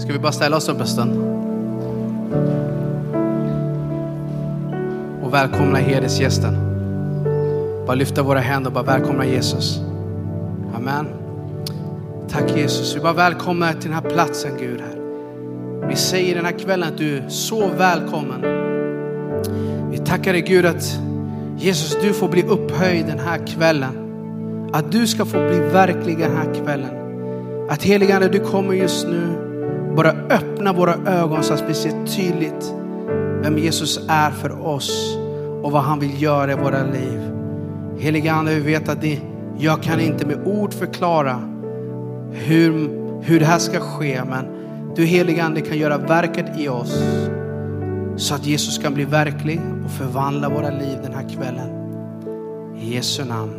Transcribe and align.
Ska 0.00 0.12
vi 0.12 0.18
bara 0.18 0.32
ställa 0.32 0.56
oss 0.56 0.68
upp 0.68 0.80
en 0.80 0.86
stund? 0.86 1.12
Och 5.22 5.34
välkomna 5.34 5.78
herdesgästen. 5.78 6.56
Bara 7.86 7.94
lyfta 7.94 8.22
våra 8.22 8.38
händer 8.38 8.70
och 8.70 8.74
bara 8.74 8.84
välkomna 8.84 9.26
Jesus. 9.26 9.80
Amen. 10.74 11.06
Tack 12.28 12.56
Jesus. 12.56 12.96
Vi 12.96 13.00
bara 13.00 13.12
välkomnar 13.12 13.72
till 13.72 13.90
den 13.90 13.92
här 13.92 14.10
platsen 14.10 14.50
Gud. 14.58 14.80
Här. 14.80 15.88
Vi 15.88 15.96
säger 15.96 16.34
den 16.34 16.44
här 16.44 16.58
kvällen 16.58 16.88
att 16.88 16.98
du 16.98 17.16
är 17.16 17.28
så 17.28 17.68
välkommen. 17.68 18.40
Vi 19.90 19.98
tackar 19.98 20.32
dig 20.32 20.42
Gud 20.42 20.66
att 20.66 20.98
Jesus 21.58 21.98
du 22.02 22.12
får 22.12 22.28
bli 22.28 22.42
upphöjd 22.42 23.06
den 23.06 23.18
här 23.18 23.46
kvällen. 23.46 24.10
Att 24.72 24.92
du 24.92 25.06
ska 25.06 25.24
få 25.24 25.48
bli 25.48 25.58
verklig 25.72 26.18
den 26.18 26.36
här 26.36 26.54
kvällen. 26.54 26.90
Att 27.70 27.82
heligande 27.82 28.28
du 28.28 28.38
kommer 28.38 28.74
just 28.74 29.06
nu 29.06 29.49
bara 29.96 30.10
öppna 30.10 30.72
våra 30.72 30.94
ögon 30.94 31.42
så 31.42 31.54
att 31.54 31.64
vi 31.68 31.74
ser 31.74 32.06
tydligt 32.06 32.74
vem 33.42 33.58
Jesus 33.58 34.00
är 34.08 34.30
för 34.30 34.66
oss 34.66 35.16
och 35.62 35.72
vad 35.72 35.82
han 35.82 36.00
vill 36.00 36.22
göra 36.22 36.52
i 36.52 36.54
våra 36.54 36.82
liv. 36.82 37.20
Helige 37.98 38.32
Ande, 38.32 38.54
vi 38.54 38.60
vet 38.60 38.88
att 38.88 39.00
det, 39.00 39.20
jag 39.58 39.82
kan 39.82 40.00
inte 40.00 40.26
med 40.26 40.46
ord 40.46 40.74
förklara 40.74 41.40
hur, 42.32 42.72
hur 43.22 43.40
det 43.40 43.46
här 43.46 43.58
ska 43.58 43.80
ske, 43.80 44.22
men 44.24 44.44
du 44.96 45.04
helige 45.04 45.44
Ande 45.44 45.60
kan 45.60 45.78
göra 45.78 45.98
verket 45.98 46.46
i 46.58 46.68
oss 46.68 47.02
så 48.16 48.34
att 48.34 48.46
Jesus 48.46 48.78
kan 48.78 48.94
bli 48.94 49.04
verklig 49.04 49.60
och 49.84 49.90
förvandla 49.90 50.48
våra 50.48 50.70
liv 50.70 50.98
den 51.02 51.14
här 51.14 51.28
kvällen. 51.28 51.70
I 52.78 52.94
Jesu 52.94 53.24
namn. 53.24 53.52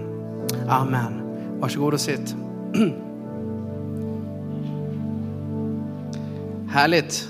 Amen. 0.69 1.21
Varsågod 1.59 1.93
och 1.93 2.01
sitt. 2.01 2.35
Härligt. 6.71 7.29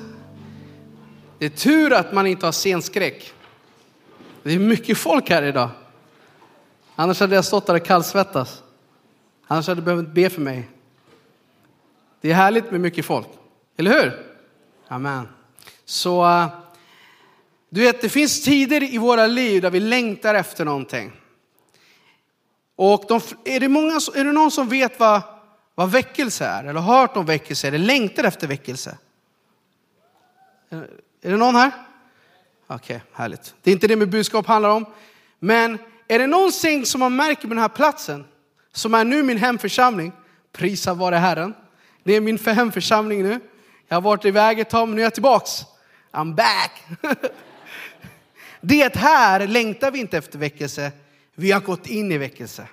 Det 1.39 1.45
är 1.45 1.49
tur 1.49 1.93
att 1.93 2.13
man 2.13 2.27
inte 2.27 2.45
har 2.45 2.51
scenskräck. 2.51 3.33
Det 4.43 4.53
är 4.53 4.59
mycket 4.59 4.97
folk 4.97 5.29
här 5.29 5.43
idag. 5.43 5.69
Annars 6.95 7.19
hade 7.19 7.35
jag 7.35 7.45
stått 7.45 7.67
där 7.67 7.75
och 7.75 7.85
kallsvettas. 7.85 8.63
Annars 9.47 9.67
hade 9.67 9.81
du 9.81 9.85
behövt 9.85 10.07
be 10.07 10.29
för 10.29 10.41
mig. 10.41 10.69
Det 12.21 12.31
är 12.31 12.33
härligt 12.33 12.71
med 12.71 12.81
mycket 12.81 13.05
folk, 13.05 13.27
eller 13.77 13.91
hur? 13.91 14.25
Amen. 14.87 15.27
Så 15.85 16.25
eh, 16.25 16.47
du 17.69 17.81
vet, 17.81 18.01
det 18.01 18.09
finns 18.09 18.43
tider 18.43 18.93
i 18.93 18.97
våra 18.97 19.27
liv 19.27 19.61
där 19.61 19.69
vi 19.69 19.79
längtar 19.79 20.35
efter 20.35 20.65
någonting. 20.65 21.11
Och 22.75 23.05
de, 23.07 23.21
är, 23.45 23.59
det 23.59 23.67
många, 23.67 23.93
är 24.15 24.23
det 24.23 24.31
någon 24.31 24.51
som 24.51 24.69
vet 24.69 24.99
vad, 24.99 25.21
vad 25.75 25.91
väckelse 25.91 26.45
är? 26.45 26.63
Eller 26.63 26.79
har 26.79 26.99
hört 26.99 27.17
om 27.17 27.25
väckelse? 27.25 27.67
Eller 27.67 27.77
längtar 27.77 28.23
efter 28.23 28.47
väckelse? 28.47 28.97
Eh, 30.71 30.79
är 31.21 31.31
det 31.31 31.37
någon 31.37 31.55
här? 31.55 31.71
Okej, 32.67 32.95
okay, 32.95 32.99
härligt. 33.13 33.55
Det 33.63 33.71
är 33.71 33.73
inte 33.73 33.87
det 33.87 33.95
mitt 33.95 34.09
budskap 34.09 34.45
handlar 34.45 34.69
om. 34.69 34.85
Men 35.39 35.77
är 36.07 36.19
det 36.19 36.27
någonting 36.27 36.85
som 36.85 36.99
man 36.99 37.15
märker 37.15 37.41
på 37.41 37.47
den 37.47 37.57
här 37.57 37.69
platsen, 37.69 38.25
som 38.73 38.93
är 38.93 39.03
nu 39.03 39.23
min 39.23 39.37
hemförsamling, 39.37 40.11
prisa 40.51 40.93
vare 40.93 41.15
Herren. 41.15 41.53
Det 42.03 42.13
är 42.13 42.21
min 42.21 42.37
hemförsamling 42.37 43.23
nu. 43.23 43.39
Jag 43.87 43.95
har 43.95 44.01
varit 44.01 44.25
iväg 44.25 44.59
ett 44.59 44.69
tag, 44.69 44.87
men 44.87 44.95
nu 44.95 45.01
är 45.01 45.05
jag 45.05 45.13
tillbaks. 45.13 45.51
I'm 46.11 46.35
back. 46.35 46.83
Det 48.61 48.95
här 48.95 49.47
längtar 49.47 49.91
vi 49.91 49.99
inte 49.99 50.17
efter 50.17 50.39
väckelse. 50.39 50.91
Vi 51.35 51.51
har 51.51 51.61
gått 51.61 51.87
in 51.87 52.11
i 52.11 52.17
väckelse. 52.17 52.67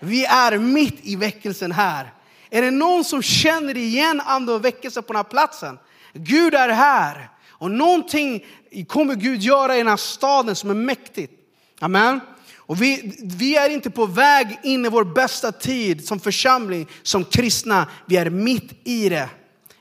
Vi 0.00 0.24
är 0.24 0.58
mitt 0.58 0.98
i 1.02 1.16
väckelsen 1.16 1.72
här. 1.72 2.12
Är 2.50 2.62
det 2.62 2.70
någon 2.70 3.04
som 3.04 3.22
känner 3.22 3.76
igen 3.76 4.22
ande 4.26 4.52
och 4.52 4.64
väckelse 4.64 5.02
på 5.02 5.12
den 5.12 5.16
här 5.16 5.30
platsen? 5.30 5.78
Gud 6.12 6.54
är 6.54 6.68
här. 6.68 7.30
Och 7.48 7.70
någonting 7.70 8.44
kommer 8.88 9.14
Gud 9.14 9.40
göra 9.40 9.74
i 9.74 9.78
den 9.78 9.86
här 9.86 9.96
staden 9.96 10.56
som 10.56 10.70
är 10.70 10.74
mäktigt. 10.74 11.32
Amen. 11.80 12.20
Och 12.56 12.82
vi, 12.82 13.18
vi 13.22 13.56
är 13.56 13.70
inte 13.70 13.90
på 13.90 14.06
väg 14.06 14.58
in 14.62 14.86
i 14.86 14.88
vår 14.88 15.04
bästa 15.04 15.52
tid 15.52 16.06
som 16.06 16.20
församling, 16.20 16.86
som 17.02 17.24
kristna. 17.24 17.88
Vi 18.06 18.16
är 18.16 18.30
mitt 18.30 18.88
i 18.88 19.08
det. 19.08 19.28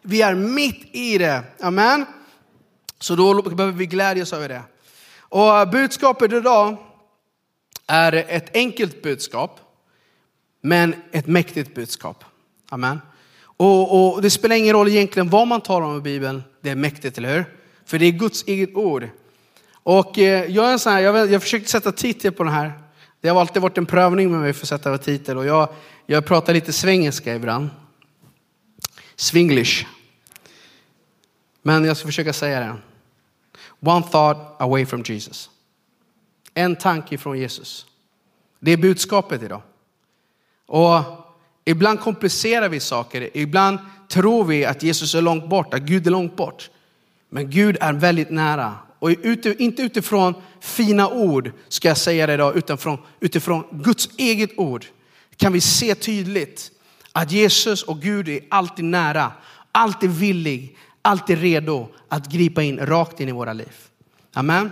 Vi 0.02 0.22
är 0.22 0.36
mitt 0.36 0.96
i 0.96 1.18
det. 1.18 1.44
Amen. 1.60 2.06
Så 3.00 3.16
då 3.16 3.42
behöver 3.42 3.78
vi 3.78 3.86
glädjas 3.86 4.34
över 4.34 4.50
det. 4.50 4.62
Och 5.20 5.70
budskapet 5.70 6.34
idag 6.34 6.78
är 7.88 8.14
ett 8.14 8.56
enkelt 8.56 9.02
budskap, 9.02 9.60
men 10.62 10.96
ett 11.12 11.28
mäktigt 11.28 11.76
budskap. 11.76 12.24
Amen. 12.70 13.02
Och, 13.60 14.14
och, 14.14 14.22
det 14.22 14.30
spelar 14.30 14.56
ingen 14.56 14.74
roll 14.74 14.88
egentligen 14.88 15.30
vad 15.30 15.48
man 15.48 15.62
talar 15.62 15.88
om 15.88 15.98
i 15.98 16.02
Bibeln, 16.02 16.44
det 16.62 16.70
är 16.70 16.76
mäktigt, 16.76 17.18
eller 17.18 17.36
hur? 17.36 17.46
För 17.86 18.00
det 18.00 18.06
är 18.06 18.12
Guds 18.12 18.44
eget 18.48 18.76
ord. 18.76 19.10
Och 19.72 20.20
eh, 20.20 20.46
jag, 20.46 20.68
är 20.68 20.72
en 20.72 20.80
sån 20.80 20.94
här, 20.94 21.00
jag, 21.00 21.32
jag 21.32 21.42
försökte 21.42 21.70
sätta 21.70 21.92
titel 21.92 22.32
på 22.32 22.44
den 22.44 22.54
här. 22.54 22.74
Det 23.22 23.30
har 23.30 23.40
alltid 23.40 23.62
varit 23.62 23.78
en 23.78 23.86
prövning 23.86 24.32
med 24.32 24.40
mig 24.40 24.54
för 24.54 24.66
att 24.66 24.70
sätta 24.70 24.98
titel 24.98 25.38
och 25.38 25.46
jag, 25.46 25.70
jag 26.06 26.26
pratar 26.26 26.54
lite 26.54 26.74
svengelska 26.74 27.36
ibland. 27.36 27.70
Swinglish. 29.16 29.86
Men 31.62 31.86
jag 31.86 31.98
ska 31.98 32.06
försöka 32.06 32.34
säga 32.34 32.60
det. 32.60 32.76
One 33.90 34.06
thought 34.12 34.62
away 34.62 34.86
from 34.86 35.04
Jesus. 35.06 35.50
En 36.54 36.76
tanke 36.76 37.18
från 37.18 37.40
Jesus. 37.40 37.86
Det 38.60 38.72
är 38.72 38.78
budskapet 38.78 39.44
idag. 39.44 39.62
Och 40.66 41.00
ibland 41.70 42.00
komplicerar 42.00 42.70
vi 42.70 42.80
saker. 42.80 43.30
Ibland 43.34 43.80
tror 44.08 44.46
vi 44.46 44.66
att 44.66 44.84
Jesus 44.84 45.16
är 45.16 45.22
långt 45.22 45.50
bort, 45.50 45.74
att 45.74 45.82
Gud 45.82 46.08
är 46.08 46.12
långt 46.12 46.36
bort. 46.36 46.70
Men 47.30 47.50
Gud 47.50 47.78
är 47.82 47.94
väldigt 47.94 48.30
nära. 48.30 48.76
Och 49.00 49.12
inte 49.12 49.82
utifrån 49.82 50.34
fina 50.62 51.10
ord 51.10 51.52
ska 51.68 51.88
jag 51.88 51.98
säga 51.98 52.28
det 52.28 52.34
idag, 52.34 52.58
utan 52.58 52.98
utifrån 53.20 53.64
Guds 53.72 54.10
eget 54.18 54.58
ord 54.58 54.86
kan 55.38 55.54
vi 55.54 55.62
se 55.62 55.96
tydligt 55.96 56.72
att 57.12 57.32
Jesus 57.32 57.84
och 57.84 58.02
Gud 58.02 58.30
är 58.30 58.40
alltid 58.50 58.86
nära, 58.86 59.32
alltid 59.72 60.10
villig, 60.10 60.78
alltid 61.02 61.40
redo 61.40 61.88
att 62.08 62.32
gripa 62.32 62.64
in 62.64 62.80
rakt 62.80 63.20
in 63.20 63.30
i 63.30 63.32
våra 63.32 63.54
liv. 63.54 63.76
Amen. 64.34 64.72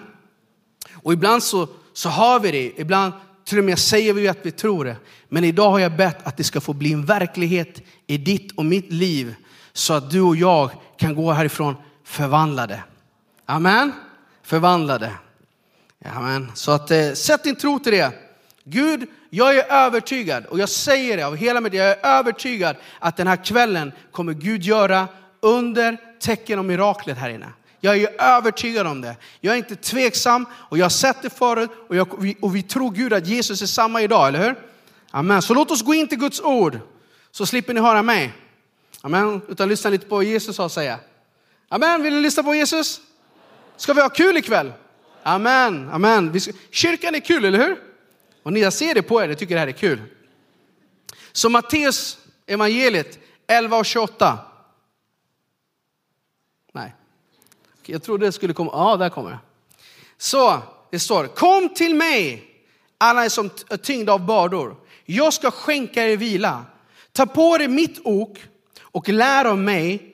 Och 0.94 1.14
ibland 1.14 1.44
så, 1.44 1.68
så 1.94 2.10
har 2.10 2.40
vi 2.40 2.52
det, 2.52 2.82
ibland 2.82 3.14
till 3.48 3.58
och 3.58 3.64
med 3.64 3.80
säger 3.80 4.14
vi 4.14 4.28
att 4.28 4.38
vi 4.42 4.52
tror 4.52 4.86
det. 4.86 4.96
Men 5.30 5.44
idag 5.44 5.72
har 5.72 5.80
jag 5.80 5.96
bett 5.96 6.28
att 6.28 6.38
det 6.38 6.44
ska 6.44 6.62
få 6.62 6.74
bli 6.74 6.94
en 6.94 7.06
verklighet 7.06 7.82
i 8.08 8.18
ditt 8.18 8.52
och 8.52 8.66
mitt 8.66 8.92
liv 8.92 9.36
så 9.74 9.94
att 9.94 10.12
du 10.12 10.22
och 10.22 10.36
jag 10.36 10.72
kan 10.98 11.16
gå 11.16 11.32
härifrån 11.32 11.76
förvandlade. 12.04 12.84
Amen. 13.46 13.92
Förvandlade. 14.44 15.12
Amen. 16.06 16.52
Så 16.54 16.72
att, 16.72 16.92
eh, 16.92 17.12
sätt 17.12 17.44
din 17.44 17.56
tro 17.56 17.80
till 17.80 17.92
det. 17.92 18.12
Gud, 18.64 19.10
jag 19.30 19.58
är 19.58 19.72
övertygad 19.72 20.46
och 20.46 20.60
jag 20.60 20.70
säger 20.70 21.18
det 21.18 21.24
av 21.24 21.36
hela 21.36 21.62
mitt 21.62 21.74
jag 21.74 21.88
är 21.88 22.06
övertygad 22.06 22.76
att 23.00 23.18
den 23.18 23.28
här 23.28 23.46
kvällen 23.46 23.92
kommer 24.12 24.34
Gud 24.34 24.64
göra 24.64 25.08
under 25.42 25.98
tecken 26.20 26.60
och 26.60 26.66
miraklet 26.66 27.18
här 27.18 27.30
inne. 27.30 27.48
Jag 27.88 27.98
är 27.98 28.22
övertygad 28.22 28.88
om 28.88 29.02
det. 29.02 29.16
Jag 29.40 29.54
är 29.54 29.58
inte 29.58 29.76
tveksam 29.76 30.46
och 30.54 30.78
jag 30.78 30.86
har 30.86 30.90
sett 30.90 31.22
det 31.22 31.30
förut 31.30 31.70
och, 31.90 31.96
jag, 31.96 32.36
och 32.42 32.56
vi 32.56 32.64
tror 32.64 32.92
Gud 32.92 33.14
att 33.14 33.28
Jesus 33.28 33.62
är 33.62 33.66
samma 33.66 34.02
idag, 34.02 34.28
eller 34.28 34.44
hur? 34.44 34.56
Amen. 35.12 35.42
Så 35.42 35.54
låt 35.54 35.72
oss 35.72 35.82
gå 35.82 35.94
in 35.94 36.08
till 36.08 36.20
Guds 36.20 36.42
ord 36.42 36.80
så 37.32 37.46
slipper 37.46 37.74
ni 37.74 37.82
höra 37.82 38.04
mig. 38.04 38.34
Amen. 39.02 39.42
Utan 39.48 39.70
lyssna 39.70 39.90
lite 39.90 40.06
på 40.06 40.16
vad 40.16 40.24
Jesus 40.24 40.58
har 40.58 40.66
att 40.66 40.72
säga. 40.72 41.00
Amen, 41.70 42.04
vill 42.04 42.14
ni 42.14 42.22
lyssna 42.22 42.44
på 42.44 42.56
Jesus? 42.56 43.02
Ska 43.78 43.94
vi 43.94 44.02
ha 44.02 44.10
kul 44.10 44.38
ikväll? 44.38 44.74
Amen, 45.24 45.90
amen. 45.90 46.40
Kyrkan 46.72 47.16
är 47.16 47.20
kul, 47.20 47.46
eller 47.46 47.60
hur? 47.60 47.78
Och 48.44 48.54
ni, 48.54 48.60
jag 48.60 48.74
ser 48.74 48.94
det 48.94 49.02
på 49.02 49.24
er, 49.24 49.30
jag 49.30 49.38
tycker 49.38 49.56
det 49.56 49.60
här 49.60 49.68
är 49.68 49.72
kul. 49.72 50.02
Så 51.32 51.50
Matteus 51.50 52.18
evangeliet 52.46 53.20
11 53.48 53.78
och 53.78 53.86
28. 53.86 54.40
Nej, 56.72 56.96
jag 57.90 58.04
trodde 58.04 58.26
det 58.26 58.32
skulle 58.32 58.54
komma. 58.54 58.72
Ja, 58.74 58.98
där 58.98 59.10
kommer 59.10 59.32
det. 59.32 59.40
Så 60.18 60.60
det 60.92 61.00
står, 61.00 61.28
kom 61.28 61.70
till 61.70 61.96
mig 61.96 62.44
alla 62.98 63.26
är 63.26 63.30
som 63.30 63.50
är 63.70 63.78
tyngda 63.78 64.14
av 64.14 64.26
bördor. 64.26 64.76
Jag 65.06 65.34
ska 65.34 65.52
skänka 65.52 66.04
er 66.08 66.18
vila. 66.18 66.66
Ta 67.12 67.26
på 67.26 67.58
er 67.60 67.68
mitt 67.68 68.00
ok 68.04 68.40
och 68.82 69.10
lär 69.10 69.46
av 69.46 69.58
mig 69.58 70.14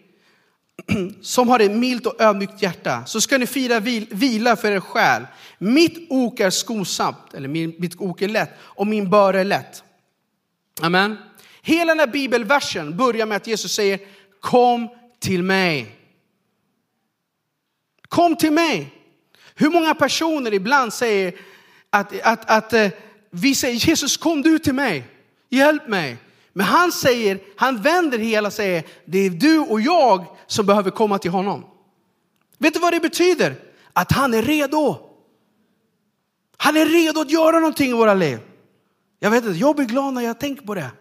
som 1.22 1.50
har 1.50 1.60
ett 1.60 1.72
milt 1.72 2.06
och 2.06 2.22
ödmjukt 2.22 2.62
hjärta, 2.62 3.06
så 3.06 3.22
ska 3.22 3.38
ni 3.38 3.48
fira 3.48 3.80
vila 3.80 4.56
för 4.56 4.72
er 4.72 4.80
själ. 4.80 5.24
Mitt 5.58 6.08
ok 6.10 6.40
är 6.40 6.50
skonsamt, 6.50 7.34
eller 7.34 7.48
mitt 7.48 8.02
ok 8.02 8.22
är 8.22 8.28
lätt, 8.28 8.50
och 8.60 8.88
min 8.88 9.10
börda 9.10 9.40
är 9.40 9.44
lätt. 9.44 9.84
Amen. 10.82 11.18
Hela 11.62 11.92
den 11.92 12.00
här 12.00 12.08
bibelversen 12.08 12.98
börjar 12.98 13.26
med 13.26 13.38
att 13.38 13.48
Jesus 13.48 13.74
säger, 13.74 14.00
kom 14.40 14.90
till 15.20 15.44
mig. 15.44 15.96
Kom 18.14 18.36
till 18.36 18.52
mig. 18.52 18.94
Hur 19.56 19.70
många 19.70 19.96
personer 19.96 20.54
ibland 20.54 20.94
säger 20.94 21.34
att, 21.90 22.22
att, 22.22 22.50
att 22.50 22.74
eh, 22.74 22.90
vi 23.30 23.56
säger, 23.56 23.76
Jesus 23.76 24.18
kom 24.18 24.42
du 24.42 24.60
till 24.60 24.74
mig, 24.74 25.08
hjälp 25.50 25.88
mig. 25.88 26.18
Men 26.54 26.66
han 26.66 26.92
säger, 26.92 27.40
han 27.56 27.82
vänder 27.82 28.18
hela 28.18 28.48
och 28.48 28.54
säger, 28.54 28.84
det 29.06 29.18
är 29.18 29.30
du 29.30 29.60
och 29.60 29.82
jag 29.82 30.26
som 30.48 30.66
behöver 30.66 30.92
komma 30.92 31.18
till 31.18 31.32
honom. 31.32 31.66
Vet 32.58 32.74
du 32.74 32.80
vad 32.80 32.94
det 32.94 33.00
betyder? 33.00 33.56
Att 33.94 34.12
han 34.12 34.34
är 34.34 34.42
redo. 34.42 34.98
Han 36.58 36.78
är 36.78 36.86
redo 36.86 37.22
att 37.22 37.32
göra 37.32 37.60
någonting 37.60 37.90
i 37.90 37.94
våra 37.94 38.14
liv. 38.14 38.40
Jag 39.20 39.32
vet 39.32 39.46
inte, 39.46 39.60
jag 39.60 39.76
blir 39.76 39.86
glad 39.86 40.14
när 40.14 40.22
jag 40.22 40.40
tänker 40.40 40.66
på 40.66 40.76
det. 40.76 40.92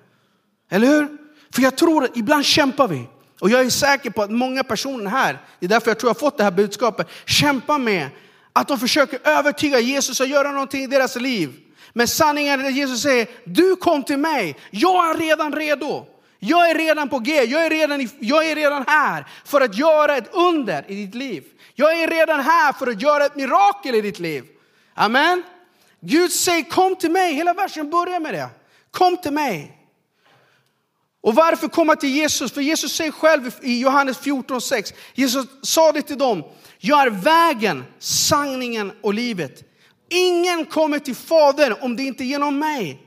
Eller 0.71 0.87
hur? 0.87 1.19
För 1.55 1.63
jag 1.63 1.77
tror 1.77 2.05
att 2.05 2.17
ibland 2.17 2.45
kämpar 2.45 2.89
vi. 2.89 3.09
Och 3.43 3.51
jag 3.51 3.61
är 3.61 3.71
säker 3.71 4.11
på 4.11 4.23
att 4.23 4.31
många 4.31 4.65
personer 4.65 5.11
här, 5.11 5.39
det 5.59 5.67
är 5.67 5.69
därför 5.69 5.91
jag 5.91 5.99
tror 5.99 6.09
jag 6.09 6.15
har 6.15 6.21
fått 6.21 6.39
det 6.39 6.45
här 6.45 6.51
budskapet, 6.51 7.09
kämpar 7.27 7.79
med 7.79 8.09
att 8.53 8.69
de 8.69 8.79
försöker 8.79 9.19
övertyga 9.25 9.79
Jesus 9.79 10.21
att 10.21 10.29
göra 10.29 10.51
någonting 10.51 10.83
i 10.83 10.87
deras 10.87 11.17
liv. 11.17 11.51
Men 11.93 12.09
sanningen 12.09 12.61
är 12.61 12.65
att 12.65 12.75
Jesus 12.75 13.03
säger, 13.03 13.27
du 13.45 13.77
kom 13.77 14.03
till 14.03 14.19
mig, 14.19 14.57
jag 14.71 15.11
är 15.11 15.19
redan 15.19 15.53
redo. 15.53 16.07
Jag 16.39 16.71
är 16.71 16.75
redan 16.75 17.09
på 17.09 17.19
G, 17.19 17.45
jag 17.45 17.67
är 17.67 17.71
redan, 17.71 18.09
jag 18.19 18.51
är 18.51 18.55
redan 18.55 18.85
här 18.87 19.27
för 19.45 19.61
att 19.61 19.79
göra 19.79 20.17
ett 20.17 20.35
under 20.35 20.85
i 20.91 20.95
ditt 20.95 21.15
liv. 21.15 21.45
Jag 21.75 22.03
är 22.03 22.09
redan 22.09 22.41
här 22.41 22.73
för 22.73 22.87
att 22.87 23.03
göra 23.03 23.25
ett 23.25 23.37
mirakel 23.37 23.95
i 23.95 24.01
ditt 24.01 24.19
liv. 24.19 24.45
Amen. 24.95 25.43
Gud 26.01 26.33
säger 26.33 26.63
kom 26.63 26.97
till 26.97 27.11
mig, 27.11 27.35
hela 27.35 27.55
versen 27.55 27.91
börjar 27.91 28.21
med 28.21 28.35
det. 28.35 28.49
Kom 28.91 29.17
till 29.17 29.33
mig. 29.33 29.82
Och 31.23 31.35
varför 31.35 31.69
komma 31.69 31.97
till 31.97 32.09
Jesus? 32.09 32.53
För 32.53 32.61
Jesus 32.61 32.93
säger 32.93 33.13
själv 33.13 33.55
i 33.63 33.81
Johannes 33.81 34.21
14.6, 34.21 34.95
Jesus 35.15 35.47
sa 35.63 35.93
det 35.93 36.03
till 36.03 36.19
dem, 36.19 36.45
jag 36.79 37.03
är 37.03 37.11
vägen, 37.11 37.85
sanningen 37.99 38.93
och 39.01 39.15
livet. 39.15 39.65
Ingen 40.09 40.67
kommer 40.67 40.99
till 40.99 41.15
Fadern 41.15 41.75
om 41.81 41.97
det 41.97 42.03
inte 42.03 42.25
är 42.25 42.27
genom 42.27 42.59
mig. 42.59 43.03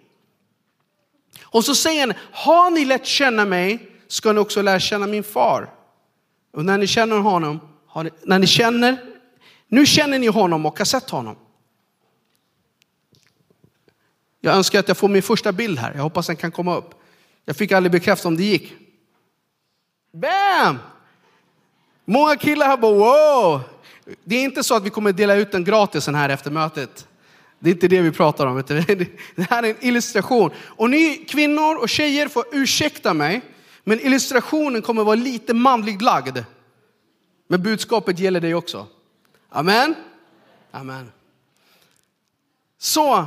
Och 1.41 1.65
så 1.65 1.75
säger 1.75 2.07
han, 2.07 2.13
har 2.31 2.69
ni 2.69 2.85
lärt 2.85 3.05
känna 3.05 3.45
mig 3.45 3.91
ska 4.07 4.33
ni 4.33 4.39
också 4.39 4.61
lära 4.61 4.79
känna 4.79 5.07
min 5.07 5.23
far. 5.23 5.69
Och 6.53 6.65
när 6.65 6.77
ni 6.77 6.87
känner 6.87 7.17
honom, 7.17 7.59
ni, 8.03 8.09
när 8.23 8.39
ni 8.39 8.47
känner, 8.47 8.97
nu 9.67 9.85
känner 9.85 10.19
ni 10.19 10.27
honom 10.27 10.65
och 10.65 10.77
har 10.77 10.85
sett 10.85 11.09
honom. 11.09 11.35
Jag 14.41 14.55
önskar 14.55 14.79
att 14.79 14.87
jag 14.87 14.97
får 14.97 15.07
min 15.07 15.23
första 15.23 15.51
bild 15.51 15.79
här, 15.79 15.93
jag 15.95 16.03
hoppas 16.03 16.27
den 16.27 16.35
kan 16.35 16.51
komma 16.51 16.75
upp. 16.75 17.01
Jag 17.45 17.55
fick 17.55 17.71
aldrig 17.71 17.91
bekräfta 17.91 18.27
om 18.27 18.37
det 18.37 18.43
gick. 18.43 18.73
Bam! 20.13 20.79
Många 22.05 22.35
killar 22.35 22.65
här 22.65 22.77
bara 22.77 22.93
wow. 22.93 23.61
Det 24.23 24.35
är 24.35 24.43
inte 24.43 24.63
så 24.63 24.75
att 24.75 24.83
vi 24.83 24.89
kommer 24.89 25.11
dela 25.11 25.35
ut 25.35 25.51
den 25.51 25.63
gratis 25.63 26.07
här 26.07 26.29
efter 26.29 26.51
mötet. 26.51 27.07
Det 27.59 27.69
är 27.69 27.73
inte 27.73 27.87
det 27.87 28.01
vi 28.01 28.11
pratar 28.11 28.45
om. 28.45 28.63
Det 29.35 29.49
här 29.49 29.63
är 29.63 29.69
en 29.69 29.85
illustration. 29.85 30.51
Och 30.57 30.89
ni 30.89 31.25
kvinnor 31.29 31.75
och 31.75 31.89
tjejer 31.89 32.27
får 32.27 32.45
ursäkta 32.51 33.13
mig, 33.13 33.41
men 33.83 33.99
illustrationen 33.99 34.81
kommer 34.81 35.03
vara 35.03 35.15
lite 35.15 35.53
manligt 35.53 36.01
lagd. 36.01 36.37
Men 37.47 37.63
budskapet 37.63 38.19
gäller 38.19 38.41
dig 38.41 38.55
också. 38.55 38.87
Amen. 39.49 39.95
Amen. 40.71 41.11
Så, 42.77 43.25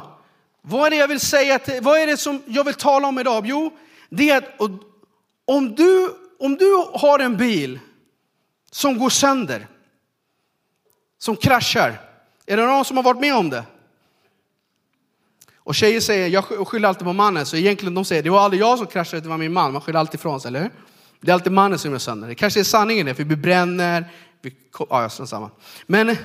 vad 0.62 0.86
är 0.86 0.90
det 0.90 0.96
jag 0.96 1.08
vill 1.08 1.20
säga? 1.20 1.58
Till, 1.58 1.82
vad 1.82 2.00
är 2.00 2.06
det 2.06 2.16
som 2.16 2.42
jag 2.46 2.64
vill 2.64 2.74
tala 2.74 3.08
om 3.08 3.18
idag? 3.18 3.46
Jo, 3.46 3.78
det 4.08 4.30
är 4.30 4.36
att 4.36 4.70
om 5.44 5.74
du, 5.74 6.14
om 6.38 6.56
du 6.56 6.84
har 6.94 7.18
en 7.18 7.36
bil 7.36 7.78
som 8.70 8.98
går 8.98 9.10
sönder, 9.10 9.66
som 11.18 11.36
kraschar. 11.36 12.00
Är 12.46 12.56
det 12.56 12.66
någon 12.66 12.84
som 12.84 12.96
har 12.96 13.04
varit 13.04 13.20
med 13.20 13.34
om 13.34 13.50
det? 13.50 13.64
Och 15.56 15.74
tjejer 15.74 16.00
säger, 16.00 16.28
jag 16.28 16.44
skyller 16.44 16.88
alltid 16.88 17.04
på 17.04 17.12
mannen, 17.12 17.46
så 17.46 17.56
egentligen 17.56 17.94
de 17.94 18.04
säger, 18.04 18.22
det 18.22 18.30
var 18.30 18.40
aldrig 18.40 18.62
jag 18.62 18.78
som 18.78 18.86
kraschade, 18.86 19.22
det 19.22 19.28
var 19.28 19.36
min 19.36 19.52
man. 19.52 19.72
Man 19.72 19.82
skyller 19.82 19.98
alltid 19.98 20.20
ifrån 20.20 20.40
sig, 20.40 20.48
eller 20.48 20.60
hur? 20.60 20.70
Det 21.20 21.30
är 21.30 21.34
alltid 21.34 21.52
mannen 21.52 21.78
som 21.78 21.90
gör 21.90 21.98
sönder. 21.98 22.28
Det 22.28 22.34
kanske 22.34 22.60
är 22.60 22.64
sanningen 22.64 23.06
det, 23.06 23.14
för 23.14 23.24
vi 23.24 23.36
bränner, 23.36 24.04
vi, 24.42 24.54
ja, 24.90 25.08
samma. 25.08 25.50
Men, 25.86 26.16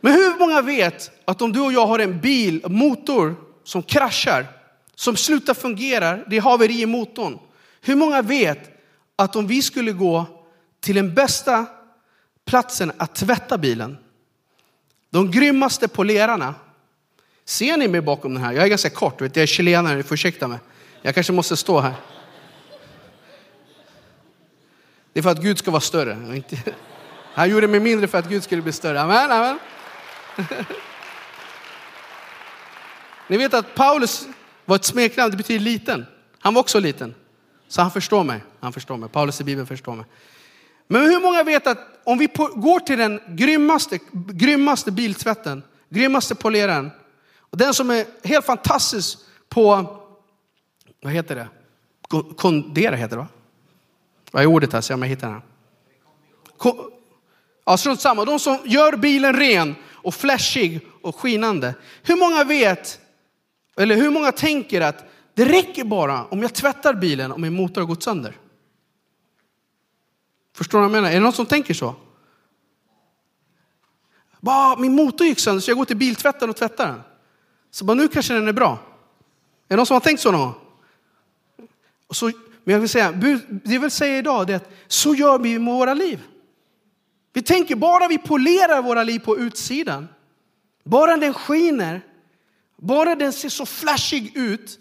men 0.00 0.12
hur 0.12 0.38
många 0.38 0.62
vet 0.62 1.10
att 1.24 1.42
om 1.42 1.52
du 1.52 1.60
och 1.60 1.72
jag 1.72 1.86
har 1.86 1.98
en 1.98 2.20
bil, 2.20 2.60
en 2.64 2.74
motor 2.74 3.36
som 3.64 3.82
kraschar, 3.82 4.46
som 4.98 5.16
slutar 5.16 5.54
fungera, 5.54 6.16
det 6.26 6.36
är 6.36 6.40
haveri 6.40 6.82
i 6.82 6.86
motorn. 6.86 7.38
Hur 7.80 7.96
många 7.96 8.22
vet 8.22 8.70
att 9.16 9.36
om 9.36 9.46
vi 9.46 9.62
skulle 9.62 9.92
gå 9.92 10.26
till 10.80 10.94
den 10.94 11.14
bästa 11.14 11.66
platsen 12.44 12.92
att 12.96 13.14
tvätta 13.14 13.58
bilen, 13.58 13.98
de 15.10 15.30
grymmaste 15.30 15.88
polerarna, 15.88 16.54
ser 17.44 17.76
ni 17.76 17.88
mig 17.88 18.00
bakom 18.00 18.34
den 18.34 18.42
här? 18.42 18.52
Jag 18.52 18.64
är 18.64 18.68
ganska 18.68 18.90
kort, 18.90 19.20
vet, 19.20 19.36
jag 19.36 19.42
är 19.42 19.46
chilenare, 19.46 19.96
ni 19.96 20.02
får 20.02 20.14
ursäkta 20.14 20.48
mig. 20.48 20.58
Jag 21.02 21.14
kanske 21.14 21.32
måste 21.32 21.56
stå 21.56 21.80
här. 21.80 21.94
Det 25.12 25.20
är 25.20 25.22
för 25.22 25.30
att 25.30 25.42
Gud 25.42 25.58
ska 25.58 25.70
vara 25.70 25.80
större. 25.80 26.42
Han 27.34 27.50
gjorde 27.50 27.68
mig 27.68 27.80
mindre 27.80 28.08
för 28.08 28.18
att 28.18 28.28
Gud 28.28 28.42
skulle 28.42 28.62
bli 28.62 28.72
större. 28.72 29.00
Amen, 29.00 29.30
amen. 29.30 29.58
Ni 33.28 33.36
vet 33.36 33.54
att 33.54 33.74
Paulus 33.74 34.26
var 34.68 34.76
ett 34.76 34.84
smeknamn, 34.84 35.30
det 35.30 35.36
betyder 35.36 35.60
liten. 35.60 36.06
Han 36.38 36.54
var 36.54 36.60
också 36.60 36.80
liten. 36.80 37.14
Så 37.68 37.82
han 37.82 37.90
förstår 37.90 38.24
mig. 38.24 38.40
Han 38.60 38.72
förstår 38.72 38.96
mig. 38.96 39.08
Paulus 39.08 39.40
i 39.40 39.44
Bibeln 39.44 39.66
förstår 39.66 39.94
mig. 39.94 40.06
Men 40.86 41.02
hur 41.02 41.20
många 41.20 41.42
vet 41.42 41.66
att 41.66 41.78
om 42.04 42.18
vi 42.18 42.26
går 42.54 42.80
till 42.80 42.98
den 42.98 43.20
grymmaste, 43.28 43.98
grymmaste 44.12 44.92
biltvätten, 44.92 45.62
grymmaste 45.88 46.34
poleraren, 46.34 46.90
och 47.40 47.58
den 47.58 47.74
som 47.74 47.90
är 47.90 48.04
helt 48.24 48.46
fantastisk 48.46 49.18
på, 49.48 49.96
vad 51.02 51.12
heter 51.12 51.34
det? 51.34 51.48
Kondera 52.36 52.96
heter 52.96 53.16
det 53.16 53.22
va? 53.22 53.28
Vad 54.30 54.42
är 54.42 54.46
ordet 54.46 54.72
här? 54.72 54.80
Se 54.80 54.94
om 54.94 55.02
jag 55.02 55.08
hittar 55.08 55.30
den. 55.30 55.42
Ja, 57.64 57.76
strunt 57.76 58.00
samma. 58.00 58.24
De 58.24 58.38
som 58.38 58.58
gör 58.64 58.96
bilen 58.96 59.36
ren 59.36 59.74
och 59.92 60.14
flashig 60.14 60.80
och 61.02 61.16
skinande. 61.16 61.74
Hur 62.02 62.16
många 62.16 62.44
vet, 62.44 63.00
eller 63.78 63.96
hur 63.96 64.10
många 64.10 64.32
tänker 64.32 64.80
att 64.80 65.04
det 65.34 65.44
räcker 65.44 65.84
bara 65.84 66.24
om 66.24 66.42
jag 66.42 66.54
tvättar 66.54 66.94
bilen 66.94 67.32
om 67.32 67.42
min 67.42 67.54
motor 67.54 67.80
har 67.80 67.88
gått 67.88 68.02
sönder? 68.02 68.36
Förstår 70.56 70.78
du 70.78 70.82
vad 70.82 70.96
jag 70.96 71.02
menar? 71.02 71.10
Är 71.10 71.14
det 71.14 71.20
någon 71.20 71.32
som 71.32 71.46
tänker 71.46 71.74
så? 71.74 71.94
Bara, 74.40 74.56
ah, 74.56 74.76
min 74.76 74.94
motor 74.94 75.26
gick 75.26 75.38
sönder 75.38 75.60
så 75.60 75.70
jag 75.70 75.78
går 75.78 75.84
till 75.84 75.96
biltvätten 75.96 76.50
och 76.50 76.56
tvättar 76.56 76.86
den. 76.86 77.00
Så 77.70 77.84
bara, 77.84 77.94
nu 77.94 78.08
kanske 78.08 78.34
den 78.34 78.48
är 78.48 78.52
bra. 78.52 78.70
Är 78.70 78.78
det 79.68 79.76
någon 79.76 79.86
som 79.86 79.94
har 79.94 80.00
tänkt 80.00 80.20
så 80.20 80.32
någon 80.32 80.40
gång? 80.40 80.54
Så, 82.10 82.26
men 82.64 82.72
jag 82.72 82.80
vill 82.80 82.88
säga, 82.88 83.12
det 83.12 83.40
jag 83.64 83.80
vill 83.80 83.90
säga 83.90 84.18
idag 84.18 84.50
är 84.50 84.56
att 84.56 84.70
så 84.86 85.14
gör 85.14 85.38
vi 85.38 85.58
med 85.58 85.74
våra 85.74 85.94
liv. 85.94 86.22
Vi 87.32 87.42
tänker 87.42 87.76
bara 87.76 88.08
vi 88.08 88.18
polerar 88.18 88.82
våra 88.82 89.02
liv 89.02 89.18
på 89.18 89.38
utsidan, 89.38 90.08
bara 90.84 91.16
den 91.16 91.34
skiner, 91.34 92.02
bara 92.82 93.14
den 93.14 93.32
ser 93.32 93.48
så 93.48 93.66
flashig 93.66 94.36
ut, 94.36 94.78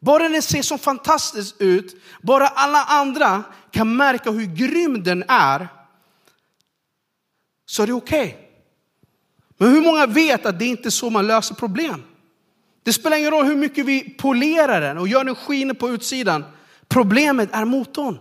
bara 0.00 0.28
den 0.28 0.42
ser 0.42 0.62
så 0.62 0.78
fantastisk 0.78 1.54
ut, 1.58 1.96
bara 2.22 2.46
alla 2.46 2.84
andra 2.84 3.44
kan 3.70 3.96
märka 3.96 4.30
hur 4.30 4.46
grym 4.46 5.02
den 5.02 5.24
är, 5.28 5.68
så 7.66 7.82
är 7.82 7.86
det 7.86 7.92
okej. 7.92 8.26
Okay. 8.28 8.44
Men 9.58 9.70
hur 9.70 9.80
många 9.80 10.06
vet 10.06 10.46
att 10.46 10.58
det 10.58 10.64
inte 10.64 10.88
är 10.88 10.90
så 10.90 11.10
man 11.10 11.26
löser 11.26 11.54
problem? 11.54 12.02
Det 12.82 12.92
spelar 12.92 13.16
ingen 13.16 13.30
roll 13.30 13.44
hur 13.44 13.56
mycket 13.56 13.86
vi 13.86 14.10
polerar 14.10 14.80
den 14.80 14.98
och 14.98 15.08
gör 15.08 15.24
den 15.24 15.34
skiner 15.34 15.74
på 15.74 15.90
utsidan. 15.90 16.44
Problemet 16.88 17.48
är 17.52 17.64
motorn. 17.64 18.18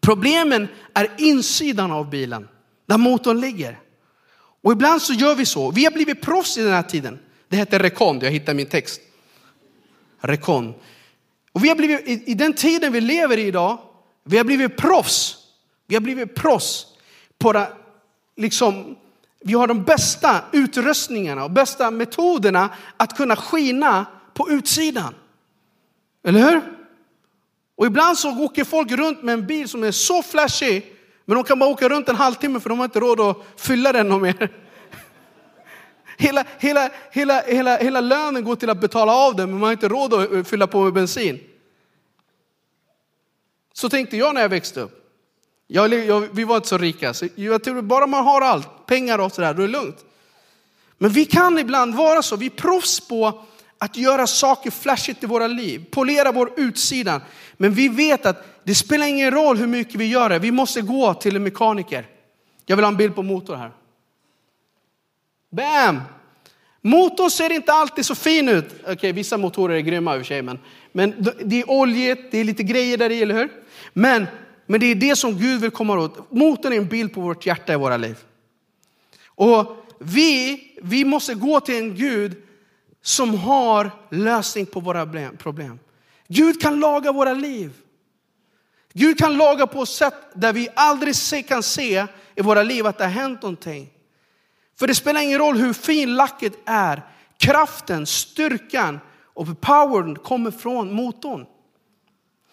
Problemen 0.00 0.68
är 0.94 1.10
insidan 1.18 1.92
av 1.92 2.10
bilen, 2.10 2.48
där 2.86 2.98
motorn 2.98 3.40
ligger. 3.40 3.80
Och 4.62 4.72
ibland 4.72 5.02
så 5.02 5.12
gör 5.12 5.34
vi 5.34 5.46
så. 5.46 5.70
Vi 5.70 5.84
har 5.84 5.92
blivit 5.92 6.22
proffs 6.22 6.58
i 6.58 6.62
den 6.62 6.72
här 6.72 6.82
tiden. 6.82 7.18
Det 7.52 7.58
heter 7.58 7.78
rekond, 7.78 8.22
jag 8.22 8.30
hittar 8.30 8.54
min 8.54 8.66
text. 8.66 9.00
Rekond. 10.20 10.74
Och 11.52 11.64
vi 11.64 11.68
har 11.68 11.76
blivit, 11.76 12.08
i, 12.08 12.30
i 12.30 12.34
den 12.34 12.52
tiden 12.52 12.92
vi 12.92 13.00
lever 13.00 13.36
i 13.36 13.46
idag, 13.46 13.78
vi 14.24 14.36
har 14.36 14.44
blivit 14.44 14.76
proffs. 14.76 15.36
Vi 15.86 15.94
har 15.94 16.00
blivit 16.00 16.34
proffs 16.34 16.86
på 17.38 17.52
det, 17.52 17.68
liksom, 18.36 18.96
vi 19.40 19.54
har 19.54 19.66
de 19.66 19.82
bästa 19.82 20.44
utrustningarna 20.52 21.44
och 21.44 21.50
bästa 21.50 21.90
metoderna 21.90 22.70
att 22.96 23.16
kunna 23.16 23.36
skina 23.36 24.06
på 24.34 24.50
utsidan. 24.50 25.14
Eller 26.24 26.50
hur? 26.50 26.60
Och 27.76 27.86
ibland 27.86 28.18
så 28.18 28.44
åker 28.44 28.64
folk 28.64 28.90
runt 28.90 29.22
med 29.22 29.32
en 29.32 29.46
bil 29.46 29.68
som 29.68 29.84
är 29.84 29.90
så 29.90 30.22
flashig, 30.22 30.92
men 31.24 31.34
de 31.34 31.44
kan 31.44 31.58
bara 31.58 31.70
åka 31.70 31.88
runt 31.88 32.08
en 32.08 32.16
halvtimme 32.16 32.60
för 32.60 32.68
de 32.68 32.78
har 32.78 32.84
inte 32.84 33.00
råd 33.00 33.20
att 33.20 33.36
fylla 33.56 33.92
den 33.92 34.20
mer. 34.20 34.61
Hela, 36.22 36.44
hela, 36.58 36.90
hela, 37.10 37.42
hela, 37.42 37.76
hela 37.76 38.00
lönen 38.00 38.44
går 38.44 38.56
till 38.56 38.70
att 38.70 38.80
betala 38.80 39.12
av 39.12 39.36
den, 39.36 39.50
men 39.50 39.58
man 39.58 39.66
har 39.66 39.72
inte 39.72 39.88
råd 39.88 40.14
att 40.14 40.32
eh, 40.32 40.42
fylla 40.42 40.66
på 40.66 40.84
med 40.84 40.92
bensin. 40.92 41.40
Så 43.72 43.88
tänkte 43.88 44.16
jag 44.16 44.34
när 44.34 44.40
jag 44.40 44.48
växte 44.48 44.80
upp. 44.80 44.98
Jag, 45.66 45.94
jag, 45.94 46.28
vi 46.32 46.44
var 46.44 46.56
inte 46.56 46.68
så 46.68 46.78
rika, 46.78 47.14
så 47.14 47.28
jag 47.34 47.64
tror 47.64 47.82
bara 47.82 48.06
man 48.06 48.24
har 48.24 48.40
allt, 48.40 48.86
pengar 48.86 49.18
och 49.18 49.32
sådär, 49.32 49.54
då 49.54 49.62
är 49.62 49.66
det 49.66 49.72
lugnt. 49.72 50.04
Men 50.98 51.10
vi 51.10 51.24
kan 51.24 51.58
ibland 51.58 51.94
vara 51.94 52.22
så, 52.22 52.36
vi 52.36 52.46
är 52.46 52.50
proffs 52.50 53.08
på 53.08 53.44
att 53.78 53.96
göra 53.96 54.26
saker 54.26 54.70
flashigt 54.70 55.22
i 55.22 55.26
våra 55.26 55.46
liv, 55.46 55.84
polera 55.90 56.32
vår 56.32 56.52
utsida. 56.56 57.20
Men 57.56 57.74
vi 57.74 57.88
vet 57.88 58.26
att 58.26 58.44
det 58.64 58.74
spelar 58.74 59.06
ingen 59.06 59.30
roll 59.30 59.56
hur 59.56 59.66
mycket 59.66 59.94
vi 59.94 60.06
gör 60.06 60.28
det, 60.28 60.38
vi 60.38 60.50
måste 60.50 60.80
gå 60.80 61.14
till 61.14 61.36
en 61.36 61.42
mekaniker. 61.42 62.06
Jag 62.66 62.76
vill 62.76 62.84
ha 62.84 62.90
en 62.90 62.96
bild 62.96 63.14
på 63.14 63.22
motor 63.22 63.56
här. 63.56 63.70
Bam! 65.52 66.00
Motorn 66.80 67.30
ser 67.30 67.52
inte 67.52 67.72
alltid 67.72 68.06
så 68.06 68.14
fin 68.14 68.48
ut. 68.48 68.64
Okej, 68.80 68.92
okay, 68.92 69.12
vissa 69.12 69.36
motorer 69.36 69.76
är 69.76 69.80
grymma 69.80 70.14
i 70.14 70.16
och 70.16 70.20
för 70.20 70.26
sig, 70.26 70.42
men, 70.42 70.58
men 70.92 71.26
det 71.44 71.60
är 71.60 71.70
oljigt, 71.70 72.30
det 72.30 72.38
är 72.38 72.44
lite 72.44 72.62
grejer 72.62 72.96
där 72.96 73.10
i, 73.10 73.22
eller 73.22 73.34
hur? 73.34 73.48
Men, 73.92 74.26
men 74.66 74.80
det 74.80 74.86
är 74.86 74.94
det 74.94 75.16
som 75.16 75.38
Gud 75.38 75.60
vill 75.60 75.70
komma 75.70 75.98
åt. 75.98 76.30
Motorn 76.30 76.72
är 76.72 76.76
en 76.76 76.88
bild 76.88 77.14
på 77.14 77.20
vårt 77.20 77.46
hjärta 77.46 77.72
i 77.72 77.76
våra 77.76 77.96
liv. 77.96 78.18
Och 79.26 79.86
vi, 79.98 80.60
vi 80.82 81.04
måste 81.04 81.34
gå 81.34 81.60
till 81.60 81.74
en 81.74 81.94
Gud 81.94 82.36
som 83.02 83.34
har 83.34 83.90
lösning 84.10 84.66
på 84.66 84.80
våra 84.80 85.30
problem. 85.38 85.78
Gud 86.28 86.60
kan 86.60 86.80
laga 86.80 87.12
våra 87.12 87.34
liv. 87.34 87.72
Gud 88.92 89.18
kan 89.18 89.36
laga 89.36 89.66
på 89.66 89.82
ett 89.82 89.88
sätt 89.88 90.14
där 90.34 90.52
vi 90.52 90.68
aldrig 90.74 91.48
kan 91.48 91.62
se 91.62 92.06
i 92.34 92.42
våra 92.42 92.62
liv 92.62 92.86
att 92.86 92.98
det 92.98 93.04
har 93.04 93.10
hänt 93.10 93.42
någonting. 93.42 93.91
För 94.78 94.86
det 94.86 94.94
spelar 94.94 95.20
ingen 95.20 95.38
roll 95.38 95.56
hur 95.56 95.72
fin 95.72 96.14
lacket 96.14 96.52
är. 96.64 97.02
Kraften, 97.38 98.06
styrkan 98.06 99.00
och 99.34 99.60
powern 99.60 100.16
kommer 100.16 100.50
från 100.50 100.92
motorn. 100.92 101.46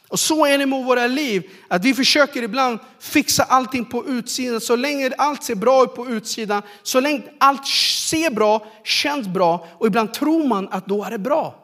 Och 0.10 0.20
så 0.20 0.46
är 0.46 0.58
det 0.58 0.66
med 0.66 0.86
våra 0.86 1.08
liv, 1.08 1.50
att 1.68 1.86
vi 1.86 1.94
försöker 1.94 2.44
ibland 2.44 2.80
fixa 3.00 3.44
allting 3.44 3.86
på 3.86 4.08
utsidan. 4.08 4.62
Så 4.62 4.76
länge 4.76 5.12
allt 5.18 5.44
ser 5.44 5.56
bra 5.56 5.84
ut 5.84 5.96
på 5.96 6.08
utsidan, 6.08 6.62
så 6.84 7.00
länge 7.00 7.24
allt 7.38 7.68
ser 7.68 8.30
bra, 8.30 8.68
känns 8.84 9.28
bra 9.28 9.68
och 9.72 9.88
ibland 9.88 10.14
tror 10.14 10.48
man 10.48 10.68
att 10.72 10.88
då 10.88 11.04
är 11.04 11.12
det 11.12 11.18
bra. 11.18 11.56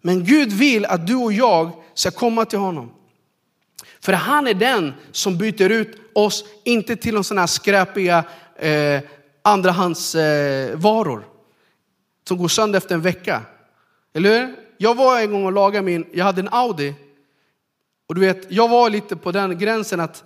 Men 0.00 0.24
Gud 0.24 0.52
vill 0.52 0.86
att 0.86 1.06
du 1.06 1.14
och 1.14 1.32
jag 1.32 1.70
ska 1.94 2.10
komma 2.10 2.44
till 2.44 2.58
honom. 2.58 2.90
För 4.00 4.12
han 4.12 4.46
är 4.46 4.54
den 4.54 4.94
som 5.12 5.38
byter 5.38 5.68
ut 5.68 5.96
oss, 6.14 6.44
inte 6.64 6.96
till 6.96 7.14
de 7.14 7.24
sådana 7.24 7.42
här 7.42 7.46
skräpiga 7.46 8.24
eh, 8.58 9.00
andrahandsvaror 9.44 11.18
eh, 11.18 11.24
som 12.28 12.38
går 12.38 12.48
sönder 12.48 12.78
efter 12.78 12.94
en 12.94 13.00
vecka. 13.00 13.42
Eller 14.14 14.40
hur? 14.40 14.56
Jag 14.78 14.94
var 14.94 15.20
en 15.20 15.32
gång 15.32 15.46
och 15.46 15.52
lagade 15.52 15.84
min, 15.84 16.06
jag 16.12 16.24
hade 16.24 16.40
en 16.40 16.48
Audi. 16.48 16.94
Och 18.06 18.14
du 18.14 18.20
vet, 18.20 18.46
jag 18.48 18.68
var 18.68 18.90
lite 18.90 19.16
på 19.16 19.32
den 19.32 19.58
gränsen 19.58 20.00
att 20.00 20.24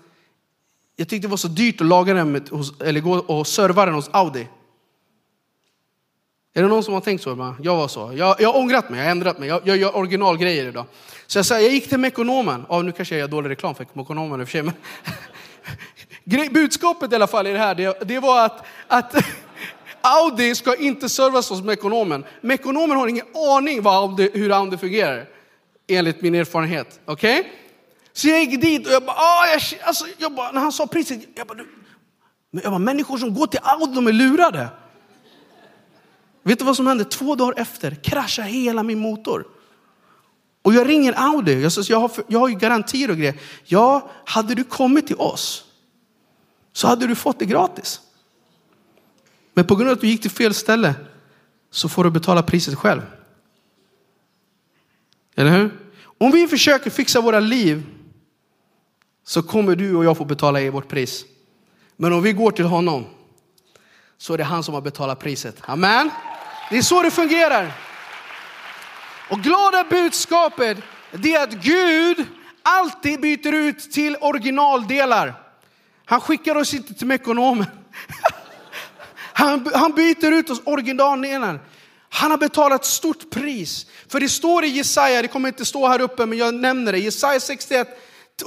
jag 0.97 1.09
tyckte 1.09 1.27
det 1.27 1.31
var 1.31 1.37
så 1.37 1.49
dyrt 1.49 1.81
att 1.81 1.87
laga 1.87 2.15
den 2.15 2.47
hos, 2.51 2.81
eller 2.81 3.01
gå 3.01 3.13
och 3.13 3.47
serva 3.47 3.85
den 3.85 3.95
hos 3.95 4.09
Audi. 4.13 4.49
Är 6.55 6.63
det 6.63 6.69
någon 6.69 6.85
som 6.85 6.95
har 6.95 7.01
tänkt 7.01 7.23
så? 7.23 7.55
Jag 7.63 7.77
var 7.77 7.89
så. 7.89 8.13
Jag, 8.15 8.41
jag 8.41 8.53
har 8.53 8.61
ångrat 8.61 8.91
mig, 8.91 8.99
jag 8.99 9.07
har 9.07 9.11
ändrat 9.11 9.39
mig. 9.39 9.49
Jag, 9.49 9.61
jag 9.65 9.77
gör 9.77 9.97
originalgrejer 9.97 10.69
idag. 10.69 10.85
Så 11.27 11.39
jag, 11.39 11.47
sa, 11.47 11.61
jag 11.61 11.73
gick 11.73 11.89
till 11.89 11.99
Mekonomen. 11.99 12.67
Oh, 12.69 12.85
nu 12.85 12.93
kanske 12.93 13.15
jag 13.15 13.21
gör 13.21 13.29
dålig 13.29 13.51
reklam 13.51 13.75
för 13.75 13.87
Mekonomen 13.93 14.41
i 14.41 14.45
och 14.45 14.49
för 14.49 14.53
sig. 14.53 14.63
Men 14.63 14.75
Budskapet 16.29 17.13
i 17.13 17.15
alla 17.15 17.27
fall 17.27 17.47
i 17.47 17.53
det 17.53 17.59
här, 17.59 17.75
det, 17.75 17.99
det 18.05 18.19
var 18.19 18.45
att, 18.45 18.67
att 18.89 19.15
Audi 20.01 20.55
ska 20.55 20.77
inte 20.77 21.09
servas 21.09 21.51
hos 21.51 21.63
Mekonomen. 21.63 22.25
Mekonomen 22.41 22.97
har 22.97 23.09
ingen 23.09 23.27
aning 23.57 23.83
vad 23.83 23.95
Audi, 23.95 24.31
hur 24.35 24.53
Audi 24.53 24.77
fungerar. 24.77 25.29
Enligt 25.89 26.23
min 26.23 26.35
erfarenhet. 26.35 27.01
Okej? 27.05 27.41
Okay? 27.41 27.53
Så 28.13 28.29
jag 28.29 28.41
gick 28.41 28.61
dit 28.61 28.87
och 28.87 28.93
jag 28.93 29.05
bara, 29.05 29.17
ah, 29.17 29.47
jag, 29.47 29.63
alltså, 29.83 30.05
jag 30.19 30.35
bara 30.35 30.53
när 30.53 30.61
han 30.61 30.73
sa 30.73 30.87
priset, 30.87 31.21
jag 31.35 31.47
bara, 31.47 31.59
jag 32.51 32.73
bara, 32.73 32.79
människor 32.79 33.19
som 33.19 33.35
går 33.35 33.47
till 33.47 33.61
Audi, 33.63 33.95
de 33.95 34.07
är 34.07 34.13
lurade. 34.13 34.69
Vet 36.43 36.59
du 36.59 36.65
vad 36.65 36.77
som 36.77 36.87
hände? 36.87 37.05
Två 37.05 37.35
dagar 37.35 37.63
efter 37.63 37.95
kraschade 37.95 38.49
hela 38.49 38.83
min 38.83 38.99
motor. 38.99 39.47
Och 40.63 40.75
jag 40.75 40.89
ringer 40.89 41.13
Audi, 41.17 41.63
jag, 41.63 41.73
sa, 41.73 41.83
jag, 41.89 42.01
har, 42.01 42.11
jag 42.27 42.39
har 42.39 42.49
ju 42.49 42.55
garantier 42.55 43.11
och 43.11 43.17
grejer. 43.17 43.35
Ja, 43.65 44.11
hade 44.25 44.55
du 44.55 44.65
kommit 44.65 45.07
till 45.07 45.17
oss 45.17 45.68
så 46.79 46.87
hade 46.87 47.07
du 47.07 47.15
fått 47.15 47.39
det 47.39 47.47
gratis. 47.47 48.01
Men 49.55 49.67
på 49.67 49.77
grund 49.77 49.91
av 49.91 49.95
att 49.95 50.01
du 50.01 50.07
gick 50.07 50.23
till 50.23 50.31
fel 50.31 50.55
ställe 50.55 50.95
så 51.71 51.89
får 51.89 52.05
du 52.05 52.11
betala 52.11 52.43
priset 52.43 52.79
själv. 52.79 53.03
Eller 55.37 55.51
hur? 55.51 55.79
Om 56.19 56.31
vi 56.31 56.49
försöker 56.49 56.91
fixa 56.91 57.21
våra 57.21 57.41
liv 57.41 57.87
så 59.25 59.43
kommer 59.43 59.77
du 59.77 59.95
och 59.97 60.05
jag 60.05 60.17
få 60.17 60.25
betala 60.25 60.61
i 60.61 60.71
vårt 60.71 60.89
pris. 60.89 61.25
Men 61.97 62.13
om 62.13 62.23
vi 62.23 62.33
går 62.33 62.51
till 62.51 62.65
honom 62.65 63.07
så 64.19 64.35
är 64.35 64.39
det 64.39 64.45
han 64.45 64.63
som 64.63 64.75
har 64.75 64.81
betalat 64.81 65.19
priset. 65.19 65.57
Amen. 65.61 66.11
Det 66.71 66.79
är 66.79 66.83
så 66.83 67.03
det 67.03 67.11
fungerar. 67.11 67.73
Och 69.31 69.41
glada 69.41 69.85
budskapet 69.91 70.79
det 71.13 71.35
är 71.35 71.43
att 71.43 71.55
Gud 71.55 72.27
alltid 72.63 73.21
byter 73.21 73.55
ut 73.55 73.93
till 73.93 74.17
originaldelar. 74.21 75.48
Han 76.09 76.21
skickar 76.21 76.55
oss 76.55 76.75
inte 76.75 76.95
till 76.95 77.07
Mekonomen. 77.07 77.67
Han, 79.33 79.71
han 79.75 79.93
byter 79.93 80.33
ut 80.33 80.51
oss 80.51 80.61
originalen. 80.65 81.61
Han 82.09 82.31
har 82.31 82.39
betalat 82.39 82.85
stort 82.85 83.31
pris. 83.31 83.87
För 84.09 84.21
det 84.21 84.29
står 84.29 84.65
i 84.65 84.69
Jesaja, 84.69 85.23
det 85.23 85.29
kommer 85.29 85.49
inte 85.49 85.65
stå 85.65 85.87
här 85.87 86.01
uppe 86.01 86.27
men 86.27 86.39
jag 86.39 86.55
nämner 86.55 86.93
det, 86.93 86.99
Jesaja 86.99 87.41
61, 87.41 87.89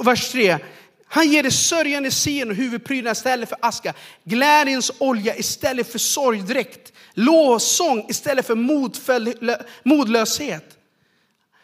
vers 0.00 0.32
3. 0.32 0.58
Han 1.06 1.28
ger 1.28 1.42
det 1.42 1.50
sörjande 1.50 2.10
sen 2.10 2.50
och 2.50 2.56
huvudprylarna 2.56 3.12
istället 3.12 3.48
för 3.48 3.58
aska. 3.60 3.94
Glädjens 4.24 4.92
olja 4.98 5.36
istället 5.36 5.92
för 5.92 5.98
sorgdräkt. 5.98 6.92
Lovsång 7.14 8.06
istället 8.08 8.46
för 8.46 8.54
modlöshet. 9.88 10.78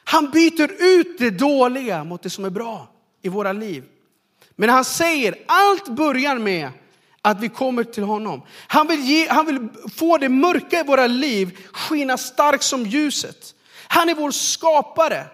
Han 0.05 0.31
byter 0.31 0.99
ut 0.99 1.19
det 1.19 1.31
dåliga 1.31 2.05
mot 2.05 2.23
det 2.23 2.31
som 2.31 2.45
är 2.45 2.51
bra 2.51 2.89
i 3.23 3.29
våra 3.29 3.53
liv. 3.53 3.85
Men 4.61 4.71
han 4.71 4.85
säger, 4.85 5.35
allt 5.47 5.89
börjar 5.89 6.39
med 6.39 6.71
att 7.23 7.41
vi 7.41 7.49
kommer 7.49 7.85
till 7.85 8.03
honom. 8.03 8.43
Han 8.67 8.87
vill, 8.87 9.01
ge, 9.01 9.29
han 9.29 9.47
vill 9.47 9.69
få 9.97 10.19
det 10.19 10.29
mörka 10.29 10.81
i 10.81 10.83
våra 10.83 11.07
liv 11.07 11.59
skina 11.73 12.19
starkt 12.19 12.63
som 12.65 12.87
ljuset. 12.87 13.55
Han 13.89 14.09
är 14.09 14.15
vår 14.15 14.31
skapare. 14.31 15.27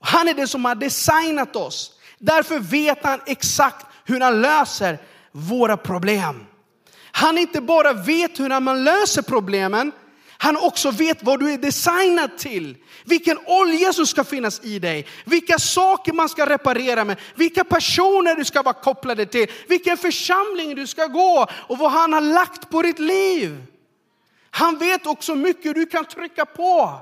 Han 0.00 0.28
är 0.28 0.34
den 0.34 0.48
som 0.48 0.64
har 0.64 0.74
designat 0.74 1.56
oss. 1.56 1.92
Därför 2.18 2.58
vet 2.58 3.04
han 3.04 3.20
exakt 3.26 3.86
hur 4.04 4.20
han 4.20 4.42
löser 4.42 4.98
våra 5.32 5.76
problem. 5.76 6.44
Han 7.12 7.38
inte 7.38 7.60
bara 7.60 7.92
vet 7.92 8.40
hur 8.40 8.60
man 8.60 8.84
löser 8.84 9.22
problemen, 9.22 9.92
han 10.38 10.56
också 10.56 10.90
vet 10.90 11.22
vad 11.22 11.40
du 11.40 11.52
är 11.52 11.58
designad 11.58 12.38
till. 12.38 12.76
Vilken 13.04 13.38
olja 13.46 13.92
som 13.92 14.06
ska 14.06 14.24
finnas 14.24 14.64
i 14.64 14.78
dig. 14.78 15.06
Vilka 15.24 15.58
saker 15.58 16.12
man 16.12 16.28
ska 16.28 16.46
reparera 16.46 17.04
med. 17.04 17.16
Vilka 17.34 17.64
personer 17.64 18.34
du 18.34 18.44
ska 18.44 18.62
vara 18.62 18.74
kopplade 18.74 19.26
till. 19.26 19.50
Vilken 19.68 19.96
församling 19.96 20.74
du 20.74 20.86
ska 20.86 21.06
gå 21.06 21.46
och 21.52 21.78
vad 21.78 21.92
han 21.92 22.12
har 22.12 22.20
lagt 22.20 22.70
på 22.70 22.82
ditt 22.82 22.98
liv. 22.98 23.62
Han 24.50 24.78
vet 24.78 25.06
också 25.06 25.34
mycket 25.34 25.74
du 25.74 25.86
kan 25.86 26.04
trycka 26.04 26.46
på. 26.46 27.00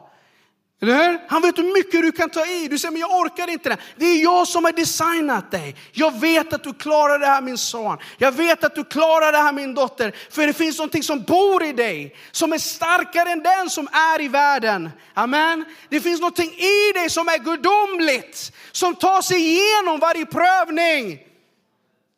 Eller 0.85 1.09
hur? 1.09 1.21
Han 1.29 1.43
vet 1.43 1.59
hur 1.59 1.75
mycket 1.75 2.03
du 2.03 2.13
kan 2.13 2.31
ta 2.31 2.47
i. 2.47 2.69
Du 2.69 2.79
säger, 2.79 2.93
men 2.93 3.01
jag 3.01 3.21
orkar 3.21 3.51
inte 3.51 3.69
det. 3.69 3.77
Det 3.97 4.05
är 4.05 4.23
jag 4.23 4.49
som 4.49 4.65
har 4.65 4.73
designat 4.73 5.51
dig. 5.51 5.77
Jag 5.93 6.21
vet 6.21 6.53
att 6.53 6.65
du 6.65 6.73
klarar 6.75 7.19
det 7.19 7.27
här 7.27 7.43
min 7.43 7.59
son. 7.59 7.99
Jag 8.19 8.33
vet 8.33 8.65
att 8.65 8.75
du 8.75 8.85
klarar 8.85 9.33
det 9.33 9.39
här 9.39 9.53
min 9.53 9.75
dotter. 9.75 10.15
För 10.31 10.47
det 10.47 10.53
finns 10.53 10.79
någonting 10.79 11.03
som 11.03 11.23
bor 11.23 11.65
i 11.65 11.73
dig. 11.73 12.17
Som 12.33 12.53
är 12.53 12.59
starkare 12.59 13.31
än 13.31 13.43
den 13.43 13.71
som 13.71 13.89
är 13.93 14.23
i 14.23 14.29
världen. 14.29 14.91
Amen. 15.15 15.65
Det 15.89 16.01
finns 16.01 16.21
någonting 16.21 16.51
i 16.51 16.93
dig 16.95 17.11
som 17.11 17.29
är 17.29 17.39
gudomligt. 17.39 18.53
Som 18.73 18.95
tar 18.95 19.23
sig 19.23 19.39
igenom 19.39 20.01
varje 20.01 20.27
prövning. 20.27 21.19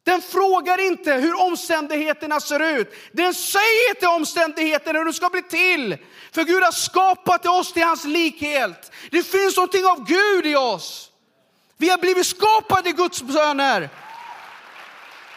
Den 0.07 0.23
frågar 0.23 0.87
inte 0.87 1.13
hur 1.13 1.41
omständigheterna 1.41 2.41
ser 2.41 2.79
ut. 2.79 2.95
Den 3.13 3.35
säger 3.35 3.95
till 3.95 4.09
omständigheterna 4.09 4.99
hur 4.99 5.07
du 5.07 5.13
ska 5.13 5.29
bli 5.29 5.43
till. 5.43 5.97
För 6.33 6.45
Gud 6.45 6.63
har 6.63 6.73
skapat 6.73 7.47
oss 7.47 7.73
till 7.73 7.83
hans 7.83 8.05
likhet. 8.05 8.93
Det 9.11 9.23
finns 9.23 9.57
någonting 9.57 9.87
av 9.87 10.05
Gud 10.05 10.47
i 10.47 10.57
oss. 10.57 11.11
Vi 11.77 11.89
har 11.89 11.99
blivit 11.99 12.27
skapade 12.27 12.93
Guds 12.93 13.19
söner. 13.19 13.89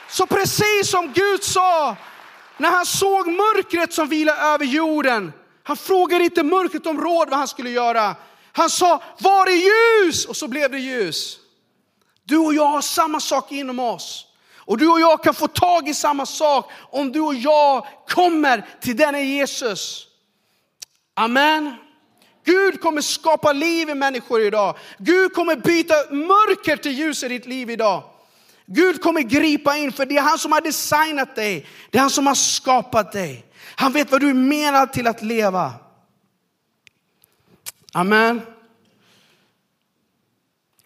Så 0.09 0.25
precis 0.25 0.91
som 0.91 1.13
Gud 1.13 1.43
sa 1.43 1.95
när 2.57 2.69
han 2.69 2.85
såg 2.85 3.27
mörkret 3.27 3.93
som 3.93 4.07
vilade 4.07 4.41
över 4.41 4.65
jorden. 4.65 5.33
Han 5.63 5.77
frågade 5.77 6.23
inte 6.23 6.43
mörkret 6.43 6.85
om 6.85 7.01
råd 7.01 7.29
vad 7.29 7.39
han 7.39 7.47
skulle 7.47 7.69
göra. 7.69 8.15
Han 8.51 8.69
sa, 8.69 9.03
var 9.19 9.47
är 9.47 10.05
ljus? 10.05 10.25
Och 10.25 10.35
så 10.35 10.47
blev 10.47 10.71
det 10.71 10.79
ljus. 10.79 11.39
Du 12.23 12.37
och 12.37 12.53
jag 12.53 12.67
har 12.67 12.81
samma 12.81 13.19
sak 13.19 13.51
inom 13.51 13.79
oss. 13.79 14.25
Och 14.69 14.77
du 14.77 14.87
och 14.87 14.99
jag 14.99 15.23
kan 15.23 15.33
få 15.33 15.47
tag 15.47 15.89
i 15.89 15.93
samma 15.93 16.25
sak 16.25 16.71
om 16.91 17.11
du 17.11 17.19
och 17.19 17.35
jag 17.35 17.87
kommer 18.07 18.65
till 18.81 18.97
denne 18.97 19.23
Jesus. 19.23 20.07
Amen. 21.13 21.73
Gud 22.45 22.81
kommer 22.81 23.01
skapa 23.01 23.53
liv 23.53 23.89
i 23.89 23.95
människor 23.95 24.41
idag. 24.41 24.77
Gud 24.97 25.33
kommer 25.33 25.55
byta 25.55 25.93
mörker 26.11 26.77
till 26.77 26.91
ljus 26.91 27.23
i 27.23 27.27
ditt 27.27 27.45
liv 27.45 27.69
idag. 27.69 28.03
Gud 28.65 29.01
kommer 29.01 29.21
gripa 29.21 29.77
in 29.77 29.91
för 29.91 30.05
det 30.05 30.17
är 30.17 30.21
han 30.21 30.39
som 30.39 30.51
har 30.51 30.61
designat 30.61 31.35
dig. 31.35 31.67
Det 31.89 31.97
är 31.97 32.01
han 32.01 32.09
som 32.09 32.27
har 32.27 32.35
skapat 32.35 33.11
dig. 33.11 33.45
Han 33.75 33.91
vet 33.91 34.11
vad 34.11 34.21
du 34.21 34.29
är 34.29 34.33
menad 34.33 34.93
till 34.93 35.07
att 35.07 35.21
leva. 35.21 35.73
Amen. 37.93 38.41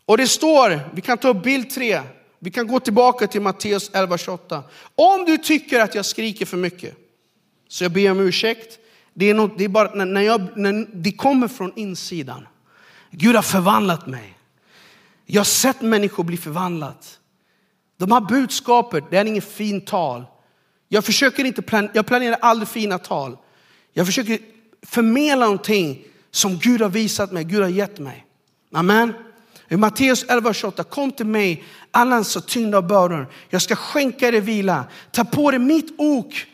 Och 0.06 0.18
det 0.18 0.28
står, 0.28 0.90
vi 0.94 1.02
kan 1.02 1.18
ta 1.18 1.30
upp 1.30 1.44
bild 1.44 1.70
tre 1.70 2.02
vi 2.44 2.52
kan 2.52 2.68
gå 2.68 2.80
tillbaka 2.80 3.28
till 3.28 3.42
Matteus 3.42 3.92
11.28. 3.92 4.64
Om 4.96 5.26
du 5.26 5.38
tycker 5.38 5.80
att 5.80 5.96
jag 5.96 6.06
skriker 6.06 6.46
för 6.46 6.58
mycket, 6.58 6.98
så 7.68 7.84
jag 7.84 7.92
ber 7.92 8.12
om 8.12 8.20
ursäkt. 8.20 8.80
Det, 9.14 9.30
är 9.30 9.34
något, 9.34 9.58
det, 9.58 9.64
är 9.64 9.70
bara, 9.70 10.06
när 10.06 10.22
jag, 10.22 10.58
när 10.58 10.88
det 10.94 11.12
kommer 11.12 11.48
från 11.48 11.74
insidan. 11.76 12.48
Gud 13.12 13.36
har 13.36 13.42
förvandlat 13.42 14.08
mig. 14.08 14.38
Jag 15.26 15.40
har 15.40 15.46
sett 15.46 15.82
människor 15.82 16.24
bli 16.24 16.38
förvandlat. 16.38 17.20
De 17.98 18.12
här 18.12 18.22
budskapet, 18.22 19.04
det 19.10 19.18
är 19.18 19.26
inget 19.26 19.54
fint 19.54 19.88
tal. 19.88 20.26
Jag 20.88 21.06
försöker 21.06 21.46
inte, 21.46 21.62
plan, 21.62 21.90
jag 21.94 22.06
planerar 22.06 22.38
aldrig 22.42 22.68
fina 22.68 23.00
tal. 23.00 23.38
Jag 23.94 24.06
försöker 24.06 24.40
förmedla 24.86 25.46
någonting 25.46 26.04
som 26.32 26.58
Gud 26.58 26.82
har 26.82 26.90
visat 26.90 27.32
mig, 27.32 27.44
Gud 27.44 27.62
har 27.62 27.70
gett 27.70 28.00
mig. 28.00 28.26
Amen. 28.72 29.14
I 29.74 29.78
Matteus 29.78 30.26
11.28, 30.26 30.84
kom 30.84 31.12
till 31.12 31.26
mig 31.26 31.64
alla 31.92 32.24
så 32.24 32.42
tyngda 32.42 32.78
av 32.78 32.88
bördor. 32.88 33.28
Jag 33.50 33.62
ska 33.62 33.76
skänka 33.76 34.28
er 34.28 34.42
vila. 34.42 34.86
Ta 35.12 35.24
på 35.24 35.52
dig 35.52 35.60
mitt 35.60 35.94
ok. 35.98 36.48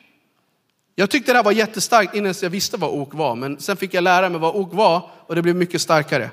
Jag 0.96 1.10
tyckte 1.10 1.32
det 1.32 1.38
här 1.38 1.44
var 1.44 1.52
jättestarkt 1.52 2.16
innan 2.16 2.34
jag 2.42 2.50
visste 2.50 2.78
vad 2.78 2.90
ok 2.90 3.14
var, 3.14 3.36
men 3.36 3.60
sen 3.60 3.78
fick 3.78 3.94
jag 3.94 4.04
lära 4.04 4.30
mig 4.30 4.40
vad 4.40 4.56
ok 4.56 4.74
var 4.74 5.10
och 5.28 5.36
det 5.36 5.42
blev 5.42 5.56
mycket 5.56 5.82
starkare. 5.82 6.32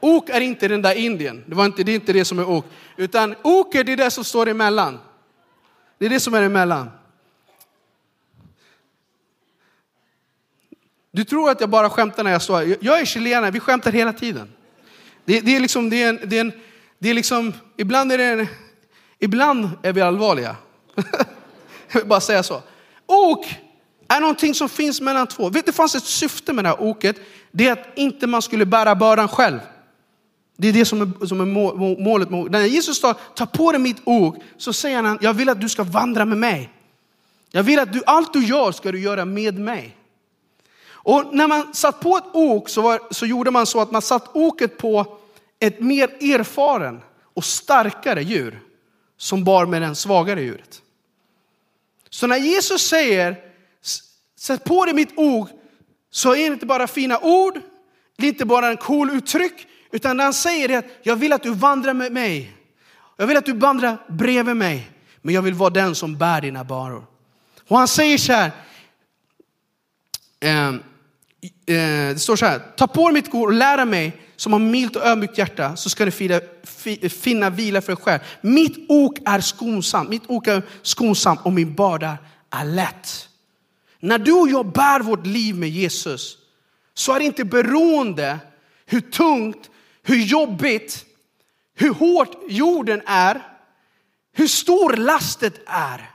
Ok 0.00 0.28
är 0.28 0.40
inte 0.40 0.68
den 0.68 0.82
där 0.82 0.94
Indien, 0.94 1.44
det, 1.46 1.54
var 1.54 1.64
inte, 1.64 1.82
det 1.82 1.92
är 1.92 1.94
inte 1.94 2.12
det 2.12 2.24
som 2.24 2.38
är 2.38 2.48
ok. 2.48 2.64
Utan 2.96 3.34
ok 3.42 3.74
är 3.74 3.84
det 3.84 4.10
som 4.10 4.24
står 4.24 4.48
emellan. 4.48 4.98
Det 5.98 6.06
är 6.06 6.10
det 6.10 6.20
som 6.20 6.34
är 6.34 6.42
emellan. 6.42 6.90
Du 11.10 11.24
tror 11.24 11.50
att 11.50 11.60
jag 11.60 11.70
bara 11.70 11.90
skämtar 11.90 12.24
när 12.24 12.30
jag 12.30 12.42
står 12.42 12.56
här. 12.56 12.76
Jag 12.80 13.00
är 13.00 13.04
chilenare, 13.04 13.50
vi 13.50 13.60
skämtar 13.60 13.92
hela 13.92 14.12
tiden. 14.12 14.52
Det, 15.28 15.40
det, 15.40 15.56
är 15.56 15.60
liksom, 15.60 15.90
det 15.90 16.02
är, 16.02 16.08
en, 16.08 16.20
det 16.24 16.36
är, 16.36 16.40
en, 16.40 16.52
det 16.98 17.10
är 17.10 17.14
liksom, 17.14 17.52
ibland 17.76 18.12
är 18.12 18.18
det 18.18 18.24
en, 18.24 18.46
ibland 19.18 19.70
är 19.82 19.92
vi 19.92 20.00
allvarliga. 20.00 20.56
jag 21.92 22.00
vill 22.00 22.08
bara 22.08 22.20
säga 22.20 22.42
så. 22.42 22.62
Ok 23.06 23.46
är 24.08 24.20
någonting 24.20 24.54
som 24.54 24.68
finns 24.68 25.00
mellan 25.00 25.26
två. 25.26 25.48
Vet, 25.48 25.66
det 25.66 25.72
fanns 25.72 25.94
ett 25.94 26.04
syfte 26.04 26.52
med 26.52 26.64
det 26.64 26.68
här 26.68 26.82
oket. 26.82 27.16
Det 27.50 27.68
är 27.68 27.72
att 27.72 27.86
inte 27.94 28.26
man 28.26 28.42
skulle 28.42 28.66
bära 28.66 28.94
bördan 28.94 29.28
själv. 29.28 29.58
Det 30.56 30.68
är 30.68 30.72
det 30.72 30.84
som 30.84 31.02
är, 31.02 31.26
som 31.26 31.40
är 31.40 31.46
målet. 32.02 32.30
När 32.30 32.60
Jesus 32.60 33.00
tar, 33.00 33.14
tar 33.34 33.46
på 33.46 33.72
dig 33.72 33.80
mitt 33.80 34.02
ok 34.04 34.36
så 34.56 34.72
säger 34.72 35.02
han, 35.02 35.18
jag 35.20 35.34
vill 35.34 35.48
att 35.48 35.60
du 35.60 35.68
ska 35.68 35.82
vandra 35.82 36.24
med 36.24 36.38
mig. 36.38 36.70
Jag 37.50 37.62
vill 37.62 37.78
att 37.78 37.92
du, 37.92 38.02
allt 38.06 38.32
du 38.32 38.44
gör 38.44 38.72
ska 38.72 38.92
du 38.92 39.00
göra 39.00 39.24
med 39.24 39.58
mig. 39.58 39.96
Och 40.90 41.24
när 41.32 41.48
man 41.48 41.74
satt 41.74 42.00
på 42.00 42.16
ett 42.16 42.24
ok 42.32 42.68
så, 42.68 42.82
var, 42.82 43.00
så 43.10 43.26
gjorde 43.26 43.50
man 43.50 43.66
så 43.66 43.80
att 43.80 43.90
man 43.90 44.02
satt 44.02 44.36
oket 44.36 44.78
på 44.78 45.17
ett 45.60 45.80
mer 45.80 46.08
erfaren 46.08 47.00
och 47.34 47.44
starkare 47.44 48.22
djur 48.22 48.60
som 49.16 49.44
bar 49.44 49.66
med 49.66 49.82
det 49.82 49.94
svagare 49.94 50.42
djuret. 50.42 50.82
Så 52.10 52.26
när 52.26 52.36
Jesus 52.36 52.82
säger, 52.82 53.36
sätt 54.38 54.64
på 54.64 54.84
dig 54.84 54.94
mitt 54.94 55.12
ok, 55.16 55.48
så 56.10 56.34
är 56.34 56.48
det 56.48 56.54
inte 56.54 56.66
bara 56.66 56.86
fina 56.86 57.18
ord, 57.18 57.60
det 58.16 58.26
är 58.26 58.28
inte 58.28 58.44
bara 58.44 58.68
en 58.68 58.76
cool 58.76 59.10
uttryck, 59.10 59.66
utan 59.90 60.16
när 60.16 60.24
han 60.24 60.34
säger 60.34 60.68
det 60.68 60.74
att 60.76 60.84
jag 61.02 61.16
vill 61.16 61.32
att 61.32 61.42
du 61.42 61.54
vandrar 61.54 61.94
med 61.94 62.12
mig. 62.12 62.52
Jag 63.16 63.26
vill 63.26 63.36
att 63.36 63.46
du 63.46 63.52
vandrar 63.52 63.98
bredvid 64.08 64.56
mig, 64.56 64.90
men 65.22 65.34
jag 65.34 65.42
vill 65.42 65.54
vara 65.54 65.70
den 65.70 65.94
som 65.94 66.18
bär 66.18 66.40
dina 66.40 66.64
baror. 66.64 67.06
Och 67.68 67.78
han 67.78 67.88
säger 67.88 68.18
så 68.18 68.32
här, 68.32 68.50
eh, 70.40 70.68
eh, 70.68 70.74
det 71.66 72.20
står 72.20 72.36
så 72.36 72.46
här, 72.46 72.58
ta 72.76 72.86
på 72.86 73.04
dig 73.04 73.14
mitt 73.14 73.30
kor 73.30 73.46
och 73.46 73.52
lära 73.52 73.84
mig 73.84 74.27
som 74.38 74.52
har 74.52 74.60
milt 74.60 74.96
och 74.96 75.02
ödmjukt 75.06 75.38
hjärta 75.38 75.76
så 75.76 75.90
ska 75.90 76.04
du 76.04 76.10
finna, 76.10 76.40
finna 77.10 77.50
vila 77.50 77.80
för 77.80 77.92
dig 77.92 78.02
själv. 78.02 78.20
Mitt 78.40 78.86
ok 78.88 79.18
är 79.24 79.40
skonsamt, 79.40 80.10
mitt 80.10 80.22
ok 80.26 80.46
är 80.46 80.62
skonsamt 80.82 81.40
och 81.42 81.52
min 81.52 81.74
börda 81.74 82.18
är 82.50 82.64
lätt. 82.64 83.28
När 84.00 84.18
du 84.18 84.32
och 84.32 84.48
jag 84.48 84.72
bär 84.72 85.00
vårt 85.00 85.26
liv 85.26 85.54
med 85.54 85.68
Jesus 85.68 86.38
så 86.94 87.12
är 87.12 87.18
det 87.18 87.24
inte 87.24 87.44
beroende 87.44 88.38
hur 88.86 89.00
tungt, 89.00 89.70
hur 90.02 90.18
jobbigt, 90.18 91.04
hur 91.74 91.94
hårt 91.94 92.36
jorden 92.48 93.02
är, 93.06 93.42
hur 94.32 94.46
stor 94.46 94.92
lastet 94.96 95.60
är. 95.66 96.10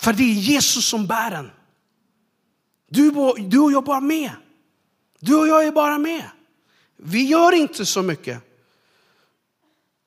För 0.00 0.12
det 0.12 0.22
är 0.22 0.34
Jesus 0.34 0.84
som 0.84 1.06
bär 1.06 1.30
den. 1.30 1.50
Du, 2.90 3.10
du 3.38 3.58
och 3.58 3.72
jag 3.72 3.84
bara 3.84 4.00
med. 4.00 4.30
Du 5.20 5.36
och 5.36 5.48
jag 5.48 5.66
är 5.66 5.72
bara 5.72 5.98
med. 5.98 6.24
Vi 6.98 7.26
gör 7.26 7.52
inte 7.52 7.86
så 7.86 8.02
mycket. 8.02 8.38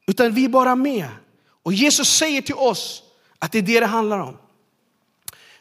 Utan 0.07 0.33
vi 0.33 0.45
är 0.45 0.49
bara 0.49 0.75
med. 0.75 1.07
Och 1.63 1.73
Jesus 1.73 2.09
säger 2.09 2.41
till 2.41 2.55
oss 2.55 3.03
att 3.39 3.51
det 3.51 3.57
är 3.57 3.61
det 3.61 3.79
det 3.79 3.85
handlar 3.85 4.19
om. 4.19 4.37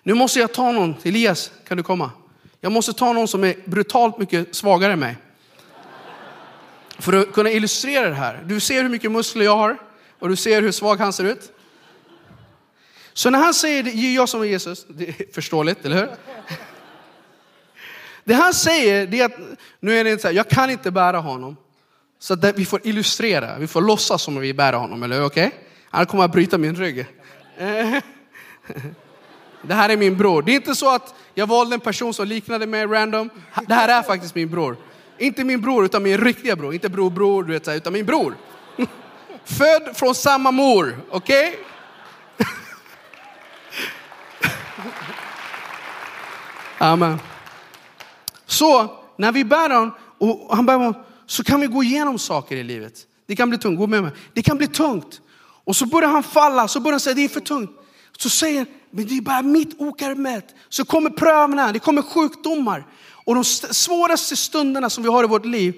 Nu 0.03 0.15
måste 0.15 0.39
jag 0.39 0.55
ta 0.55 0.73
någon, 0.73 0.95
Elias 1.03 1.53
kan 1.69 1.77
du 1.77 1.83
komma? 1.83 2.11
Jag 2.61 2.73
måste 2.73 2.93
ta 2.93 3.13
någon 3.13 3.29
som 3.29 3.45
är 3.45 3.55
brutalt 3.65 4.19
mycket 4.19 4.55
svagare 4.55 4.93
än 4.93 4.99
mig. 4.99 5.17
För 6.99 7.13
att 7.13 7.33
kunna 7.33 7.51
illustrera 7.51 8.09
det 8.09 8.15
här. 8.15 8.43
Du 8.47 8.61
ser 8.61 8.83
hur 8.83 8.91
mycket 8.91 9.13
muskler 9.13 9.45
jag 9.45 9.57
har 9.57 9.79
och 10.19 10.29
du 10.29 10.37
ser 10.37 10.63
hur 10.63 10.73
svag 10.73 10.97
han 10.97 11.13
ser 11.13 11.25
ut. 11.25 11.53
Så 13.13 13.31
när 13.31 13.39
han 13.39 13.55
säger 13.55 13.83
det 13.83 13.91
är 13.91 14.15
jag 14.15 14.29
som 14.29 14.41
är 14.41 14.45
Jesus, 14.45 14.87
det 14.89 15.09
är 15.09 15.33
förståeligt, 15.35 15.85
eller 15.85 15.97
hur? 15.97 16.09
Det 18.31 18.35
han 18.35 18.55
säger 18.55 19.07
det 19.07 19.21
är 19.21 19.25
att, 19.25 19.37
nu 19.81 19.99
är 19.99 20.05
det 20.05 20.11
inte 20.11 20.23
så 20.23 20.29
här, 20.29 20.35
jag 20.35 20.49
kan 20.49 20.71
inte 20.71 20.91
bära 20.91 21.19
honom. 21.19 21.57
Så 22.19 22.35
att 22.35 22.59
vi 22.59 22.65
får 22.65 22.81
illustrera, 22.87 23.59
vi 23.59 23.67
får 23.67 23.81
låtsas 23.81 24.23
som 24.23 24.37
om 24.37 24.43
vi 24.43 24.55
bär 24.55 24.73
honom, 24.73 25.03
eller? 25.03 25.25
Okej? 25.25 25.47
Okay? 25.47 25.59
Han 25.91 26.07
kommer 26.07 26.25
att 26.25 26.33
bryta 26.33 26.59
min 26.59 26.77
rygg. 26.77 27.07
Det 29.63 29.75
här 29.75 29.89
är 29.89 29.97
min 29.97 30.17
bror. 30.17 30.43
Det 30.43 30.53
är 30.53 30.57
inte 30.57 30.75
så 30.75 30.95
att 30.95 31.15
jag 31.35 31.47
valde 31.47 31.75
en 31.75 31.81
person 31.81 32.15
som 32.15 32.27
liknade 32.27 32.67
mig 32.67 32.87
random. 32.87 33.31
Det 33.69 33.75
här 33.75 33.89
är 33.89 34.03
faktiskt 34.03 34.35
min 34.35 34.51
bror. 34.51 34.77
Inte 35.19 35.45
min 35.45 35.61
bror, 35.61 35.85
utan 35.85 36.03
min 36.03 36.19
riktiga 36.19 36.57
bror. 36.57 36.75
Inte 36.75 36.89
bror, 36.89 37.11
bror, 37.11 37.45
du 37.45 37.53
vet, 37.53 37.69
utan 37.69 37.93
min 37.93 38.07
bror. 38.07 38.37
Född 39.45 39.97
från 39.97 40.15
samma 40.15 40.51
mor, 40.51 40.99
okej? 41.11 41.49
Okay? 41.49 42.47
Amen. 46.79 47.19
Så 48.51 48.97
när 49.17 49.33
vi 49.33 49.45
bär 49.45 49.71
honom, 49.71 49.93
och 50.19 50.57
han 50.57 50.67
bär 50.67 50.75
honom, 50.75 50.95
så 51.27 51.45
kan 51.45 51.61
vi 51.61 51.67
gå 51.67 51.83
igenom 51.83 52.19
saker 52.19 52.57
i 52.57 52.63
livet. 52.63 53.07
Det 53.27 53.37
kan 53.37 53.49
bli 53.49 53.59
tungt, 53.59 53.79
gå 53.79 53.87
med 53.87 54.03
mig. 54.03 54.13
Det 54.33 54.43
kan 54.43 54.57
bli 54.57 54.67
tungt. 54.67 55.21
Och 55.65 55.77
så 55.77 55.87
börjar 55.87 56.09
han 56.09 56.23
falla, 56.23 56.69
så 56.69 56.81
börjar 56.81 56.93
han 56.93 57.01
säga 57.01 57.15
det 57.15 57.25
är 57.25 57.29
för 57.29 57.41
tungt. 57.41 57.71
Så 58.19 58.31
säger 58.31 58.67
men 58.91 59.07
det 59.07 59.17
är 59.17 59.21
bara 59.21 59.43
mitt 59.43 59.81
ok 59.81 60.03
är 60.03 60.15
mätt. 60.15 60.55
Så 60.69 60.85
kommer 60.85 61.11
prövningar, 61.11 61.73
det 61.73 61.79
kommer 61.79 62.03
sjukdomar. 62.03 62.87
Och 63.25 63.35
de 63.35 63.45
svåraste 63.45 64.37
stunderna 64.37 64.91
som 64.91 65.03
vi 65.03 65.11
har 65.11 65.25
i 65.25 65.27
vårt 65.27 65.45
liv, 65.45 65.75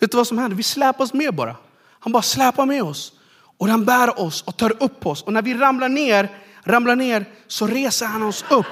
vet 0.00 0.10
du 0.10 0.16
vad 0.16 0.26
som 0.26 0.38
händer? 0.38 0.56
Vi 0.56 0.62
släpas 0.62 1.14
med 1.14 1.34
bara. 1.34 1.56
Han 2.00 2.12
bara 2.12 2.22
släpar 2.22 2.66
med 2.66 2.82
oss. 2.82 3.12
Och 3.58 3.68
han 3.68 3.84
bär 3.84 4.20
oss 4.20 4.42
och 4.42 4.56
tar 4.56 4.82
upp 4.82 5.06
oss. 5.06 5.22
Och 5.22 5.32
när 5.32 5.42
vi 5.42 5.54
ramlar 5.54 5.88
ner, 5.88 6.28
ramlar 6.64 6.96
ner 6.96 7.24
så 7.46 7.66
reser 7.66 8.06
han 8.06 8.22
oss 8.22 8.44
upp. 8.50 8.66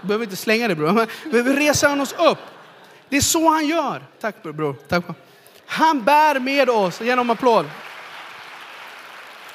Du 0.00 0.06
behöver 0.06 0.24
inte 0.24 0.36
slänga 0.36 0.68
det 0.68 0.74
bror. 0.74 0.92
Men 0.92 1.44
vi 1.44 1.52
reser 1.52 1.88
han 1.88 2.00
oss 2.00 2.12
upp. 2.12 2.38
Det 3.08 3.16
är 3.16 3.20
så 3.20 3.48
han 3.48 3.66
gör. 3.66 4.04
Tack 4.20 4.42
bror. 4.42 4.76
Tack. 4.88 5.04
Han 5.66 6.04
bär 6.04 6.40
med 6.40 6.70
oss. 6.70 7.00
Genom 7.00 7.30
applåd. 7.30 7.66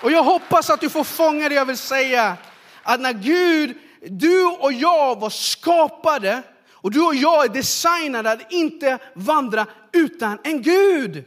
Och 0.02 0.12
jag 0.12 0.24
hoppas 0.24 0.70
att 0.70 0.82
du 0.82 0.90
får 0.90 1.04
fånga 1.04 1.50
det 1.50 1.56
jag 1.56 1.66
vill 1.66 1.78
säga. 1.78 2.38
Att 2.84 3.02
när 3.02 3.14
Gud, 3.14 3.78
du 4.02 4.46
och 4.46 4.74
jag 4.74 5.20
var 5.20 5.30
skapade 5.30 6.42
och 6.72 6.92
du 6.92 7.02
och 7.02 7.16
jag 7.16 7.46
är 7.46 7.50
designade 7.50 8.32
att 8.32 8.52
inte 8.52 8.98
vandra 9.14 9.66
utan 9.94 10.38
en 10.44 10.62
Gud. 10.62 11.24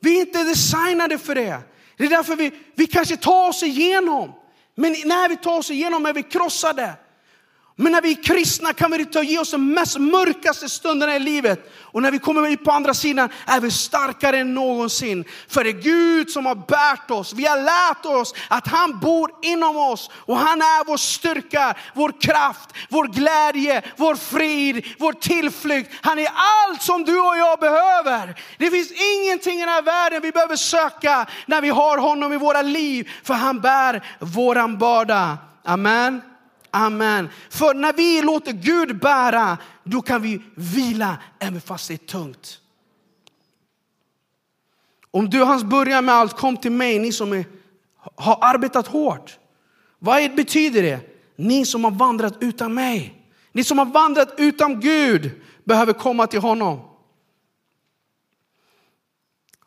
Vi 0.00 0.16
är 0.16 0.20
inte 0.20 0.44
designade 0.44 1.18
för 1.18 1.34
det. 1.34 1.58
Det 1.96 2.04
är 2.04 2.10
därför 2.10 2.36
vi, 2.36 2.52
vi 2.74 2.86
kanske 2.86 3.16
tar 3.16 3.48
oss 3.48 3.62
igenom. 3.62 4.32
Men 4.74 4.92
när 4.92 5.28
vi 5.28 5.36
tar 5.36 5.58
oss 5.58 5.70
igenom 5.70 6.06
är 6.06 6.12
vi 6.12 6.22
krossade. 6.22 6.92
Men 7.82 7.92
när 7.92 8.02
vi 8.02 8.10
är 8.10 8.22
kristna 8.22 8.72
kan 8.72 8.90
vi 8.90 9.04
ta 9.04 9.22
ge 9.22 9.38
oss 9.38 9.50
de 9.50 9.74
mest 9.74 9.98
mörkaste 9.98 10.68
stunderna 10.68 11.16
i 11.16 11.18
livet. 11.18 11.72
Och 11.80 12.02
när 12.02 12.10
vi 12.10 12.18
kommer 12.18 12.48
ut 12.48 12.64
på 12.64 12.70
andra 12.70 12.94
sidan 12.94 13.28
är 13.46 13.60
vi 13.60 13.70
starkare 13.70 14.38
än 14.38 14.54
någonsin. 14.54 15.24
För 15.48 15.64
det 15.64 15.70
är 15.70 15.82
Gud 15.82 16.30
som 16.30 16.46
har 16.46 16.54
bärt 16.54 17.10
oss. 17.10 17.32
Vi 17.32 17.46
har 17.46 17.56
lärt 17.56 18.06
oss 18.06 18.34
att 18.48 18.68
han 18.68 18.98
bor 18.98 19.30
inom 19.42 19.76
oss. 19.76 20.10
Och 20.14 20.36
han 20.36 20.60
är 20.60 20.86
vår 20.86 20.96
styrka, 20.96 21.74
vår 21.94 22.20
kraft, 22.20 22.70
vår 22.88 23.06
glädje, 23.06 23.82
vår 23.96 24.14
frid, 24.14 24.86
vår 24.98 25.12
tillflykt. 25.12 25.92
Han 26.00 26.18
är 26.18 26.28
allt 26.34 26.82
som 26.82 27.04
du 27.04 27.20
och 27.20 27.36
jag 27.36 27.60
behöver. 27.60 28.40
Det 28.58 28.70
finns 28.70 28.92
ingenting 28.92 29.56
i 29.56 29.60
den 29.60 29.68
här 29.68 29.82
världen 29.82 30.20
vi 30.22 30.32
behöver 30.32 30.56
söka 30.56 31.26
när 31.46 31.60
vi 31.60 31.68
har 31.68 31.98
honom 31.98 32.32
i 32.32 32.36
våra 32.36 32.62
liv. 32.62 33.10
För 33.24 33.34
han 33.34 33.60
bär 33.60 34.02
våran 34.18 34.78
börda. 34.78 35.38
Amen. 35.64 36.31
Amen. 36.74 37.28
För 37.50 37.74
när 37.74 37.92
vi 37.92 38.22
låter 38.22 38.52
Gud 38.52 38.98
bära, 38.98 39.58
då 39.84 40.02
kan 40.02 40.22
vi 40.22 40.42
vila 40.54 41.18
även 41.38 41.60
fast 41.60 41.88
det 41.88 41.94
är 41.94 41.98
tungt. 41.98 42.58
Om 45.10 45.30
du 45.30 45.42
hans 45.42 45.64
börjar 45.64 46.02
med 46.02 46.14
allt, 46.14 46.36
kom 46.36 46.56
till 46.56 46.72
mig, 46.72 46.98
ni 46.98 47.12
som 47.12 47.32
är, 47.32 47.44
har 48.16 48.38
arbetat 48.40 48.86
hårt. 48.86 49.38
Vad 49.98 50.34
betyder 50.34 50.82
det? 50.82 51.00
Ni 51.36 51.66
som 51.66 51.84
har 51.84 51.90
vandrat 51.90 52.36
utan 52.40 52.74
mig. 52.74 53.28
Ni 53.52 53.64
som 53.64 53.78
har 53.78 53.86
vandrat 53.86 54.34
utan 54.38 54.80
Gud 54.80 55.30
behöver 55.64 55.92
komma 55.92 56.26
till 56.26 56.40
honom. 56.40 56.80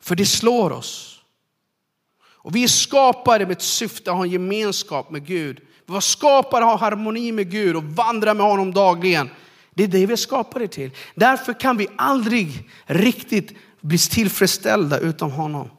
För 0.00 0.14
det 0.14 0.26
slår 0.26 0.72
oss. 0.72 1.22
Och 2.46 2.56
vi 2.56 2.64
är 2.64 2.68
skapade 2.68 3.46
med 3.46 3.56
ett 3.56 3.62
syfte 3.62 4.10
att 4.10 4.16
ha 4.16 4.24
en 4.24 4.30
gemenskap 4.30 5.10
med 5.10 5.26
Gud. 5.26 5.65
Vi 5.86 5.92
var 5.92 6.00
skapade 6.00 6.66
att 6.66 6.70
ha 6.70 6.78
harmoni 6.78 7.32
med 7.32 7.50
Gud 7.50 7.76
och 7.76 7.84
vandra 7.84 8.34
med 8.34 8.46
honom 8.46 8.72
dagligen. 8.72 9.30
Det 9.74 9.84
är 9.84 9.88
det 9.88 10.06
vi 10.06 10.12
är 10.12 10.16
skapade 10.16 10.68
till. 10.68 10.90
Därför 11.14 11.60
kan 11.60 11.76
vi 11.76 11.88
aldrig 11.96 12.70
riktigt 12.86 13.52
bli 13.80 13.98
tillfredsställda 13.98 14.98
utan 14.98 15.30
honom. 15.30 15.70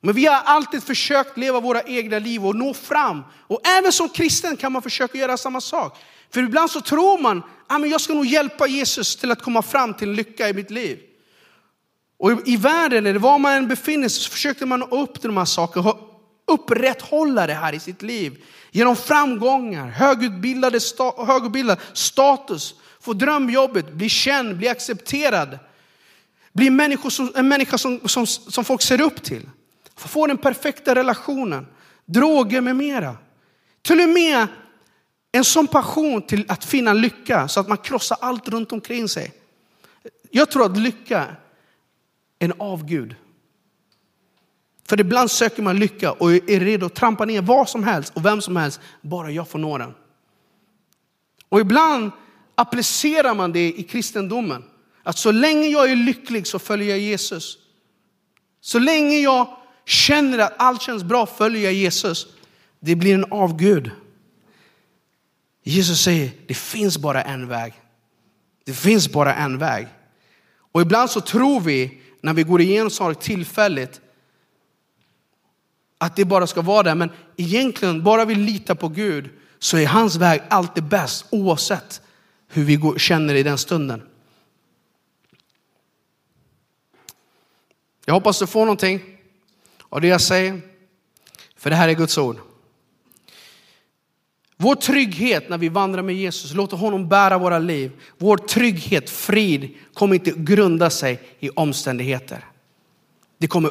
Men 0.00 0.14
vi 0.14 0.26
har 0.26 0.40
alltid 0.44 0.82
försökt 0.82 1.38
leva 1.38 1.60
våra 1.60 1.82
egna 1.82 2.18
liv 2.18 2.46
och 2.46 2.56
nå 2.56 2.74
fram. 2.74 3.22
Och 3.46 3.66
även 3.66 3.92
som 3.92 4.08
kristen 4.08 4.56
kan 4.56 4.72
man 4.72 4.82
försöka 4.82 5.18
göra 5.18 5.36
samma 5.36 5.60
sak. 5.60 5.98
För 6.30 6.42
ibland 6.42 6.70
så 6.70 6.80
tror 6.80 7.18
man, 7.18 7.38
att 7.38 7.44
ah, 7.82 7.86
jag 7.86 8.00
ska 8.00 8.14
nog 8.14 8.26
hjälpa 8.26 8.66
Jesus 8.66 9.16
till 9.16 9.30
att 9.30 9.42
komma 9.42 9.62
fram 9.62 9.94
till 9.94 10.10
lycka 10.10 10.48
i 10.48 10.52
mitt 10.52 10.70
liv. 10.70 10.98
Och 12.18 12.48
i, 12.48 12.56
världen, 12.56 13.06
eller 13.06 13.18
var 13.18 13.38
man 13.38 13.52
än 13.52 13.68
befinner 13.68 14.08
sig, 14.08 14.22
så 14.22 14.30
försöker 14.30 14.66
man 14.66 14.80
nå 14.80 14.86
upp 14.86 15.20
till 15.20 15.28
de 15.28 15.36
här 15.36 15.44
sakerna, 15.44 15.94
upprätthålla 16.48 17.46
det 17.46 17.54
här 17.54 17.74
i 17.74 17.80
sitt 17.80 18.02
liv. 18.02 18.44
Genom 18.70 18.96
framgångar, 18.96 19.86
högutbildade, 19.88 20.78
högutbildad 21.26 21.78
status, 21.92 22.74
få 23.00 23.12
drömjobbet, 23.12 23.92
bli 23.92 24.08
känd, 24.08 24.56
bli 24.56 24.68
accepterad. 24.68 25.58
Bli 26.52 26.98
som, 27.10 27.32
en 27.36 27.48
människa 27.48 27.78
som, 27.78 28.00
som, 28.08 28.26
som 28.26 28.64
folk 28.64 28.82
ser 28.82 29.00
upp 29.00 29.22
till. 29.22 29.48
Få 29.96 30.26
den 30.26 30.38
perfekta 30.38 30.94
relationen, 30.94 31.66
droger 32.04 32.60
med 32.60 32.76
mera. 32.76 33.16
Till 33.82 34.00
och 34.00 34.08
med 34.08 34.46
en 35.32 35.44
sån 35.44 35.66
passion 35.66 36.22
till 36.22 36.44
att 36.48 36.64
finna 36.64 36.92
lycka 36.92 37.48
så 37.48 37.60
att 37.60 37.68
man 37.68 37.78
krossar 37.78 38.18
allt 38.20 38.48
runt 38.48 38.72
omkring 38.72 39.08
sig. 39.08 39.32
Jag 40.30 40.50
tror 40.50 40.64
att 40.64 40.76
lycka 40.76 41.26
är 42.38 42.44
en 42.44 42.52
avgud. 42.58 43.14
För 44.88 45.00
ibland 45.00 45.30
söker 45.30 45.62
man 45.62 45.78
lycka 45.78 46.12
och 46.12 46.32
är 46.32 46.60
redo 46.60 46.86
att 46.86 46.94
trampa 46.94 47.24
ner 47.24 47.42
vad 47.42 47.68
som 47.68 47.84
helst 47.84 48.12
och 48.14 48.24
vem 48.24 48.40
som 48.40 48.56
helst, 48.56 48.80
bara 49.02 49.30
jag 49.30 49.48
får 49.48 49.58
nå 49.58 49.78
den. 49.78 49.94
Och 51.48 51.60
ibland 51.60 52.10
applicerar 52.54 53.34
man 53.34 53.52
det 53.52 53.72
i 53.78 53.82
kristendomen. 53.82 54.64
Att 55.02 55.18
så 55.18 55.32
länge 55.32 55.68
jag 55.68 55.90
är 55.90 55.96
lycklig 55.96 56.46
så 56.46 56.58
följer 56.58 56.88
jag 56.88 56.98
Jesus. 56.98 57.58
Så 58.60 58.78
länge 58.78 59.18
jag 59.18 59.56
känner 59.84 60.38
att 60.38 60.54
allt 60.56 60.82
känns 60.82 61.04
bra 61.04 61.26
följer 61.26 61.62
jag 61.62 61.72
Jesus. 61.72 62.26
Det 62.80 62.96
blir 62.96 63.14
en 63.14 63.32
avgud. 63.32 63.90
Jesus 65.62 66.02
säger, 66.02 66.30
det 66.46 66.54
finns 66.54 66.98
bara 66.98 67.22
en 67.22 67.48
väg. 67.48 67.74
Det 68.64 68.72
finns 68.72 69.12
bara 69.12 69.34
en 69.34 69.58
väg. 69.58 69.86
Och 70.72 70.80
ibland 70.80 71.10
så 71.10 71.20
tror 71.20 71.60
vi, 71.60 72.00
när 72.20 72.34
vi 72.34 72.42
går 72.42 72.60
igenom 72.60 72.90
saker 72.90 73.20
tillfälligt, 73.20 74.00
att 75.98 76.16
det 76.16 76.24
bara 76.24 76.46
ska 76.46 76.62
vara 76.62 76.82
där. 76.82 76.94
Men 76.94 77.10
egentligen, 77.36 78.02
bara 78.02 78.24
vi 78.24 78.34
litar 78.34 78.74
på 78.74 78.88
Gud, 78.88 79.30
så 79.58 79.78
är 79.78 79.86
hans 79.86 80.16
väg 80.16 80.42
alltid 80.50 80.84
bäst, 80.84 81.26
oavsett 81.30 82.02
hur 82.48 82.64
vi 82.64 82.76
går, 82.76 82.98
känner 82.98 83.34
i 83.34 83.42
den 83.42 83.58
stunden. 83.58 84.02
Jag 88.04 88.14
hoppas 88.14 88.38
du 88.38 88.46
får 88.46 88.60
någonting 88.60 89.00
av 89.88 90.00
det 90.00 90.08
jag 90.08 90.20
säger. 90.20 90.60
För 91.56 91.70
det 91.70 91.76
här 91.76 91.88
är 91.88 91.92
Guds 91.92 92.18
ord. 92.18 92.36
Vår 94.56 94.74
trygghet 94.74 95.48
när 95.48 95.58
vi 95.58 95.68
vandrar 95.68 96.02
med 96.02 96.14
Jesus, 96.14 96.54
låter 96.54 96.76
honom 96.76 97.08
bära 97.08 97.38
våra 97.38 97.58
liv. 97.58 97.92
Vår 98.18 98.36
trygghet, 98.36 99.10
frid, 99.10 99.74
kommer 99.94 100.14
inte 100.14 100.32
grunda 100.36 100.90
sig 100.90 101.20
i 101.38 101.50
omständigheter. 101.50 102.44
Det 103.38 103.46
kommer 103.46 103.70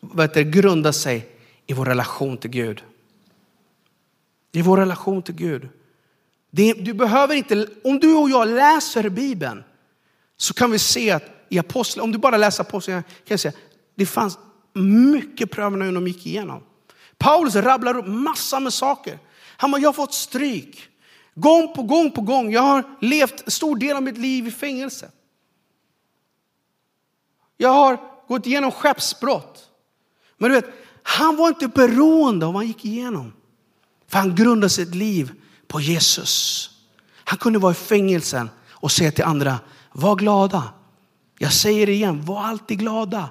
vet 0.00 0.34
du, 0.34 0.44
grunda 0.44 0.92
sig 0.92 1.33
i 1.66 1.72
vår 1.72 1.86
relation 1.86 2.36
till 2.36 2.50
Gud. 2.50 2.84
I 4.52 4.62
vår 4.62 4.76
relation 4.76 5.22
till 5.22 5.34
Gud. 5.34 5.68
Det, 6.50 6.72
du 6.72 6.92
behöver 6.92 7.34
inte, 7.34 7.66
om 7.84 7.98
du 7.98 8.14
och 8.14 8.30
jag 8.30 8.48
läser 8.48 9.08
Bibeln 9.08 9.64
så 10.36 10.54
kan 10.54 10.70
vi 10.70 10.78
se 10.78 11.10
att 11.10 11.24
i 11.48 11.58
apostlar, 11.58 12.04
om 12.04 12.12
du 12.12 12.18
bara 12.18 12.36
läser 12.36 12.62
apostlarna 12.62 13.02
kan 13.02 13.12
jag 13.24 13.40
säga, 13.40 13.54
det 13.94 14.06
fanns 14.06 14.38
mycket 14.72 15.50
prövningar 15.50 15.92
de 15.92 16.06
gick 16.08 16.26
igenom. 16.26 16.62
Paulus 17.18 17.54
rabblar 17.54 17.96
upp 17.96 18.06
massor 18.06 18.60
med 18.60 18.72
saker. 18.72 19.18
Han 19.56 19.70
bara, 19.70 19.80
jag 19.80 19.88
har 19.88 19.92
fått 19.92 20.14
stryk. 20.14 20.88
Gång 21.34 21.74
på 21.74 21.82
gång 21.82 22.10
på 22.10 22.20
gång. 22.20 22.52
Jag 22.52 22.62
har 22.62 22.96
levt 23.00 23.52
stor 23.52 23.76
del 23.76 23.96
av 23.96 24.02
mitt 24.02 24.18
liv 24.18 24.46
i 24.46 24.50
fängelse. 24.50 25.10
Jag 27.56 27.68
har 27.68 27.98
gått 28.28 28.46
igenom 28.46 28.70
skeppsbrott. 28.70 29.70
Men 30.36 30.50
du 30.50 30.54
vet, 30.60 30.70
han 31.06 31.36
var 31.36 31.48
inte 31.48 31.68
beroende 31.68 32.46
av 32.46 32.52
vad 32.52 32.62
han 32.62 32.66
gick 32.66 32.84
igenom. 32.84 33.32
För 34.08 34.18
han 34.18 34.34
grundade 34.34 34.70
sitt 34.70 34.94
liv 34.94 35.32
på 35.68 35.80
Jesus. 35.80 36.70
Han 37.24 37.38
kunde 37.38 37.58
vara 37.58 37.72
i 37.72 37.74
fängelsen 37.74 38.50
och 38.70 38.92
säga 38.92 39.12
till 39.12 39.24
andra, 39.24 39.58
var 39.92 40.16
glada. 40.16 40.62
Jag 41.38 41.52
säger 41.52 41.86
det 41.86 41.92
igen, 41.92 42.24
var 42.24 42.42
alltid 42.42 42.78
glada. 42.78 43.30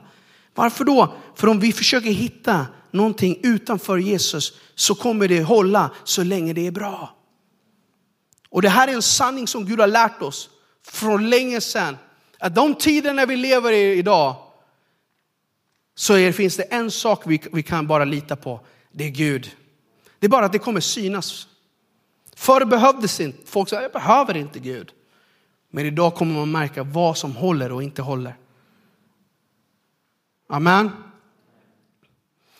Varför 0.55 0.83
då? 0.83 1.13
För 1.35 1.47
om 1.47 1.59
vi 1.59 1.73
försöker 1.73 2.09
hitta 2.09 2.65
någonting 2.91 3.39
utanför 3.43 3.97
Jesus 3.97 4.53
så 4.75 4.95
kommer 4.95 5.27
det 5.27 5.43
hålla 5.43 5.89
så 6.03 6.23
länge 6.23 6.53
det 6.53 6.67
är 6.67 6.71
bra. 6.71 7.15
Och 8.49 8.61
det 8.61 8.69
här 8.69 8.87
är 8.87 8.93
en 8.93 9.01
sanning 9.01 9.47
som 9.47 9.65
Gud 9.65 9.79
har 9.79 9.87
lärt 9.87 10.21
oss 10.21 10.49
från 10.87 11.29
länge 11.29 11.61
sedan. 11.61 11.97
Att 12.39 12.55
de 12.55 12.75
tiderna 12.75 13.25
vi 13.25 13.35
lever 13.35 13.71
i 13.71 13.97
idag 13.97 14.35
så 15.95 16.17
är, 16.17 16.31
finns 16.31 16.57
det 16.57 16.63
en 16.63 16.91
sak 16.91 17.23
vi, 17.25 17.41
vi 17.51 17.63
kan 17.63 17.87
bara 17.87 18.05
lita 18.05 18.35
på. 18.35 18.59
Det 18.91 19.03
är 19.03 19.09
Gud. 19.09 19.51
Det 20.19 20.25
är 20.25 20.29
bara 20.29 20.45
att 20.45 20.51
det 20.51 20.59
kommer 20.59 20.79
synas. 20.79 21.47
Förr 22.35 22.65
behövdes 22.65 23.19
inte, 23.19 23.47
folk 23.47 23.69
sa 23.69 23.81
jag 23.81 23.91
behöver 23.91 24.37
inte 24.37 24.59
Gud. 24.59 24.91
Men 25.69 25.85
idag 25.85 26.15
kommer 26.15 26.35
man 26.35 26.51
märka 26.51 26.83
vad 26.83 27.17
som 27.17 27.35
håller 27.35 27.71
och 27.71 27.83
inte 27.83 28.01
håller. 28.01 28.35
Amen. 30.49 30.91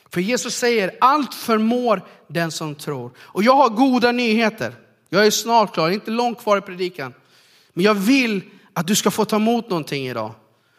För 0.09 0.21
Jesus 0.21 0.55
säger 0.55 0.97
allt 1.01 1.33
förmår 1.33 2.01
den 2.27 2.51
som 2.51 2.75
tror. 2.75 3.11
Och 3.17 3.43
jag 3.43 3.55
har 3.55 3.69
goda 3.69 4.11
nyheter. 4.11 4.75
Jag 5.09 5.25
är 5.25 5.31
snart 5.31 5.73
klar, 5.73 5.89
inte 5.89 6.11
långt 6.11 6.39
kvar 6.39 6.57
i 6.57 6.61
predikan. 6.61 7.13
Men 7.73 7.85
jag 7.85 7.93
vill 7.93 8.41
att 8.73 8.87
du 8.87 8.95
ska 8.95 9.11
få 9.11 9.25
ta 9.25 9.35
emot 9.35 9.69
någonting 9.69 10.07
idag. 10.07 10.31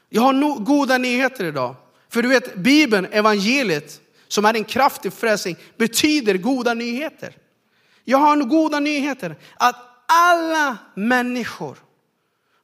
Jag 0.09 0.23
har 0.23 0.33
no 0.33 0.55
goda 0.59 0.99
nyheter 0.99 1.45
idag. 1.45 1.75
För 2.15 2.23
du 2.23 2.29
vet, 2.29 2.55
Bibeln, 2.55 3.07
evangeliet, 3.13 4.01
som 4.29 4.45
är 4.45 4.55
en 4.55 4.65
kraftig 4.65 5.13
frälsning, 5.13 5.57
betyder 5.77 6.35
goda 6.35 6.75
nyheter. 6.75 7.37
Jag 8.05 8.19
har 8.19 8.37
goda 8.37 8.81
nyheter. 8.81 9.37
Att 9.57 9.77
alla 10.07 10.77
människor, 10.95 11.79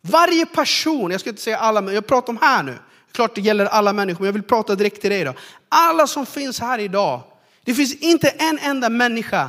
varje 0.01 0.47
person, 0.47 1.11
jag 1.11 1.21
ska 1.21 1.31
inte 1.31 1.43
säga 1.43 1.59
alla, 1.59 1.81
men 1.81 1.95
jag 1.95 2.07
pratar 2.07 2.33
om 2.33 2.39
här 2.43 2.63
nu. 2.63 2.79
Klart 3.13 3.35
det 3.35 3.41
gäller 3.41 3.67
alla 3.67 3.93
människor, 3.93 4.21
men 4.21 4.27
jag 4.27 4.33
vill 4.33 4.43
prata 4.43 4.75
direkt 4.75 5.01
till 5.01 5.11
dig 5.11 5.21
idag. 5.21 5.35
Alla 5.69 6.07
som 6.07 6.27
finns 6.27 6.61
här 6.61 6.79
idag, 6.79 7.23
det 7.65 7.75
finns 7.75 7.95
inte 7.95 8.29
en 8.29 8.59
enda 8.59 8.89
människa 8.89 9.49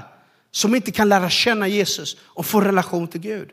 som 0.51 0.75
inte 0.75 0.91
kan 0.91 1.09
lära 1.09 1.29
känna 1.29 1.67
Jesus 1.67 2.17
och 2.21 2.45
få 2.45 2.61
relation 2.61 3.07
till 3.07 3.21
Gud. 3.21 3.51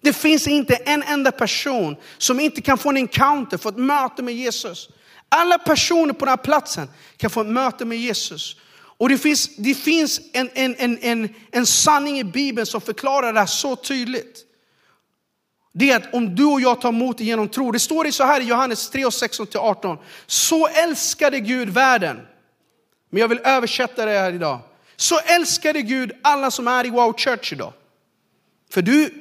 Det 0.00 0.12
finns 0.12 0.46
inte 0.46 0.74
en 0.74 1.02
enda 1.02 1.32
person 1.32 1.96
som 2.18 2.40
inte 2.40 2.60
kan 2.60 2.78
få 2.78 2.88
en 2.88 2.96
encounter, 2.96 3.58
få 3.58 3.68
ett 3.68 3.76
möte 3.76 4.22
med 4.22 4.34
Jesus. 4.34 4.88
Alla 5.28 5.58
personer 5.58 6.12
på 6.12 6.24
den 6.24 6.28
här 6.28 6.36
platsen 6.36 6.88
kan 7.16 7.30
få 7.30 7.40
ett 7.40 7.46
möte 7.46 7.84
med 7.84 7.98
Jesus. 7.98 8.56
Och 8.98 9.08
det 9.08 9.18
finns, 9.18 9.56
det 9.56 9.74
finns 9.74 10.20
en, 10.32 10.50
en, 10.54 10.74
en, 10.78 10.98
en, 10.98 11.34
en 11.50 11.66
sanning 11.66 12.18
i 12.18 12.24
Bibeln 12.24 12.66
som 12.66 12.80
förklarar 12.80 13.32
det 13.32 13.38
här 13.38 13.46
så 13.46 13.76
tydligt. 13.76 14.42
Det 15.72 15.90
är 15.90 15.96
att 15.96 16.14
om 16.14 16.34
du 16.34 16.44
och 16.44 16.60
jag 16.60 16.80
tar 16.80 16.88
emot 16.88 17.18
det 17.18 17.24
genom 17.24 17.48
tro. 17.48 17.70
Det 17.70 17.78
står 17.78 18.04
det 18.04 18.12
så 18.12 18.24
här 18.24 18.40
i 18.40 18.44
Johannes 18.44 18.90
3 18.90 19.04
och 19.04 19.10
16-18. 19.10 19.98
Så 20.26 20.66
älskade 20.66 21.40
Gud 21.40 21.68
världen. 21.68 22.20
Men 23.10 23.20
jag 23.20 23.28
vill 23.28 23.40
översätta 23.44 24.06
det 24.06 24.18
här 24.18 24.32
idag. 24.32 24.60
Så 24.96 25.18
älskade 25.18 25.82
Gud 25.82 26.12
alla 26.22 26.50
som 26.50 26.68
är 26.68 26.86
i 26.86 26.90
Wow 26.90 27.12
Church 27.16 27.52
idag. 27.52 27.72
För 28.70 28.82
du, 28.82 29.14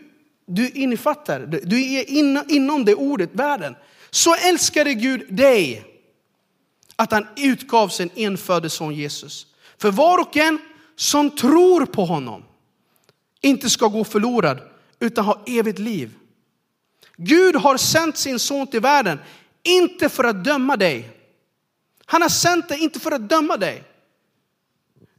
du 0.47 0.69
innefattar, 0.69 1.39
du 1.63 1.93
är 1.93 2.09
inom 2.51 2.85
det 2.85 2.95
ordet, 2.95 3.29
världen. 3.33 3.75
Så 4.09 4.35
älskade 4.35 4.93
Gud 4.93 5.33
dig 5.33 5.83
att 6.95 7.11
han 7.11 7.27
utgav 7.35 7.87
sin 7.87 8.09
enfödde 8.15 8.69
son 8.69 8.95
Jesus. 8.95 9.47
För 9.77 9.91
var 9.91 10.17
och 10.21 10.37
en 10.37 10.59
som 10.95 11.31
tror 11.31 11.85
på 11.85 12.05
honom 12.05 12.43
inte 13.41 13.69
ska 13.69 13.87
gå 13.87 14.03
förlorad 14.03 14.59
utan 14.99 15.25
ha 15.25 15.41
evigt 15.45 15.79
liv. 15.79 16.11
Gud 17.17 17.55
har 17.55 17.77
sänt 17.77 18.17
sin 18.17 18.39
son 18.39 18.67
till 18.67 18.81
världen, 18.81 19.19
inte 19.63 20.09
för 20.09 20.23
att 20.23 20.43
döma 20.43 20.77
dig. 20.77 21.09
Han 22.05 22.21
har 22.21 22.29
sänt 22.29 22.69
dig 22.69 22.79
inte 22.79 22.99
för 22.99 23.11
att 23.11 23.29
döma 23.29 23.57
dig. 23.57 23.83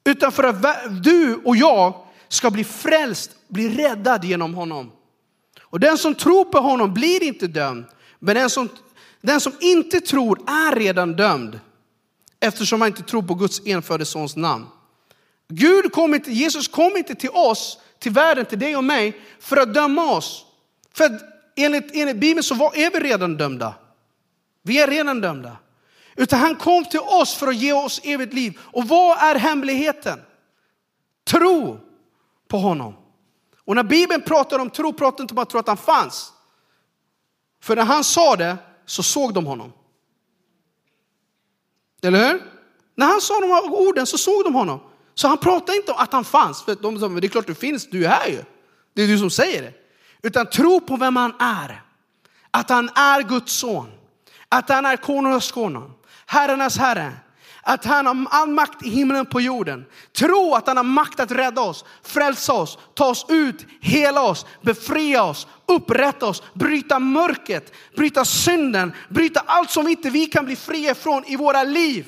Utan 0.05 0.33
för 0.33 0.45
att 0.45 0.65
du 1.05 1.37
och 1.45 1.57
jag 1.57 2.07
ska 2.29 2.51
bli 2.51 2.65
frälst, 2.65 3.31
bli 3.49 3.69
räddad 3.69 4.25
genom 4.25 4.55
honom. 4.55 4.93
Och 5.62 5.81
den 5.81 5.99
som 5.99 6.15
tror 6.15 6.45
på 6.45 6.59
honom 6.59 6.95
blir 6.95 7.23
inte 7.23 7.47
dömd. 7.47 7.85
Men 8.19 8.35
den 8.35 8.51
som, 8.51 8.69
den 9.27 9.41
som 9.41 9.53
inte 9.61 10.01
tror 10.01 10.39
är 10.47 10.77
redan 10.77 11.17
dömd. 11.17 11.61
Eftersom 12.41 12.81
han 12.81 12.89
inte 12.89 13.03
tror 13.03 13.23
på 13.23 13.35
Guds 13.35 13.67
enfödde 13.67 14.05
sons 14.05 14.37
namn. 14.37 14.67
Gud 15.49 15.93
kom 15.93 16.15
inte, 16.15 16.33
Jesus 16.33 16.69
kom 16.69 16.97
inte 16.97 17.15
till 17.15 17.31
oss, 17.31 17.79
till 17.99 18.12
världen, 18.12 18.47
till 18.47 18.59
dig 18.59 18.77
och 18.77 18.85
mig 18.85 19.21
för 19.41 19.57
att 19.57 19.75
döma 19.75 20.12
oss. 20.12 20.45
För 20.93 21.21
enligt, 21.57 21.91
enligt 21.95 22.17
Bibeln 22.17 22.43
så 22.43 22.55
var, 22.55 22.77
är 22.77 22.91
vi 22.91 23.01
redan 23.01 23.37
dömda. 23.37 23.75
Vi 24.62 24.81
är 24.81 24.87
redan 24.87 25.21
dömda. 25.21 25.57
Utan 26.17 26.41
han 26.41 26.57
kom 26.57 26.85
till 26.85 27.01
oss 27.01 27.35
för 27.35 27.47
att 27.47 27.57
ge 27.57 27.73
oss 27.73 28.01
evigt 28.05 28.35
liv. 28.35 28.59
Och 28.61 28.89
vad 28.89 29.19
är 29.19 29.35
hemligheten? 29.35 30.21
Tro 31.25 31.81
på 32.49 32.59
honom. 32.59 32.95
Och 33.65 33.75
när 33.75 33.83
Bibeln 33.83 34.23
pratar 34.23 34.59
om 34.59 34.71
tro, 34.71 34.93
pratar 34.93 35.25
inte 35.25 35.35
om 35.35 35.39
att 35.39 35.51
tro 35.51 35.61
att 35.61 35.69
han 35.69 35.77
fanns. 35.77 36.33
För 37.62 37.77
när 37.77 37.85
han 37.85 38.05
sa 38.05 38.37
det 38.37 38.57
så 38.87 39.03
såg 39.03 39.35
de 39.35 39.46
honom. 39.46 39.72
Eller 42.03 42.29
hur? 42.29 42.42
När 42.94 43.07
han 43.07 43.20
sa 43.20 43.40
de 43.40 43.51
här 43.51 43.72
orden 43.72 44.07
så 44.07 44.18
såg 44.18 44.44
de 44.44 44.55
honom. 44.55 44.81
Så 45.14 45.29
han 45.29 45.38
pratade 45.38 45.77
inte 45.77 45.92
om 45.92 45.99
att 45.99 46.12
han 46.12 46.25
fanns. 46.25 46.62
För 46.62 46.75
de 46.75 47.01
sa, 47.01 47.09
det 47.09 47.27
är 47.27 47.29
klart 47.29 47.46
du 47.46 47.55
finns, 47.55 47.90
du 47.90 48.05
är 48.05 48.09
här 48.09 48.29
ju. 48.29 48.44
Det 48.94 49.03
är 49.03 49.07
du 49.07 49.18
som 49.18 49.31
säger 49.31 49.62
det. 49.62 49.72
Utan 50.22 50.46
tro 50.46 50.81
på 50.81 50.96
vem 50.96 51.16
han 51.16 51.35
är. 51.38 51.83
Att 52.51 52.70
han 52.70 52.88
är 52.88 53.22
Guds 53.22 53.53
son. 53.53 53.92
Att 54.49 54.68
han 54.68 54.87
är 54.87 54.96
konungens 54.96 55.53
konung. 55.53 55.92
Herrarnas 56.27 56.79
herre. 56.79 57.12
Att 57.69 57.85
han 57.85 58.07
har 58.07 58.27
all 58.31 58.49
makt 58.49 58.87
i 58.87 58.91
himlen 58.91 59.21
och 59.21 59.31
på 59.31 59.41
jorden. 59.41 59.85
Tro 60.13 60.55
att 60.55 60.67
han 60.67 60.77
har 60.77 60.85
makt 60.85 61.21
att 61.21 61.31
rädda 61.31 61.61
oss, 61.61 61.85
frälsa 62.03 62.53
oss, 62.53 62.79
ta 62.95 63.07
oss 63.07 63.27
ut, 63.29 63.67
hela 63.81 64.23
oss, 64.23 64.47
befria 64.63 65.23
oss, 65.25 65.47
upprätta 65.67 66.27
oss, 66.27 66.43
bryta 66.55 66.99
mörkret, 66.99 67.73
bryta 67.97 68.25
synden, 68.25 68.93
bryta 69.09 69.43
allt 69.47 69.71
som 69.71 69.89
inte 69.89 70.11
vi 70.11 70.27
kan 70.27 70.45
bli 70.45 70.57
fria 70.57 70.95
från 70.95 71.25
i 71.25 71.37
våra 71.37 71.63
liv. 71.63 72.07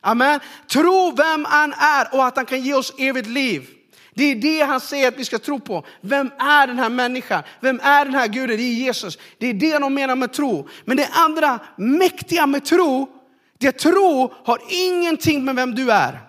Amen. 0.00 0.40
Tro 0.72 1.12
vem 1.16 1.44
han 1.44 1.72
är 1.72 2.14
och 2.14 2.26
att 2.26 2.36
han 2.36 2.46
kan 2.46 2.60
ge 2.60 2.74
oss 2.74 2.94
evigt 2.98 3.28
liv. 3.28 3.68
Det 4.14 4.24
är 4.24 4.34
det 4.34 4.60
han 4.62 4.80
säger 4.80 5.08
att 5.08 5.18
vi 5.18 5.24
ska 5.24 5.38
tro 5.38 5.60
på. 5.60 5.84
Vem 6.00 6.30
är 6.38 6.66
den 6.66 6.78
här 6.78 6.90
människan? 6.90 7.42
Vem 7.60 7.80
är 7.82 8.04
den 8.04 8.14
här 8.14 8.28
guden? 8.28 8.56
Det 8.56 8.62
är 8.62 8.74
Jesus. 8.74 9.18
Det 9.38 9.46
är 9.46 9.54
det 9.54 9.78
de 9.78 9.94
menar 9.94 10.16
med 10.16 10.32
tro. 10.32 10.68
Men 10.84 10.96
det 10.96 11.08
andra 11.12 11.58
mäktiga 11.76 12.46
med 12.46 12.64
tro, 12.64 13.19
det 13.60 13.72
tro 13.72 14.34
har 14.44 14.60
ingenting 14.68 15.44
med 15.44 15.56
vem 15.56 15.74
du 15.74 15.92
är. 15.92 16.20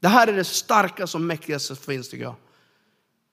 Det 0.00 0.08
här 0.08 0.26
är 0.26 0.32
det 0.32 0.44
starkaste 0.44 1.16
och 1.16 1.20
mäktigaste 1.20 1.66
som 1.66 1.76
finns 1.76 2.08
tycker 2.08 2.24
jag. 2.24 2.34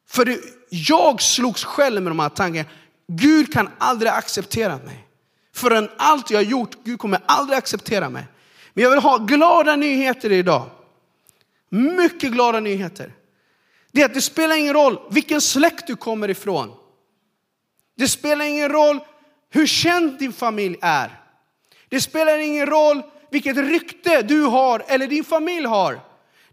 För 0.09 0.37
jag 0.69 1.21
slogs 1.21 1.63
själv 1.63 2.03
med 2.03 2.11
de 2.11 2.19
här 2.19 2.29
tankarna. 2.29 2.69
Gud 3.07 3.53
kan 3.53 3.69
aldrig 3.77 4.11
acceptera 4.11 4.77
mig. 4.77 5.07
Förrän 5.53 5.89
allt 5.97 6.31
jag 6.31 6.37
har 6.37 6.43
gjort, 6.43 6.83
Gud 6.83 6.99
kommer 6.99 7.21
aldrig 7.25 7.57
acceptera 7.57 8.09
mig. 8.09 8.25
Men 8.73 8.83
jag 8.83 8.91
vill 8.91 8.99
ha 8.99 9.17
glada 9.17 9.75
nyheter 9.75 10.31
idag. 10.31 10.69
Mycket 11.69 12.31
glada 12.31 12.59
nyheter. 12.59 13.13
Det 13.91 14.01
är 14.01 14.05
att 14.05 14.13
det 14.13 14.21
spelar 14.21 14.55
ingen 14.55 14.73
roll 14.73 14.99
vilken 15.09 15.41
släkt 15.41 15.87
du 15.87 15.95
kommer 15.95 16.29
ifrån. 16.29 16.71
Det 17.97 18.07
spelar 18.07 18.45
ingen 18.45 18.69
roll 18.69 18.99
hur 19.49 19.67
känd 19.67 20.19
din 20.19 20.33
familj 20.33 20.77
är. 20.81 21.21
Det 21.89 22.01
spelar 22.01 22.37
ingen 22.37 22.65
roll 22.65 23.01
vilket 23.31 23.57
rykte 23.57 24.21
du 24.21 24.41
har 24.41 24.83
eller 24.87 25.07
din 25.07 25.23
familj 25.23 25.65
har. 25.65 25.99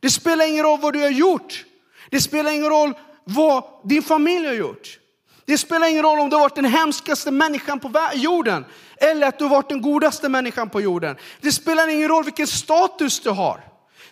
Det 0.01 0.11
spelar 0.11 0.47
ingen 0.47 0.65
roll 0.65 0.81
vad 0.81 0.93
du 0.93 1.01
har 1.01 1.11
gjort. 1.11 1.65
Det 2.11 2.21
spelar 2.21 2.51
ingen 2.51 2.69
roll 2.71 2.95
vad 3.25 3.65
din 3.85 4.03
familj 4.03 4.47
har 4.47 4.55
gjort. 4.55 4.99
Det 5.47 5.59
spelar 5.59 5.89
ingen 5.89 6.03
roll 6.03 6.19
om 6.19 6.31
du 6.31 6.37
har 6.37 6.41
varit 6.41 6.55
den 6.55 6.65
hemskaste 6.65 7.31
människan 7.31 7.81
på 7.81 8.11
jorden 8.15 8.65
eller 8.97 9.27
att 9.27 9.39
du 9.39 9.45
har 9.45 9.51
varit 9.51 9.69
den 9.69 9.83
godaste 9.83 10.29
människan 10.29 10.71
på 10.71 10.81
jorden. 10.81 11.17
Det 11.41 11.53
spelar 11.53 11.89
ingen 11.89 12.09
roll 12.09 12.25
vilken 12.25 12.47
status 12.47 13.21
du 13.21 13.31
har. 13.31 13.61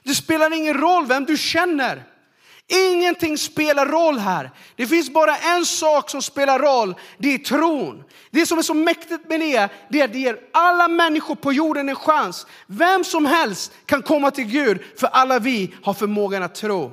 Det 0.03 0.15
spelar 0.15 0.53
ingen 0.53 0.75
roll 0.75 1.07
vem 1.07 1.25
du 1.25 1.37
känner. 1.37 2.05
Ingenting 2.73 3.39
spelar 3.39 3.87
roll 3.87 4.19
här. 4.19 4.51
Det 4.77 4.87
finns 4.87 5.11
bara 5.11 5.37
en 5.37 5.67
sak 5.67 6.11
som 6.11 6.23
spelar 6.23 6.59
roll, 6.59 6.95
det 7.19 7.35
är 7.35 7.39
tron. 7.39 8.05
Det 8.31 8.47
som 8.47 8.59
är 8.59 8.63
så 8.63 8.75
mäktigt 8.75 9.29
med 9.29 9.41
det, 9.41 9.69
det 9.91 10.01
är 10.01 10.05
att 10.05 10.13
det 10.13 10.19
ger 10.19 10.39
alla 10.53 10.89
människor 10.89 11.35
på 11.35 11.53
jorden 11.53 11.89
en 11.89 11.97
chans. 11.97 12.47
Vem 12.67 13.05
som 13.05 13.27
helst 13.27 13.73
kan 13.87 14.03
komma 14.03 14.31
till 14.31 14.45
Gud, 14.45 14.81
för 14.99 15.07
alla 15.07 15.39
vi 15.39 15.75
har 15.83 15.95
förmågan 15.95 16.43
att 16.43 16.55
tro. 16.55 16.93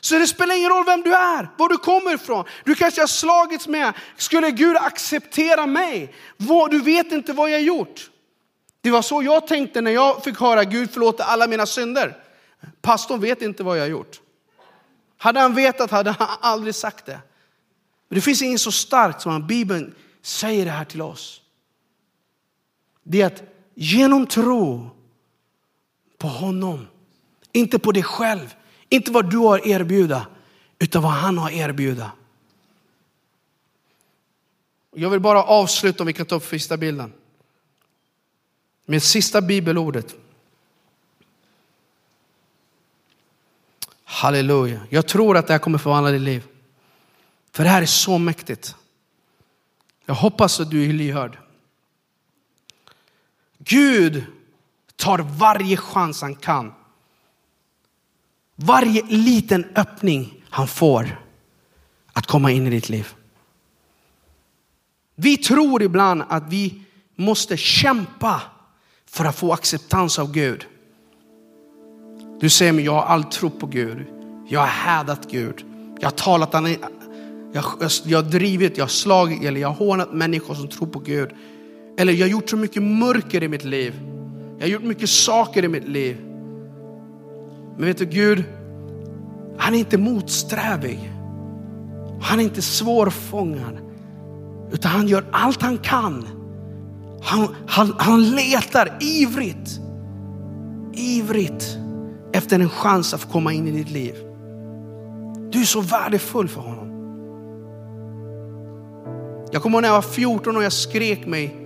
Så 0.00 0.14
det 0.14 0.26
spelar 0.26 0.56
ingen 0.56 0.70
roll 0.70 0.84
vem 0.86 1.02
du 1.02 1.14
är, 1.14 1.50
var 1.58 1.68
du 1.68 1.76
kommer 1.76 2.14
ifrån. 2.14 2.44
Du 2.64 2.74
kanske 2.74 3.00
har 3.00 3.06
slagits 3.06 3.68
med, 3.68 3.92
skulle 4.16 4.50
Gud 4.50 4.76
acceptera 4.76 5.66
mig? 5.66 6.14
Du 6.70 6.80
vet 6.80 7.12
inte 7.12 7.32
vad 7.32 7.50
jag 7.50 7.56
har 7.56 7.62
gjort. 7.62 8.10
Det 8.80 8.90
var 8.90 9.02
så 9.02 9.22
jag 9.22 9.46
tänkte 9.46 9.80
när 9.80 9.90
jag 9.90 10.24
fick 10.24 10.40
höra 10.40 10.64
Gud 10.64 10.90
förlåta 10.90 11.24
alla 11.24 11.46
mina 11.46 11.66
synder. 11.66 12.16
Pastorn 12.80 13.20
vet 13.20 13.42
inte 13.42 13.62
vad 13.62 13.76
jag 13.76 13.82
har 13.82 13.88
gjort. 13.88 14.20
Hade 15.22 15.40
han 15.40 15.54
vetat 15.54 15.90
hade 15.90 16.10
han 16.10 16.28
aldrig 16.40 16.74
sagt 16.74 17.06
det. 17.06 17.20
Men 18.08 18.14
det 18.14 18.20
finns 18.20 18.42
inget 18.42 18.60
så 18.60 18.72
starkt 18.72 19.22
som 19.22 19.32
att 19.36 19.44
Bibeln 19.48 19.94
säger 20.22 20.64
det 20.64 20.70
här 20.70 20.84
till 20.84 21.02
oss. 21.02 21.42
Det 23.02 23.22
är 23.22 23.26
att 23.26 23.42
genom 23.74 24.26
tro 24.26 24.90
på 26.18 26.28
honom, 26.28 26.86
inte 27.52 27.78
på 27.78 27.92
dig 27.92 28.02
själv, 28.02 28.54
inte 28.88 29.10
vad 29.10 29.30
du 29.30 29.36
har 29.36 29.68
erbjuda, 29.68 30.26
utan 30.78 31.02
vad 31.02 31.12
han 31.12 31.38
har 31.38 31.50
erbjuda. 31.50 32.12
Jag 34.94 35.10
vill 35.10 35.20
bara 35.20 35.42
avsluta 35.42 36.02
om 36.02 36.06
vi 36.06 36.12
kan 36.12 36.26
ta 36.26 36.34
upp 36.34 36.44
sista 36.44 36.76
bilden. 36.76 37.12
Med 38.86 39.02
sista 39.02 39.40
bibelordet. 39.40 40.14
Halleluja. 44.12 44.80
Jag 44.90 45.06
tror 45.08 45.36
att 45.36 45.46
det 45.46 45.52
här 45.52 45.58
kommer 45.58 45.78
förvandla 45.78 46.10
ditt 46.10 46.20
liv. 46.20 46.44
För 47.52 47.64
det 47.64 47.70
här 47.70 47.82
är 47.82 47.86
så 47.86 48.18
mäktigt. 48.18 48.76
Jag 50.06 50.14
hoppas 50.14 50.60
att 50.60 50.70
du 50.70 50.88
är 50.88 50.92
lyhörd. 50.92 51.38
Gud 53.58 54.24
tar 54.96 55.18
varje 55.18 55.76
chans 55.76 56.22
han 56.22 56.34
kan. 56.34 56.72
Varje 58.54 59.02
liten 59.02 59.64
öppning 59.74 60.44
han 60.50 60.68
får 60.68 61.20
att 62.12 62.26
komma 62.26 62.50
in 62.50 62.66
i 62.66 62.70
ditt 62.70 62.88
liv. 62.88 63.14
Vi 65.14 65.36
tror 65.36 65.82
ibland 65.82 66.22
att 66.28 66.48
vi 66.48 66.82
måste 67.14 67.56
kämpa 67.56 68.42
för 69.06 69.24
att 69.24 69.36
få 69.36 69.52
acceptans 69.52 70.18
av 70.18 70.32
Gud. 70.32 70.66
Du 72.42 72.50
säger, 72.50 72.72
men 72.72 72.84
jag 72.84 72.92
har 72.92 73.02
all 73.02 73.24
tro 73.24 73.50
på 73.50 73.66
Gud. 73.66 74.06
Jag 74.48 74.60
har 74.60 74.66
hädat 74.66 75.30
Gud. 75.30 75.64
Jag 76.00 76.06
har 76.06 76.16
talat, 76.16 76.48
jag, 76.52 76.76
jag, 77.52 77.90
jag 78.04 78.22
har 78.22 78.30
drivit, 78.30 78.76
jag 78.76 78.84
har 78.84 78.88
slagit 78.88 79.44
eller 79.44 79.60
jag 79.60 79.68
har 79.68 79.86
hånat 79.86 80.12
människor 80.12 80.54
som 80.54 80.68
tror 80.68 80.86
på 80.86 80.98
Gud. 80.98 81.30
Eller 81.98 82.12
jag 82.12 82.26
har 82.26 82.30
gjort 82.30 82.50
så 82.50 82.56
mycket 82.56 82.82
mörker 82.82 83.42
i 83.42 83.48
mitt 83.48 83.64
liv. 83.64 84.00
Jag 84.58 84.66
har 84.66 84.72
gjort 84.72 84.82
mycket 84.82 85.08
saker 85.08 85.64
i 85.64 85.68
mitt 85.68 85.88
liv. 85.88 86.16
Men 87.76 87.86
vet 87.86 87.98
du 87.98 88.06
Gud, 88.06 88.44
han 89.58 89.74
är 89.74 89.78
inte 89.78 89.98
motsträvig. 89.98 91.12
Han 92.22 92.40
är 92.40 92.44
inte 92.44 92.62
svårfångad. 92.62 93.78
Utan 94.72 94.90
han 94.90 95.08
gör 95.08 95.24
allt 95.30 95.62
han 95.62 95.78
kan. 95.78 96.28
Han, 97.22 97.48
han, 97.66 97.94
han 97.98 98.30
letar 98.30 98.98
ivrigt, 99.00 99.80
ivrigt 100.94 101.81
efter 102.32 102.60
en 102.60 102.68
chans 102.68 103.14
att 103.14 103.20
få 103.20 103.28
komma 103.28 103.52
in 103.52 103.68
i 103.68 103.70
ditt 103.70 103.90
liv. 103.90 104.14
Du 105.50 105.60
är 105.60 105.64
så 105.64 105.80
värdefull 105.80 106.48
för 106.48 106.60
honom. 106.60 106.88
Jag 109.52 109.62
kommer 109.62 109.76
ihåg 109.76 109.82
när 109.82 109.88
jag 109.88 109.94
var 109.94 110.02
14 110.02 110.56
och 110.56 110.62
jag 110.62 110.72
skrek 110.72 111.26
mig 111.26 111.56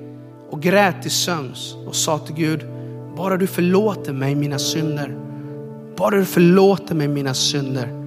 och 0.50 0.62
grät 0.62 1.02
till 1.02 1.10
sömns 1.10 1.74
och 1.86 1.96
sa 1.96 2.18
till 2.18 2.34
Gud, 2.34 2.60
bara 3.16 3.36
du 3.36 3.46
förlåter 3.46 4.12
mig 4.12 4.34
mina 4.34 4.58
synder, 4.58 5.16
bara 5.96 6.16
du 6.16 6.24
förlåter 6.24 6.94
mig 6.94 7.08
mina 7.08 7.34
synder 7.34 8.02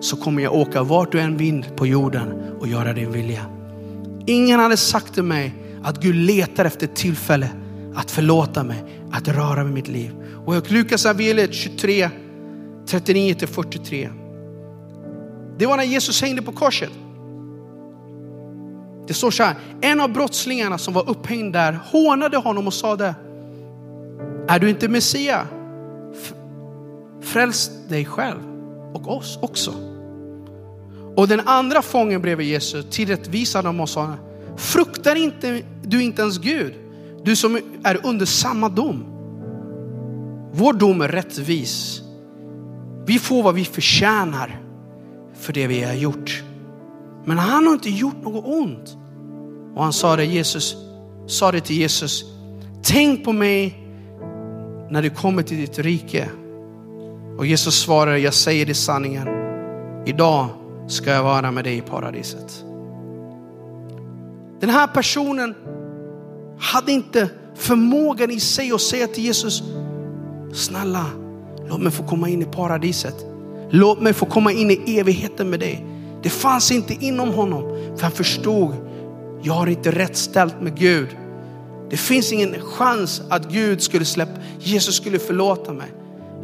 så 0.00 0.16
kommer 0.16 0.42
jag 0.42 0.54
åka 0.54 0.82
vart 0.82 1.12
du 1.12 1.20
än 1.20 1.36
vind 1.36 1.76
på 1.76 1.86
jorden 1.86 2.52
och 2.60 2.68
göra 2.68 2.92
din 2.92 3.12
vilja. 3.12 3.46
Ingen 4.26 4.60
hade 4.60 4.76
sagt 4.76 5.14
till 5.14 5.22
mig 5.22 5.54
att 5.82 6.00
Gud 6.00 6.14
letar 6.14 6.64
efter 6.64 6.86
ett 6.86 6.96
tillfälle 6.96 7.48
att 7.94 8.10
förlåta 8.10 8.62
mig, 8.62 8.84
att 9.12 9.28
röra 9.28 9.64
vid 9.64 9.74
mitt 9.74 9.88
liv. 9.88 10.10
Och 10.46 10.72
Lukas 10.72 11.06
evangeliet 11.06 11.54
23, 11.54 12.10
39 12.86 13.46
43. 13.46 14.10
Det 15.58 15.66
var 15.66 15.76
när 15.76 15.84
Jesus 15.84 16.22
hängde 16.22 16.42
på 16.42 16.52
korset. 16.52 16.90
Det 19.06 19.14
står 19.14 19.30
så 19.30 19.42
här, 19.42 19.54
en 19.80 20.00
av 20.00 20.12
brottslingarna 20.12 20.78
som 20.78 20.94
var 20.94 21.10
upphängd 21.10 21.52
där 21.52 21.78
hånade 21.84 22.36
honom 22.36 22.66
och 22.66 22.74
sade, 22.74 23.14
är 24.48 24.58
du 24.58 24.70
inte 24.70 24.88
Messia? 24.88 25.46
Fräls 27.22 27.70
dig 27.88 28.04
själv 28.04 28.40
och 28.94 29.16
oss 29.16 29.38
också. 29.42 29.74
Och 31.16 31.28
den 31.28 31.40
andra 31.40 31.82
fången 31.82 32.22
bredvid 32.22 32.46
Jesus 32.46 32.86
tillrättvisade 32.90 33.68
honom 33.68 33.80
och 33.80 33.88
sa, 33.88 34.14
fruktar 34.56 35.16
inte 35.16 35.62
du 35.82 36.02
inte 36.02 36.22
ens 36.22 36.38
Gud? 36.38 36.74
Du 37.24 37.36
som 37.36 37.60
är 37.82 38.06
under 38.06 38.26
samma 38.26 38.68
dom. 38.68 39.13
Vår 40.56 40.72
dom 40.72 41.00
är 41.00 41.08
rättvis. 41.08 42.02
Vi 43.06 43.18
får 43.18 43.42
vad 43.42 43.54
vi 43.54 43.64
förtjänar 43.64 44.60
för 45.34 45.52
det 45.52 45.66
vi 45.66 45.82
har 45.82 45.94
gjort. 45.94 46.42
Men 47.24 47.38
han 47.38 47.66
har 47.66 47.74
inte 47.74 47.90
gjort 47.90 48.22
något 48.22 48.44
ont. 48.46 48.96
Och 49.74 49.82
han 49.82 49.92
sa 49.92 50.16
det, 50.16 50.24
Jesus, 50.24 50.76
sa 51.26 51.52
det 51.52 51.60
till 51.60 51.76
Jesus. 51.76 52.24
Tänk 52.82 53.24
på 53.24 53.32
mig 53.32 53.78
när 54.90 55.02
du 55.02 55.10
kommer 55.10 55.42
till 55.42 55.56
ditt 55.56 55.78
rike. 55.78 56.28
Och 57.38 57.46
Jesus 57.46 57.80
svarade, 57.80 58.18
jag 58.18 58.34
säger 58.34 58.66
dig 58.66 58.74
sanningen. 58.74 59.28
Idag 60.06 60.48
ska 60.88 61.10
jag 61.10 61.22
vara 61.22 61.50
med 61.50 61.64
dig 61.64 61.76
i 61.76 61.80
paradiset. 61.80 62.64
Den 64.60 64.70
här 64.70 64.86
personen 64.86 65.54
hade 66.58 66.92
inte 66.92 67.28
förmågan 67.54 68.30
i 68.30 68.40
sig 68.40 68.72
att 68.72 68.80
säga 68.80 69.06
till 69.06 69.24
Jesus, 69.24 69.62
snälla, 70.54 71.06
låt 71.68 71.80
mig 71.80 71.92
få 71.92 72.02
komma 72.02 72.28
in 72.28 72.42
i 72.42 72.44
paradiset. 72.44 73.26
Låt 73.70 74.00
mig 74.00 74.12
få 74.12 74.26
komma 74.26 74.52
in 74.52 74.70
i 74.70 74.98
evigheten 74.98 75.50
med 75.50 75.60
dig. 75.60 75.86
Det 76.22 76.28
fanns 76.28 76.70
inte 76.72 76.94
inom 76.94 77.34
honom, 77.34 77.62
för 77.96 78.02
han 78.02 78.12
förstod, 78.12 78.74
jag 79.42 79.54
har 79.54 79.66
inte 79.66 79.90
rätt 79.90 80.16
ställt 80.16 80.60
med 80.60 80.78
Gud. 80.78 81.08
Det 81.90 81.96
finns 81.96 82.32
ingen 82.32 82.60
chans 82.60 83.22
att 83.28 83.52
Gud 83.52 83.82
skulle 83.82 84.04
släppa, 84.04 84.32
Jesus 84.58 84.96
skulle 84.96 85.18
förlåta 85.18 85.72
mig. 85.72 85.92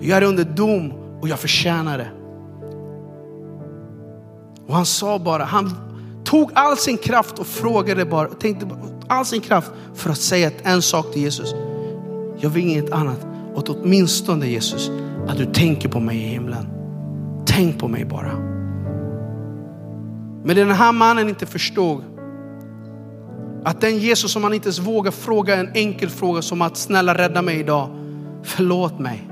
Jag 0.00 0.18
är 0.18 0.22
under 0.22 0.44
dom 0.44 0.92
och 1.20 1.28
jag 1.28 1.38
förtjänar 1.38 1.98
det. 1.98 2.10
Och 4.66 4.74
han 4.76 4.86
sa 4.86 5.18
bara, 5.18 5.44
han 5.44 5.74
tog 6.24 6.50
all 6.54 6.76
sin 6.76 6.96
kraft 6.96 7.38
och 7.38 7.46
frågade 7.46 8.04
bara, 8.04 8.28
tänkte 8.28 8.66
all 9.08 9.26
sin 9.26 9.40
kraft 9.40 9.70
för 9.94 10.10
att 10.10 10.18
säga 10.18 10.50
en 10.62 10.82
sak 10.82 11.12
till 11.12 11.22
Jesus. 11.22 11.54
Jag 12.40 12.50
vill 12.50 12.64
inget 12.64 12.92
annat, 12.92 13.26
åt 13.60 13.68
åtminstone 13.68 14.46
Jesus, 14.46 14.90
att 15.28 15.36
du 15.36 15.46
tänker 15.46 15.88
på 15.88 16.00
mig 16.00 16.16
i 16.16 16.26
himlen. 16.26 16.66
Tänk 17.46 17.78
på 17.78 17.88
mig 17.88 18.04
bara. 18.04 18.32
Men 20.44 20.56
den 20.56 20.70
här 20.70 20.92
mannen 20.92 21.28
inte 21.28 21.46
förstod 21.46 22.02
att 23.64 23.80
den 23.80 23.98
Jesus 23.98 24.32
som 24.32 24.44
han 24.44 24.54
inte 24.54 24.66
ens 24.66 24.78
vågar 24.78 25.10
fråga 25.10 25.56
en 25.56 25.70
enkel 25.74 26.10
fråga 26.10 26.42
som 26.42 26.62
att 26.62 26.76
snälla 26.76 27.18
rädda 27.18 27.42
mig 27.42 27.60
idag. 27.60 27.88
Förlåt 28.42 28.98
mig. 28.98 29.30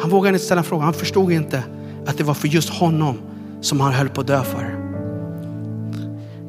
Han 0.00 0.10
vågade 0.10 0.34
inte 0.34 0.44
ställa 0.44 0.62
frågan. 0.62 0.84
Han 0.84 0.94
förstod 0.94 1.32
inte 1.32 1.62
att 2.06 2.18
det 2.18 2.24
var 2.24 2.34
för 2.34 2.48
just 2.48 2.68
honom 2.68 3.18
som 3.60 3.80
han 3.80 3.92
höll 3.92 4.08
på 4.08 4.20
att 4.20 4.26
dö 4.26 4.42
för. 4.42 4.78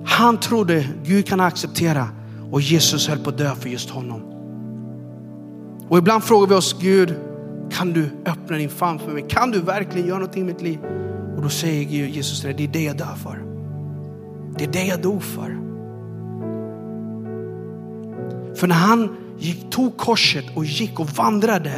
Han 0.06 0.40
trodde 0.40 0.88
Gud 1.04 1.28
kan 1.28 1.40
acceptera 1.40 2.08
och 2.52 2.62
Jesus 2.62 3.08
höll 3.08 3.20
på 3.20 3.30
att 3.30 3.38
dö 3.38 3.56
för 3.56 3.70
just 3.70 3.90
honom. 3.90 4.39
Och 5.90 5.98
ibland 5.98 6.24
frågar 6.24 6.48
vi 6.48 6.56
oss 6.56 6.76
Gud, 6.82 7.16
kan 7.72 7.94
du 7.94 8.10
öppna 8.26 8.58
din 8.58 8.70
famn 8.70 9.00
för 9.00 9.12
mig? 9.12 9.26
Kan 9.30 9.52
du 9.52 9.60
verkligen 9.60 10.08
göra 10.08 10.20
någonting 10.20 10.44
i 10.44 10.46
mitt 10.46 10.62
liv? 10.62 10.80
Och 11.36 11.42
då 11.42 11.50
säger 11.50 11.84
Gud, 11.84 12.10
Jesus, 12.10 12.42
det 12.42 12.50
är 12.64 12.68
det 12.68 12.84
jag 12.84 12.98
dör 12.98 13.16
för. 13.24 13.44
Det 14.58 14.64
är 14.64 14.72
det 14.72 14.86
jag 14.86 15.02
dog 15.02 15.24
för. 15.24 15.58
För 18.56 18.68
när 18.68 18.76
han 18.76 19.16
gick, 19.38 19.70
tog 19.70 19.98
korset 19.98 20.46
och 20.56 20.66
gick 20.66 21.00
och 21.00 21.10
vandrade 21.10 21.72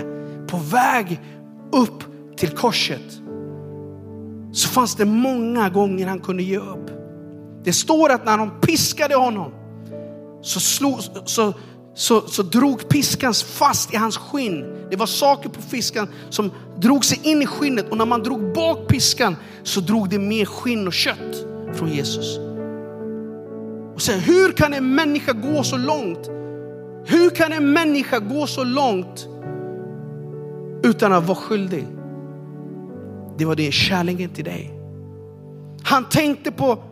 på 0.47 0.57
väg 0.57 1.19
upp 1.71 2.03
till 2.37 2.49
korset 2.49 3.21
så 4.51 4.67
fanns 4.67 4.95
det 4.95 5.05
många 5.05 5.69
gånger 5.69 6.07
han 6.07 6.19
kunde 6.19 6.43
ge 6.43 6.57
upp. 6.57 6.91
Det 7.63 7.73
står 7.73 8.11
att 8.11 8.25
när 8.25 8.37
de 8.37 8.51
piskade 8.61 9.15
honom 9.15 9.51
så, 10.41 10.59
slog, 10.59 10.99
så, 11.25 11.53
så, 11.93 12.21
så 12.21 12.43
drog 12.43 12.89
piskan 12.89 13.33
fast 13.33 13.93
i 13.93 13.97
hans 13.97 14.17
skinn. 14.17 14.65
Det 14.89 14.95
var 14.95 15.05
saker 15.05 15.49
på 15.49 15.61
fiskan 15.61 16.07
som 16.29 16.51
drog 16.77 17.05
sig 17.05 17.19
in 17.23 17.41
i 17.41 17.45
skinnet 17.45 17.89
och 17.89 17.97
när 17.97 18.05
man 18.05 18.23
drog 18.23 18.53
bak 18.53 18.87
piskan 18.87 19.35
så 19.63 19.81
drog 19.81 20.09
det 20.09 20.19
mer 20.19 20.45
skinn 20.45 20.87
och 20.87 20.93
kött 20.93 21.45
från 21.73 21.91
Jesus. 21.91 22.37
Och 23.95 24.01
säger, 24.01 24.19
hur 24.19 24.51
kan 24.51 24.73
en 24.73 24.95
människa 24.95 25.33
gå 25.33 25.63
så 25.63 25.77
långt? 25.77 26.29
Hur 27.05 27.29
kan 27.29 27.53
en 27.53 27.73
människa 27.73 28.19
gå 28.19 28.47
så 28.47 28.63
långt 28.63 29.27
utan 30.83 31.13
att 31.13 31.27
vara 31.27 31.37
skyldig? 31.37 31.87
Det 33.37 33.45
var 33.45 33.55
det 33.55 33.71
kärleken 33.71 34.29
till 34.29 34.45
dig. 34.45 34.71
Han 35.83 36.09
tänkte 36.09 36.51
på 36.51 36.83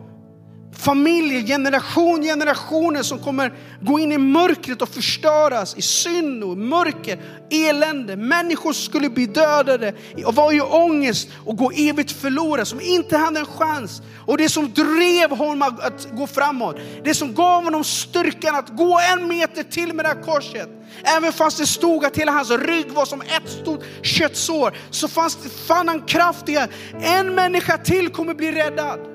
familjer, 0.72 1.42
generation, 1.42 2.22
generationer 2.22 3.02
som 3.02 3.18
kommer 3.18 3.52
gå 3.80 3.98
in 3.98 4.12
i 4.12 4.18
mörkret 4.18 4.82
och 4.82 4.88
förstöras 4.88 5.76
i 5.76 5.82
synd 5.82 6.44
och 6.44 6.58
mörker, 6.58 7.18
elände. 7.50 8.16
Människor 8.16 8.72
skulle 8.72 9.10
bli 9.10 9.26
dödade 9.26 9.94
och 10.26 10.34
var 10.34 10.52
i 10.52 10.60
ångest 10.60 11.28
och 11.44 11.56
gå 11.56 11.70
evigt 11.70 12.12
förlorade, 12.12 12.64
som 12.64 12.80
inte 12.80 13.16
hade 13.16 13.40
en 13.40 13.46
chans. 13.46 14.02
Och 14.26 14.38
det 14.38 14.48
som 14.48 14.72
drev 14.72 15.30
honom 15.30 15.62
att 15.62 16.08
gå 16.12 16.26
framåt, 16.26 16.76
det 17.04 17.14
som 17.14 17.34
gav 17.34 17.64
honom 17.64 17.84
styrkan 17.84 18.54
att 18.54 18.68
gå 18.68 19.00
en 19.12 19.28
meter 19.28 19.62
till 19.62 19.94
med 19.94 20.04
det 20.04 20.08
här 20.08 20.22
korset. 20.22 20.68
Även 21.16 21.32
fast 21.32 21.58
det 21.58 21.66
stod 21.66 22.04
att 22.04 22.16
hela 22.16 22.32
hans 22.32 22.50
rygg 22.50 22.90
var 22.90 23.04
som 23.04 23.20
ett 23.20 23.50
stort 23.62 23.84
köttsår, 24.02 24.76
så 24.90 25.08
fanns 25.08 25.36
det, 25.36 25.48
fann 25.48 25.88
han 25.88 26.02
kraft 26.02 26.48
i 26.48 26.56
att 26.56 26.70
en 27.02 27.34
människa 27.34 27.78
till 27.78 28.08
kommer 28.08 28.34
bli 28.34 28.52
räddad. 28.52 29.09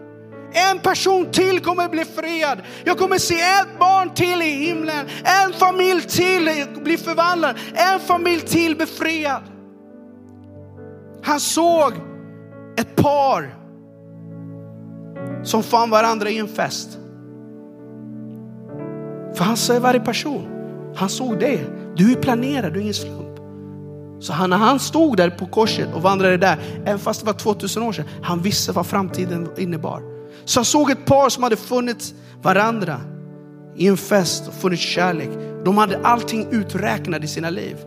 En 0.56 0.80
person 0.80 1.32
till 1.32 1.60
kommer 1.60 1.90
bli 1.90 2.06
friad. 2.06 2.62
Jag 2.84 2.98
kommer 2.98 3.18
se 3.18 3.36
ett 3.36 3.80
barn 3.80 4.10
till 4.14 4.42
i 4.42 4.66
himlen. 4.66 5.08
En 5.24 5.54
familj 5.54 6.02
till 6.02 6.50
blir 6.84 6.98
förvandlad. 6.98 7.58
En 7.74 8.00
familj 8.00 8.42
till 8.42 8.76
befriad. 8.76 9.42
Han 11.22 11.40
såg 11.40 11.94
ett 12.78 12.96
par 12.96 13.56
som 15.44 15.64
fann 15.64 15.90
varandra 15.90 16.30
i 16.30 16.38
en 16.38 16.48
fest. 16.48 16.98
För 19.36 19.44
han 19.44 19.58
ser 19.58 19.80
varje 19.80 20.00
person, 20.00 20.48
han 20.96 21.10
såg 21.10 21.40
det. 21.40 21.60
Du 21.96 22.12
är 22.12 22.16
planerad, 22.16 22.74
du 22.74 22.80
är 22.80 22.82
ingen 22.82 22.94
slump. 22.94 23.40
Så 24.20 24.34
han, 24.34 24.50
när 24.50 24.58
han 24.58 24.80
stod 24.80 25.18
där 25.18 25.30
på 25.30 25.46
korset 25.46 25.94
och 25.94 26.02
vandrade 26.02 26.38
där, 26.38 26.58
även 26.86 27.00
fast 27.00 27.20
det 27.20 27.26
var 27.26 27.34
2000 27.34 27.84
år 27.84 27.94
sedan, 27.94 28.06
han 28.22 28.42
visste 28.42 28.72
vad 28.72 28.86
framtiden 28.86 29.50
innebar. 29.58 30.15
Så 30.46 30.60
jag 30.60 30.66
såg 30.66 30.92
ett 30.92 31.06
par 31.06 31.30
som 31.30 31.44
hade 31.44 31.56
funnit 31.56 32.14
varandra 32.42 33.02
i 33.76 33.88
en 33.88 33.98
fest 33.98 34.48
och 34.48 34.54
funnit 34.54 34.80
kärlek. 34.80 35.30
De 35.66 35.78
hade 35.78 36.00
allting 36.04 36.48
uträknat 36.52 37.24
i 37.24 37.28
sina 37.28 37.50
liv. 37.50 37.78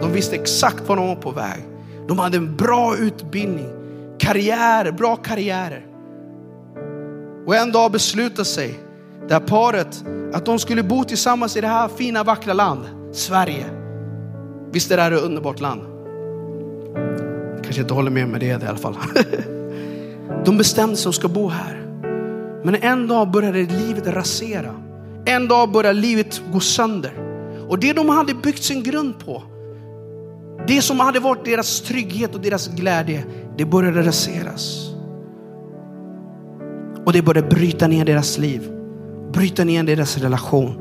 De 0.00 0.12
visste 0.12 0.36
exakt 0.36 0.88
var 0.88 0.96
de 0.96 1.06
var 1.06 1.16
på 1.16 1.30
väg. 1.30 1.64
De 2.08 2.18
hade 2.18 2.36
en 2.36 2.56
bra 2.56 2.96
utbildning, 2.96 3.68
karriärer, 4.18 4.92
bra 4.92 5.16
karriärer. 5.16 5.86
Och 7.46 7.56
en 7.56 7.72
dag 7.72 7.92
beslutade 7.92 8.44
sig 8.44 8.80
det 9.28 9.34
här 9.34 9.40
paret 9.40 10.04
att 10.32 10.44
de 10.44 10.58
skulle 10.58 10.82
bo 10.82 11.04
tillsammans 11.04 11.56
i 11.56 11.60
det 11.60 11.66
här 11.66 11.88
fina 11.88 12.24
vackra 12.24 12.52
land, 12.52 12.84
Sverige. 13.12 13.66
Visst 14.72 14.90
är 14.90 14.96
det 14.96 15.02
här 15.02 15.12
ett 15.12 15.22
underbart 15.22 15.60
land? 15.60 15.82
Kanske 17.62 17.82
inte 17.82 17.94
håller 17.94 18.10
med 18.10 18.28
med 18.28 18.40
det 18.40 18.46
i 18.46 18.52
alla 18.52 18.76
fall. 18.76 18.96
De 20.44 20.58
bestämde 20.58 20.96
sig 20.96 21.08
att 21.08 21.14
de 21.14 21.18
ska 21.18 21.28
bo 21.28 21.48
här. 21.48 21.86
Men 22.64 22.74
en 22.74 23.08
dag 23.08 23.30
började 23.30 23.62
livet 23.62 24.06
rasera. 24.06 24.74
En 25.24 25.48
dag 25.48 25.72
började 25.72 26.00
livet 26.00 26.42
gå 26.52 26.60
sönder. 26.60 27.12
Och 27.68 27.78
det 27.78 27.92
de 27.92 28.08
hade 28.08 28.34
byggt 28.34 28.62
sin 28.62 28.82
grund 28.82 29.18
på, 29.18 29.42
det 30.66 30.82
som 30.82 31.00
hade 31.00 31.20
varit 31.20 31.44
deras 31.44 31.80
trygghet 31.80 32.34
och 32.34 32.40
deras 32.40 32.68
glädje, 32.68 33.24
det 33.56 33.64
började 33.64 34.02
raseras. 34.02 34.88
Och 37.04 37.12
det 37.12 37.22
började 37.22 37.48
bryta 37.48 37.86
ner 37.88 38.04
deras 38.04 38.38
liv, 38.38 38.72
bryta 39.32 39.64
ner 39.64 39.82
deras 39.82 40.18
relation. 40.18 40.74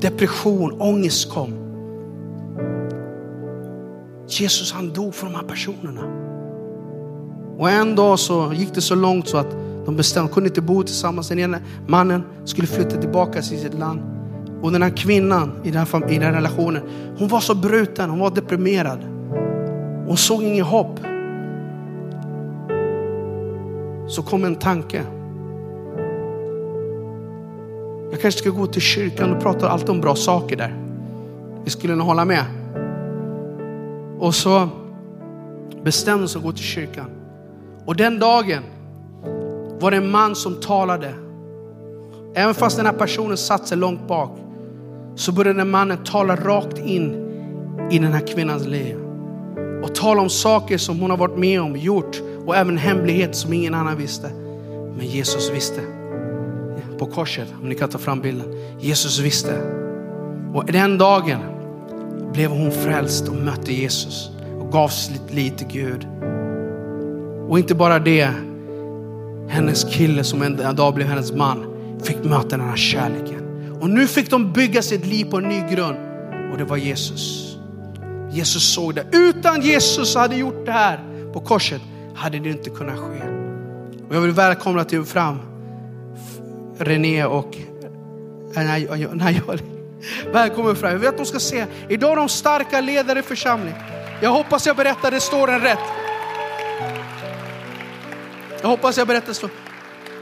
Depression, 0.00 0.80
ångest 0.80 1.30
kom. 1.32 1.52
Jesus 4.28 4.72
han 4.72 4.92
dog 4.92 5.14
för 5.14 5.26
de 5.26 5.34
här 5.34 5.42
personerna. 5.42 6.31
Och 7.58 7.70
en 7.70 7.96
dag 7.96 8.18
så 8.18 8.52
gick 8.54 8.74
det 8.74 8.80
så 8.80 8.94
långt 8.94 9.28
så 9.28 9.36
att 9.36 9.50
de 9.84 9.96
bestämde, 9.96 10.28
de 10.28 10.34
kunde 10.34 10.48
inte 10.48 10.60
bo 10.60 10.82
tillsammans. 10.82 11.28
Den 11.28 11.38
ena 11.38 11.58
mannen 11.86 12.22
skulle 12.44 12.66
flytta 12.66 12.96
tillbaka 12.96 13.42
till 13.42 13.60
sitt 13.60 13.78
land. 13.78 14.00
Och 14.62 14.72
den 14.72 14.82
här 14.82 14.96
kvinnan 14.96 15.52
i 15.62 15.70
den 15.70 15.86
här, 15.86 16.10
i 16.12 16.14
den 16.14 16.22
här 16.22 16.32
relationen, 16.32 16.82
hon 17.18 17.28
var 17.28 17.40
så 17.40 17.54
bruten, 17.54 18.10
hon 18.10 18.18
var 18.18 18.30
deprimerad. 18.30 18.98
Hon 20.06 20.16
såg 20.16 20.42
inget 20.42 20.66
hopp. 20.66 21.00
så 24.12 24.22
kom 24.22 24.44
en 24.44 24.54
tanke. 24.54 25.02
Jag 28.10 28.20
kanske 28.20 28.40
ska 28.40 28.50
gå 28.50 28.66
till 28.66 28.82
kyrkan 28.82 29.32
och 29.32 29.42
prata 29.42 29.68
alltid 29.68 29.90
om 29.90 30.00
bra 30.00 30.14
saker 30.14 30.56
där. 30.56 30.76
Vi 31.64 31.70
skulle 31.70 31.94
nog 31.94 32.06
hålla 32.06 32.24
med. 32.24 32.44
Och 34.18 34.34
så 34.34 34.68
bestämde 35.82 36.28
sig 36.28 36.38
att 36.38 36.44
gå 36.44 36.52
till 36.52 36.64
kyrkan. 36.64 37.06
Och 37.86 37.96
den 37.96 38.18
dagen 38.18 38.62
var 39.80 39.90
det 39.90 39.96
en 39.96 40.10
man 40.10 40.34
som 40.36 40.54
talade. 40.54 41.14
Även 42.34 42.54
fast 42.54 42.76
den 42.76 42.86
här 42.86 42.92
personen 42.92 43.36
satt 43.36 43.68
sig 43.68 43.78
långt 43.78 44.08
bak 44.08 44.38
så 45.14 45.32
började 45.32 45.58
den 45.58 45.70
mannen 45.70 46.04
tala 46.04 46.36
rakt 46.36 46.78
in 46.78 47.28
i 47.90 47.98
den 47.98 48.12
här 48.12 48.26
kvinnans 48.26 48.66
liv. 48.66 48.96
Och 49.82 49.94
tala 49.94 50.20
om 50.20 50.30
saker 50.30 50.78
som 50.78 51.00
hon 51.00 51.10
har 51.10 51.16
varit 51.16 51.38
med 51.38 51.60
om, 51.60 51.76
gjort 51.76 52.22
och 52.46 52.56
även 52.56 52.78
hemligheter 52.78 53.34
som 53.34 53.52
ingen 53.52 53.74
annan 53.74 53.96
visste. 53.96 54.30
Men 54.96 55.06
Jesus 55.06 55.50
visste. 55.50 55.80
På 56.98 57.06
korset, 57.06 57.48
om 57.62 57.68
ni 57.68 57.74
kan 57.74 57.88
ta 57.88 57.98
fram 57.98 58.20
bilden. 58.20 58.54
Jesus 58.80 59.18
visste. 59.18 59.54
Och 60.54 60.66
den 60.66 60.98
dagen 60.98 61.40
blev 62.32 62.50
hon 62.50 62.70
frälst 62.70 63.28
och 63.28 63.34
mötte 63.34 63.72
Jesus 63.72 64.30
och 64.60 64.72
gav 64.72 64.88
sitt 64.88 65.34
liv 65.34 65.50
till 65.50 65.66
Gud. 65.66 66.06
Och 67.48 67.58
inte 67.58 67.74
bara 67.74 67.98
det, 67.98 68.30
hennes 69.48 69.84
kille 69.84 70.24
som 70.24 70.42
en 70.42 70.76
dag 70.76 70.94
blev 70.94 71.08
hennes 71.08 71.32
man 71.32 71.66
fick 72.02 72.24
möta 72.24 72.56
den 72.56 72.68
här 72.68 72.76
kärleken. 72.76 73.42
Och 73.80 73.90
nu 73.90 74.06
fick 74.06 74.30
de 74.30 74.52
bygga 74.52 74.82
sitt 74.82 75.06
liv 75.06 75.24
på 75.24 75.36
en 75.38 75.44
ny 75.44 75.60
grund 75.70 75.96
och 76.52 76.58
det 76.58 76.64
var 76.64 76.76
Jesus. 76.76 77.56
Jesus 78.30 78.74
såg 78.74 78.94
det. 78.94 79.06
Utan 79.12 79.60
Jesus 79.60 80.14
hade 80.14 80.36
gjort 80.36 80.66
det 80.66 80.72
här 80.72 81.00
på 81.32 81.40
korset 81.40 81.80
hade 82.14 82.38
det 82.38 82.48
inte 82.48 82.70
kunnat 82.70 82.98
ske. 82.98 83.22
Och 84.08 84.14
jag 84.14 84.20
vill 84.20 84.30
välkomna 84.30 84.84
till 84.84 85.04
fram 85.04 85.38
René 86.78 87.24
och 87.24 87.56
nej, 88.54 88.88
nej, 89.14 89.42
Välkommen 90.32 90.76
fram. 90.76 90.92
Jag 90.92 90.98
vet 90.98 91.08
att 91.08 91.16
de 91.16 91.26
ska 91.26 91.40
se. 91.40 91.66
Idag 91.88 92.12
är 92.12 92.16
de 92.16 92.28
starka 92.28 92.80
ledare 92.80 93.18
i 93.18 93.22
församlingen. 93.22 93.78
Jag 94.20 94.30
hoppas 94.30 94.66
jag 94.66 94.76
berättade 94.76 95.20
storyn 95.20 95.60
rätt. 95.60 96.01
Jag 98.62 98.68
hoppas 98.68 98.98
jag 98.98 99.06
berättar 99.06 99.32
så. 99.32 99.48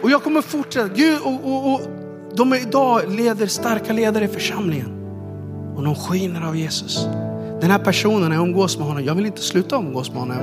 Och 0.02 0.10
jag 0.10 0.22
kommer 0.22 0.42
fortsätta. 0.42 0.88
Gud, 0.88 1.18
och, 1.22 1.44
och, 1.44 1.74
och, 1.74 1.80
de 2.34 2.52
är 2.52 2.56
idag 2.56 3.02
leder, 3.08 3.46
starka 3.46 3.92
ledare 3.92 4.24
i 4.24 4.28
församlingen. 4.28 4.88
Och 5.76 5.84
de 5.84 5.94
skiner 5.94 6.46
av 6.46 6.56
Jesus. 6.56 7.06
Den 7.60 7.70
här 7.70 7.78
personen, 7.78 8.32
jag 8.32 8.42
umgås 8.42 8.78
med 8.78 8.86
honom, 8.86 9.04
jag 9.04 9.14
vill 9.14 9.26
inte 9.26 9.42
sluta 9.42 9.76
umgås 9.76 10.10
med 10.10 10.18
honom. 10.18 10.36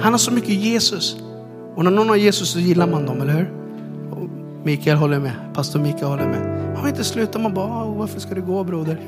Han 0.00 0.12
har 0.12 0.18
så 0.18 0.32
mycket 0.32 0.50
Jesus. 0.50 1.16
Och 1.74 1.84
när 1.84 1.90
någon 1.90 2.08
har 2.08 2.16
Jesus 2.16 2.50
så 2.50 2.58
gillar 2.58 2.86
man 2.86 3.06
dem, 3.06 3.20
eller 3.20 3.32
hur? 3.32 3.50
Och 4.10 4.28
Mikael 4.64 4.96
håller 4.96 5.18
med, 5.18 5.32
pastor 5.54 5.80
Mikael 5.80 6.04
håller 6.04 6.26
med. 6.26 6.72
Man 6.74 6.84
vill 6.84 6.90
inte 6.90 7.04
sluta, 7.04 7.38
man 7.38 7.54
bara, 7.54 7.84
varför 7.84 8.20
ska 8.20 8.34
det 8.34 8.40
gå 8.40 8.64
broder? 8.64 9.00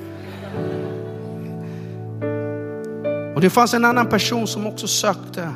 Och 3.34 3.41
det 3.41 3.51
fanns 3.51 3.74
en 3.74 3.84
annan 3.84 4.07
person 4.07 4.47
som 4.47 4.66
också 4.66 4.86
sökte 4.86 5.49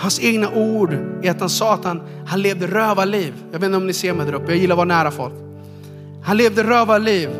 Hans 0.00 0.20
egna 0.20 0.50
ord 0.50 0.92
är 1.22 1.30
att 1.30 1.40
han 1.40 1.50
sa 1.50 1.74
att 1.74 1.84
han, 1.84 2.02
han 2.26 2.42
levde 2.42 2.66
rövarliv. 2.66 3.34
Jag 3.52 3.58
vet 3.58 3.66
inte 3.66 3.76
om 3.76 3.86
ni 3.86 3.92
ser 3.92 4.14
mig 4.14 4.26
där 4.26 4.34
uppe, 4.34 4.52
jag 4.52 4.58
gillar 4.58 4.74
att 4.74 4.76
vara 4.76 4.88
nära 4.88 5.10
folk. 5.10 5.34
Han 6.24 6.36
levde 6.36 6.62
rövarliv. 6.62 7.30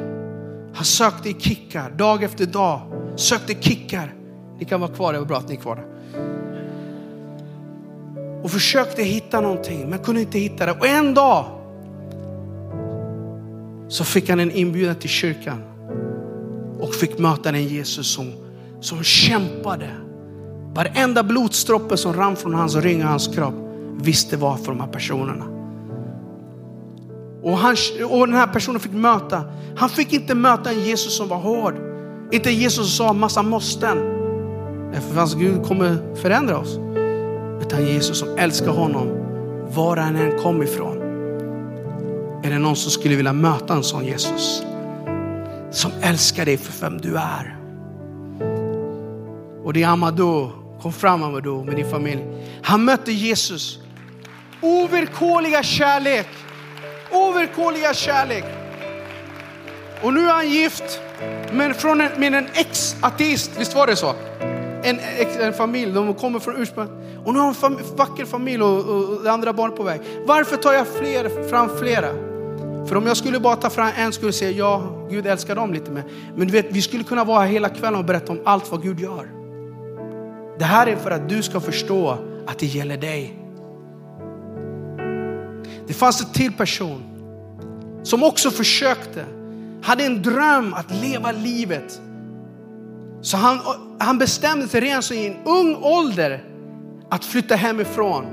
Han 0.74 0.84
sökte 0.84 1.28
i 1.28 1.34
kickar 1.34 1.90
dag 1.90 2.22
efter 2.22 2.46
dag. 2.46 2.80
Sökte 3.16 3.54
kickar. 3.54 4.14
Ni 4.58 4.64
kan 4.64 4.80
vara 4.80 4.90
kvar, 4.90 5.12
det 5.12 5.18
var 5.18 5.26
bra 5.26 5.36
att 5.36 5.48
ni 5.48 5.54
är 5.54 5.60
kvar 5.60 5.76
där. 5.76 5.84
Och 8.42 8.50
försökte 8.50 9.02
hitta 9.02 9.40
någonting 9.40 9.90
men 9.90 9.98
kunde 9.98 10.20
inte 10.20 10.38
hitta 10.38 10.66
det. 10.66 10.72
Och 10.72 10.86
en 10.86 11.14
dag 11.14 11.44
så 13.88 14.04
fick 14.04 14.28
han 14.28 14.40
en 14.40 14.50
inbjudan 14.50 14.94
till 14.94 15.10
kyrkan 15.10 15.62
och 16.80 16.94
fick 16.94 17.18
möta 17.18 17.52
den 17.52 17.64
Jesus 17.64 18.06
som, 18.06 18.32
som 18.80 19.02
kämpade 19.02 19.88
Varenda 20.74 21.22
blodstroppe 21.22 21.96
som 21.96 22.12
rann 22.12 22.36
från 22.36 22.54
hans 22.54 22.76
ring 22.76 23.02
och 23.02 23.08
hans 23.08 23.28
kropp 23.28 23.54
visste 23.96 24.36
var 24.36 24.56
för 24.56 24.66
de 24.66 24.80
här 24.80 24.88
personerna. 24.88 25.44
Och, 27.42 27.58
han, 27.58 27.76
och 28.10 28.26
den 28.26 28.36
här 28.36 28.46
personen 28.46 28.80
fick 28.80 28.92
möta, 28.92 29.44
han 29.76 29.88
fick 29.88 30.12
inte 30.12 30.34
möta 30.34 30.70
en 30.70 30.80
Jesus 30.80 31.16
som 31.16 31.28
var 31.28 31.36
hård. 31.36 31.74
Inte 32.32 32.50
Jesus 32.50 32.96
som 32.96 33.06
sa 33.06 33.12
massa 33.12 33.42
måsten. 33.42 33.98
För 34.92 35.14
hans 35.14 35.34
Gud 35.34 35.64
kommer 35.64 36.14
förändra 36.14 36.58
oss. 36.58 36.78
Utan 37.60 37.86
Jesus 37.86 38.18
som 38.18 38.28
älskar 38.38 38.70
honom 38.70 39.08
var 39.74 39.96
han 39.96 40.16
än 40.16 40.38
kom 40.38 40.62
ifrån. 40.62 40.96
Är 42.42 42.50
det 42.50 42.58
någon 42.58 42.76
som 42.76 42.90
skulle 42.90 43.16
vilja 43.16 43.32
möta 43.32 43.74
en 43.74 43.82
sån 43.82 44.04
Jesus? 44.04 44.62
Som 45.70 45.90
älskar 46.00 46.44
dig 46.44 46.56
för 46.56 46.80
vem 46.80 47.00
du 47.00 47.16
är. 47.16 47.56
Och 49.64 49.72
det 49.72 49.82
är 49.82 49.88
Amadou 49.88 50.59
Kom 50.82 50.92
fram 50.92 51.22
Amadou 51.22 51.64
med 51.64 51.76
din 51.76 51.90
familj. 51.90 52.24
Han 52.62 52.84
mötte 52.84 53.12
Jesus. 53.12 53.78
Ovillkorliga 54.62 55.62
kärlek. 55.62 56.26
Ovillkorliga 57.12 57.94
kärlek. 57.94 58.44
Och 60.02 60.14
nu 60.14 60.20
är 60.20 60.32
han 60.32 60.50
gift 60.50 61.00
men 61.52 61.74
från 61.74 62.00
en, 62.00 62.20
med 62.20 62.34
en 62.34 62.46
ex-ateist. 62.54 63.50
Visst 63.58 63.74
var 63.74 63.86
det 63.86 63.96
så? 63.96 64.14
En, 64.82 65.00
en 65.40 65.52
familj, 65.52 65.92
de 65.92 66.14
kommer 66.14 66.38
från 66.38 66.56
ursprung. 66.56 66.88
Och 67.24 67.34
nu 67.34 67.40
har 67.40 67.56
de 67.60 67.76
en 67.76 67.96
vacker 67.96 68.24
familj 68.24 68.62
och, 68.62 68.78
och, 68.78 69.20
och 69.20 69.26
andra 69.26 69.52
barn 69.52 69.72
på 69.76 69.82
väg. 69.82 70.00
Varför 70.26 70.56
tar 70.56 70.72
jag 70.72 70.86
fler, 70.88 71.48
fram 71.48 71.78
flera? 71.78 72.08
För 72.88 72.96
om 72.96 73.06
jag 73.06 73.16
skulle 73.16 73.40
bara 73.40 73.56
ta 73.56 73.70
fram 73.70 73.90
en 73.96 74.12
skulle 74.12 74.28
jag 74.28 74.34
säga 74.34 74.50
ja, 74.50 75.06
Gud 75.10 75.26
älskar 75.26 75.54
dem 75.54 75.72
lite 75.72 75.90
mer. 75.90 76.04
Men 76.36 76.46
du 76.46 76.52
vet, 76.52 76.66
vi 76.70 76.82
skulle 76.82 77.04
kunna 77.04 77.24
vara 77.24 77.40
här 77.40 77.46
hela 77.46 77.68
kvällen 77.68 77.98
och 77.98 78.04
berätta 78.04 78.32
om 78.32 78.40
allt 78.44 78.70
vad 78.70 78.82
Gud 78.82 79.00
gör. 79.00 79.39
Det 80.60 80.66
här 80.66 80.86
är 80.86 80.96
för 80.96 81.10
att 81.10 81.28
du 81.28 81.42
ska 81.42 81.60
förstå 81.60 82.18
att 82.46 82.58
det 82.58 82.66
gäller 82.66 82.96
dig. 82.96 83.34
Det 85.86 85.94
fanns 85.94 86.20
en 86.20 86.32
till 86.32 86.52
person 86.52 87.02
som 88.02 88.22
också 88.22 88.50
försökte, 88.50 89.24
hade 89.82 90.04
en 90.04 90.22
dröm 90.22 90.74
att 90.74 90.90
leva 91.02 91.32
livet. 91.32 92.00
Så 93.20 93.36
han, 93.36 93.58
han 93.98 94.18
bestämde 94.18 94.68
sig 94.68 94.80
redan 94.80 95.02
så 95.02 95.14
i 95.14 95.26
en 95.26 95.36
ung 95.44 95.76
ålder 95.76 96.44
att 97.10 97.24
flytta 97.24 97.54
hemifrån. 97.54 98.24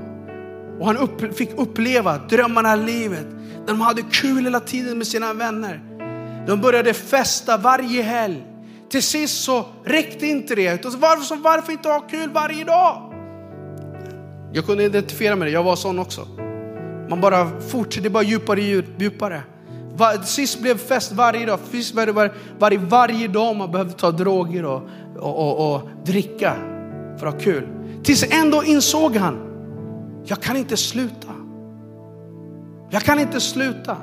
Och 0.80 0.86
han 0.86 0.98
upp, 0.98 1.38
fick 1.38 1.50
uppleva 1.58 2.18
drömmarna 2.18 2.74
i 2.74 2.78
livet. 2.78 3.28
De 3.68 3.82
hade 3.82 4.02
kul 4.02 4.44
hela 4.44 4.60
tiden 4.60 4.98
med 4.98 5.08
sina 5.08 5.34
vänner. 5.34 5.82
De 6.48 6.62
började 6.62 6.94
festa 6.94 7.58
varje 7.58 8.02
helg. 8.02 8.44
Till 8.90 9.04
sist 9.04 9.44
så 9.44 9.66
räckte 9.84 10.28
inte 10.28 10.56
det. 10.56 10.74
Utan 10.74 11.00
varför, 11.00 11.36
varför 11.36 11.72
inte 11.72 11.90
ha 11.90 12.00
kul 12.00 12.30
varje 12.30 12.64
dag? 12.64 13.14
Jag 14.54 14.66
kunde 14.66 14.84
identifiera 14.84 15.36
mig 15.36 15.46
det, 15.46 15.52
jag 15.52 15.64
var 15.64 15.76
sån 15.76 16.00
också. 16.00 16.28
Man 17.10 17.22
bara 17.22 17.62
fortsatte, 17.62 18.10
bara 18.10 18.24
djupare 18.24 18.60
och 18.60 18.84
djupare. 18.98 19.42
Var, 19.96 20.18
sist 20.24 20.62
blev 20.62 20.78
fest 20.78 21.12
varje 21.12 21.46
dag. 21.46 21.60
Sist 21.72 21.96
var 21.96 22.06
det 22.06 22.12
var, 22.12 22.34
var 22.60 22.78
varje 22.78 23.28
dag 23.28 23.56
man 23.56 23.72
behövde 23.72 23.94
ta 23.94 24.12
droger 24.12 24.66
och, 24.66 24.82
och, 25.20 25.38
och, 25.40 25.76
och 25.76 25.90
dricka 26.06 26.56
för 27.20 27.28
att 27.28 27.34
ha 27.34 27.42
kul. 27.42 27.68
Tills 28.04 28.24
ändå 28.34 28.64
insåg 28.64 29.16
han, 29.16 29.38
jag 30.26 30.42
kan 30.42 30.58
inte 30.58 30.78
sluta. 30.78 31.34
Jag 32.90 33.02
kan 33.02 33.20
inte 33.20 33.40
sluta. 33.40 33.98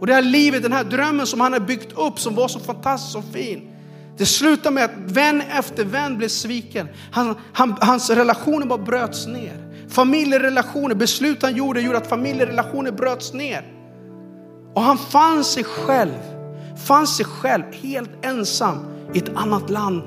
Och 0.00 0.06
det 0.06 0.14
här 0.14 0.22
livet, 0.22 0.62
den 0.62 0.72
här 0.72 0.84
drömmen 0.84 1.26
som 1.26 1.40
han 1.40 1.52
har 1.52 1.60
byggt 1.60 1.92
upp 1.98 2.18
som 2.18 2.34
var 2.34 2.48
så 2.48 2.58
fantastisk 2.58 3.18
och 3.18 3.24
fin. 3.32 3.70
Det 4.18 4.26
slutade 4.26 4.74
med 4.74 4.84
att 4.84 4.90
vän 4.96 5.40
efter 5.40 5.84
vän 5.84 6.18
blev 6.18 6.28
sviken. 6.28 6.88
Han, 7.10 7.34
han, 7.52 7.76
hans 7.80 8.10
relationer 8.10 8.66
bara 8.66 8.78
bröts 8.78 9.26
ner. 9.26 9.68
Familjerelationer, 9.88 10.94
beslut 10.94 11.42
han 11.42 11.56
gjorde 11.56 11.80
gjorde 11.80 11.98
att 11.98 12.06
familjerelationer 12.06 12.90
bröts 12.90 13.32
ner. 13.32 13.62
Och 14.74 14.82
han 14.82 14.98
fann 14.98 15.44
sig 15.44 15.64
själv, 15.64 16.18
fann 16.86 17.06
sig 17.06 17.26
själv 17.26 17.62
helt 17.72 18.10
ensam 18.22 18.76
i 19.14 19.18
ett 19.18 19.30
annat 19.34 19.70
land. 19.70 20.02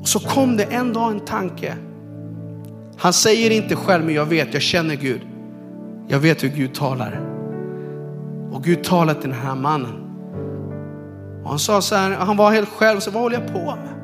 Och 0.00 0.08
så 0.08 0.20
kom 0.20 0.56
det 0.56 0.64
en 0.64 0.92
dag 0.92 1.12
en 1.12 1.20
tanke. 1.20 1.76
Han 2.98 3.12
säger 3.12 3.50
inte 3.50 3.76
själv, 3.76 4.04
men 4.04 4.14
jag 4.14 4.26
vet, 4.26 4.52
jag 4.52 4.62
känner 4.62 4.94
Gud. 4.94 5.20
Jag 6.08 6.18
vet 6.18 6.44
hur 6.44 6.48
Gud 6.48 6.74
talar. 6.74 7.20
Och 8.52 8.64
Gud 8.64 8.84
talar 8.84 9.14
till 9.14 9.30
den 9.30 9.40
här 9.40 9.54
mannen. 9.54 10.07
Och 11.48 11.52
han 11.52 11.58
sa 11.58 11.82
så 11.82 11.94
här, 11.94 12.10
han 12.10 12.36
var 12.36 12.50
helt 12.50 12.68
själv, 12.68 13.00
så 13.00 13.10
vad 13.10 13.22
håller 13.22 13.40
jag 13.40 13.52
på 13.52 13.64
med? 13.64 13.94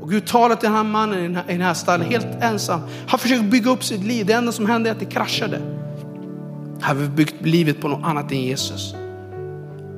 Och 0.00 0.10
Gud 0.10 0.26
talade 0.26 0.60
till 0.60 0.68
den 0.68 0.76
här 0.76 0.84
mannen 0.84 1.18
i 1.18 1.22
den 1.22 1.36
här, 1.36 1.44
i 1.48 1.52
den 1.52 1.60
här 1.60 1.74
stallen, 1.74 2.06
helt 2.06 2.26
ensam. 2.40 2.80
Han 3.06 3.18
försökte 3.18 3.44
bygga 3.44 3.70
upp 3.70 3.84
sitt 3.84 4.04
liv. 4.04 4.26
Det 4.26 4.32
enda 4.32 4.52
som 4.52 4.66
hände 4.66 4.90
är 4.90 4.92
att 4.92 5.00
det 5.00 5.06
kraschade. 5.06 5.60
Han 6.80 6.96
hade 6.96 7.08
byggt 7.08 7.34
livet 7.46 7.80
på 7.80 7.88
något 7.88 8.04
annat 8.04 8.32
än 8.32 8.40
Jesus. 8.40 8.94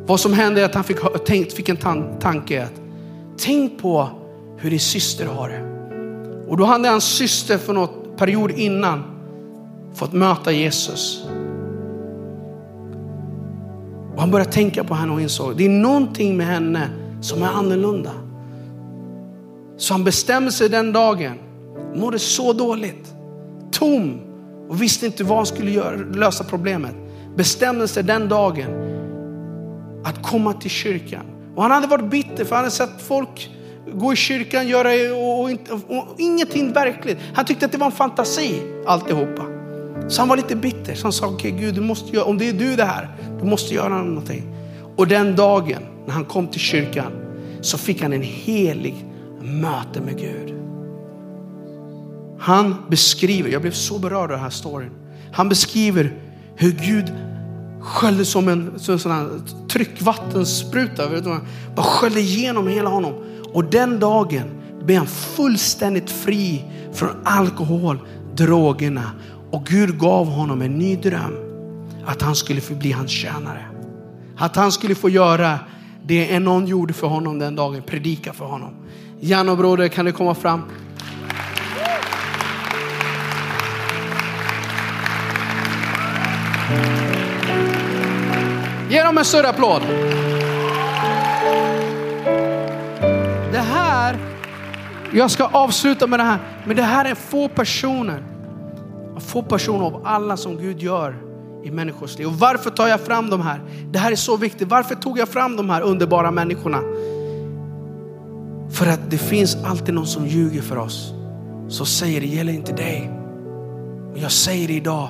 Vad 0.07 0.21
som 0.21 0.33
hände 0.33 0.61
är 0.61 0.65
att 0.65 0.75
han 0.75 0.85
fick, 0.85 1.25
tänkt, 1.27 1.53
fick 1.53 1.69
en 1.69 1.77
tanke 2.21 2.63
att 2.63 2.81
tänk 3.39 3.83
på 3.83 4.09
hur 4.59 4.71
din 4.71 4.81
syster 4.81 5.27
har 5.27 5.49
det. 5.49 5.63
Och 6.51 6.57
då 6.57 6.65
hade 6.65 6.89
hans 6.89 7.05
syster 7.05 7.59
för 7.59 7.73
något 7.73 8.17
period 8.17 8.51
innan 8.51 9.03
fått 9.95 10.13
möta 10.13 10.53
Jesus. 10.53 11.27
Och 14.15 14.21
han 14.21 14.31
började 14.31 14.53
tänka 14.53 14.85
på 14.85 14.95
henne 14.95 15.13
och 15.13 15.21
insåg 15.21 15.57
det 15.57 15.65
är 15.65 15.69
någonting 15.69 16.37
med 16.37 16.47
henne 16.47 16.91
som 17.21 17.43
är 17.43 17.49
annorlunda. 17.49 18.11
Så 19.77 19.95
han 19.95 20.05
bestämde 20.05 20.53
sig 20.53 20.69
den 20.69 20.93
dagen, 20.93 21.39
mådde 21.95 22.19
så 22.19 22.53
dåligt, 22.53 23.15
tom 23.71 24.21
och 24.69 24.83
visste 24.83 25.07
inte 25.07 25.25
vad 25.25 25.37
han 25.37 25.47
skulle 25.47 25.71
göra, 25.71 25.97
lösa 25.97 26.45
problemet. 26.45 26.95
Bestämde 27.37 27.89
sig 27.89 28.03
den 28.03 28.29
dagen 28.29 28.71
att 30.05 30.23
komma 30.23 30.53
till 30.53 30.71
kyrkan. 30.71 31.27
Och 31.55 31.63
han 31.63 31.71
hade 31.71 31.87
varit 31.87 32.11
bitter 32.11 32.45
för 32.45 32.57
han 32.57 32.65
hade 32.65 32.71
sett 32.71 33.03
folk 33.03 33.51
gå 33.95 34.13
i 34.13 34.17
kyrkan, 34.17 34.69
göra 34.69 35.17
och, 35.17 35.41
och, 35.41 35.51
och, 35.51 35.99
och 35.99 36.07
ingenting 36.19 36.73
verkligt. 36.73 37.19
Han 37.35 37.45
tyckte 37.45 37.67
att 37.67 37.73
det 37.73 37.79
var 37.79 37.87
en 37.87 37.93
fantasi 37.93 38.63
alltihopa. 38.87 39.52
Så 40.13 40.21
han 40.21 40.29
var 40.29 40.37
lite 40.37 40.57
bitter. 40.57 40.95
Så 40.95 41.03
han 41.03 41.13
sa, 41.13 41.27
okej 41.27 41.53
okay, 41.53 41.65
Gud, 41.65 41.75
du 41.75 41.81
måste 41.81 42.17
göra, 42.17 42.25
om 42.25 42.39
det 42.39 42.49
är 42.49 42.53
du 42.53 42.77
det 42.77 42.85
här, 42.85 43.09
du 43.41 43.45
måste 43.45 43.75
göra 43.75 44.03
någonting. 44.03 44.55
Och 44.97 45.07
den 45.09 45.37
dagen 45.37 45.83
när 46.07 46.15
han 46.15 46.25
kom 46.25 46.47
till 46.47 46.61
kyrkan 46.61 47.13
så 47.61 47.79
fick 47.79 48.03
han 48.03 48.13
en 48.13 48.23
helig 48.23 49.07
möte 49.41 50.01
med 50.01 50.19
Gud. 50.19 50.55
Han 52.39 52.77
beskriver, 52.91 53.51
jag 53.51 53.63
blev 53.63 53.73
så 53.73 53.99
berörd 53.99 54.23
av 54.23 54.29
den 54.29 54.41
här 54.41 54.51
storyn. 54.51 54.91
Han 55.33 55.49
beskriver 55.49 56.13
hur 56.57 56.73
Gud 56.73 57.13
sköljde 57.81 58.25
som 58.25 58.49
en, 58.49 58.79
som 58.79 58.93
en 58.95 59.01
sån 59.01 59.13
här 59.13 59.29
tryckvattenspruta. 59.69 61.03
Bara 61.77 61.87
sköljde 61.87 62.21
igenom 62.21 62.69
hela 62.69 62.91
honom. 62.91 63.15
Och 63.53 63.65
den 63.65 64.01
dagen 64.01 64.51
blev 64.85 64.99
han 64.99 65.07
fullständigt 65.07 66.11
fri 66.11 66.65
från 66.93 67.11
alkohol, 67.25 67.99
drogerna. 68.37 69.11
Och 69.53 69.67
Gud 69.67 69.99
gav 69.99 70.27
honom 70.27 70.63
en 70.63 70.79
ny 70.79 70.97
dröm. 70.97 71.37
Att 72.07 72.23
han 72.23 72.37
skulle 72.37 72.61
få 72.61 72.75
bli 72.75 72.93
hans 72.93 73.11
tjänare. 73.11 73.67
Att 74.37 74.57
han 74.57 74.73
skulle 74.73 74.95
få 74.95 75.09
göra 75.09 75.59
det 76.03 76.39
någon 76.39 76.67
gjorde 76.67 76.93
för 76.93 77.07
honom 77.07 77.39
den 77.39 77.57
dagen, 77.57 77.83
predika 77.83 78.33
för 78.33 78.45
honom. 78.45 78.75
Janne 79.21 79.51
och 79.51 79.59
broder, 79.59 79.89
kan 79.89 80.05
du 80.05 80.13
komma 80.13 80.35
fram? 80.35 80.63
Ge 88.91 89.03
dem 89.03 89.19
en 89.19 89.25
större 89.25 89.49
applåd. 89.49 89.83
Det 93.53 93.65
här, 93.73 94.17
jag 95.13 95.31
ska 95.31 95.45
avsluta 95.45 96.07
med 96.07 96.19
det 96.19 96.25
här, 96.25 96.39
men 96.65 96.77
det 96.77 96.83
här 96.83 97.05
är 97.05 97.15
få 97.15 97.49
personer. 97.49 98.32
Få 99.27 99.43
personer 99.43 99.85
av 99.85 100.01
alla 100.05 100.37
som 100.37 100.57
Gud 100.57 100.83
gör 100.83 101.17
i 101.65 101.71
människors 101.71 102.19
liv. 102.19 102.27
Och 102.27 102.39
varför 102.39 102.71
tar 102.71 102.89
jag 102.89 103.01
fram 103.01 103.31
de 103.31 103.41
här? 103.41 103.61
Det 103.91 103.99
här 103.99 104.13
är 104.13 104.17
så 104.17 104.37
viktigt. 104.37 104.69
Varför 104.69 104.95
tog 104.95 105.19
jag 105.19 105.29
fram 105.29 105.57
de 105.57 105.71
här 105.71 105.83
underbara 105.83 106.31
människorna? 106.31 106.81
För 108.71 108.87
att 108.87 109.11
det 109.11 109.19
finns 109.19 109.57
alltid 109.65 109.95
någon 109.95 110.07
som 110.07 110.27
ljuger 110.27 110.63
för 110.63 110.79
oss. 110.79 111.15
Så 111.69 111.85
säger 111.85 112.21
det 112.21 112.27
gäller 112.27 112.53
inte 112.53 112.73
dig. 112.73 113.11
Men 114.13 114.23
jag 114.23 114.33
säger 114.33 114.69
det 114.69 114.75
idag. 114.75 115.09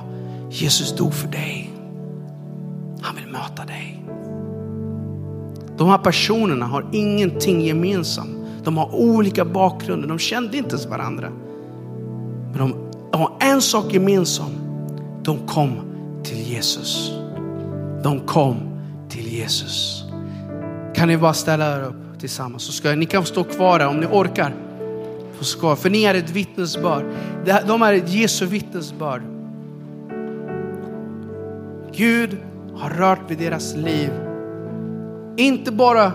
Jesus 0.49 0.95
dog 0.95 1.13
för 1.13 1.27
dig. 1.27 1.73
Han 3.01 3.15
vill 3.15 3.27
möta 3.27 3.65
dig. 3.65 4.05
De 5.77 5.87
här 5.87 5.97
personerna 5.97 6.65
har 6.65 6.85
ingenting 6.91 7.61
gemensamt. 7.61 8.37
De 8.63 8.77
har 8.77 8.95
olika 8.95 9.45
bakgrunder. 9.45 10.07
De 10.07 10.19
kände 10.19 10.57
inte 10.57 10.69
ens 10.69 10.85
varandra. 10.85 11.29
Men 12.51 12.57
de 12.57 12.92
de 13.13 13.21
har 13.21 13.31
en 13.39 13.61
sak 13.61 13.93
gemensamt. 13.93 14.57
De 15.23 15.47
kom 15.47 15.71
till 16.23 16.51
Jesus. 16.51 17.11
De 18.03 18.19
kom 18.19 18.55
till 19.09 19.33
Jesus. 19.33 20.03
Kan 20.95 21.07
ni 21.07 21.17
bara 21.17 21.33
ställa 21.33 21.77
er 21.77 21.81
upp 21.81 22.19
tillsammans? 22.19 22.63
Så 22.63 22.71
ska, 22.71 22.95
ni 22.95 23.05
kan 23.05 23.25
stå 23.25 23.43
kvar 23.43 23.79
här 23.79 23.87
om 23.87 23.99
ni 23.99 24.05
orkar. 24.05 24.53
För 25.75 25.89
ni 25.89 26.03
är 26.03 26.15
ett 26.15 26.29
vittnesbörd. 26.29 27.05
De 27.67 27.81
är 27.81 27.93
ett 27.93 28.09
Jesu 28.09 28.45
vittnesbörd. 28.45 29.21
Gud 31.95 32.37
har 32.75 32.89
rört 32.89 33.21
vid 33.27 33.37
deras 33.37 33.75
liv. 33.75 34.09
Inte 35.37 35.71
bara 35.71 36.11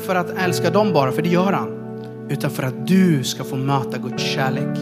för 0.00 0.14
att 0.14 0.30
älska 0.30 0.70
dem 0.70 0.92
bara, 0.92 1.12
för 1.12 1.22
det 1.22 1.28
gör 1.28 1.52
han. 1.52 1.81
Utan 2.28 2.50
för 2.50 2.62
att 2.62 2.86
du 2.86 3.24
ska 3.24 3.44
få 3.44 3.56
möta 3.56 3.98
Guds 3.98 4.22
kärlek. 4.22 4.78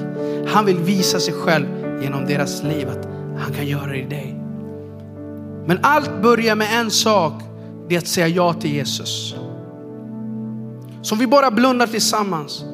Han 0.48 0.66
vill 0.66 0.78
visa 0.78 1.20
sig 1.20 1.34
själv 1.34 1.66
genom 2.02 2.26
deras 2.26 2.62
liv 2.62 2.88
att 2.88 3.08
han 3.38 3.52
kan 3.52 3.66
göra 3.66 3.86
det 3.86 3.98
i 3.98 4.06
dig. 4.06 4.40
Men 5.66 5.78
allt 5.82 6.22
börjar 6.22 6.56
med 6.56 6.68
en 6.80 6.90
sak, 6.90 7.42
det 7.88 7.94
är 7.94 7.98
att 7.98 8.06
säga 8.06 8.28
ja 8.28 8.52
till 8.52 8.74
Jesus. 8.74 9.34
Så 11.02 11.14
om 11.14 11.18
vi 11.18 11.26
bara 11.26 11.50
blundar 11.50 11.86
tillsammans 11.86 12.64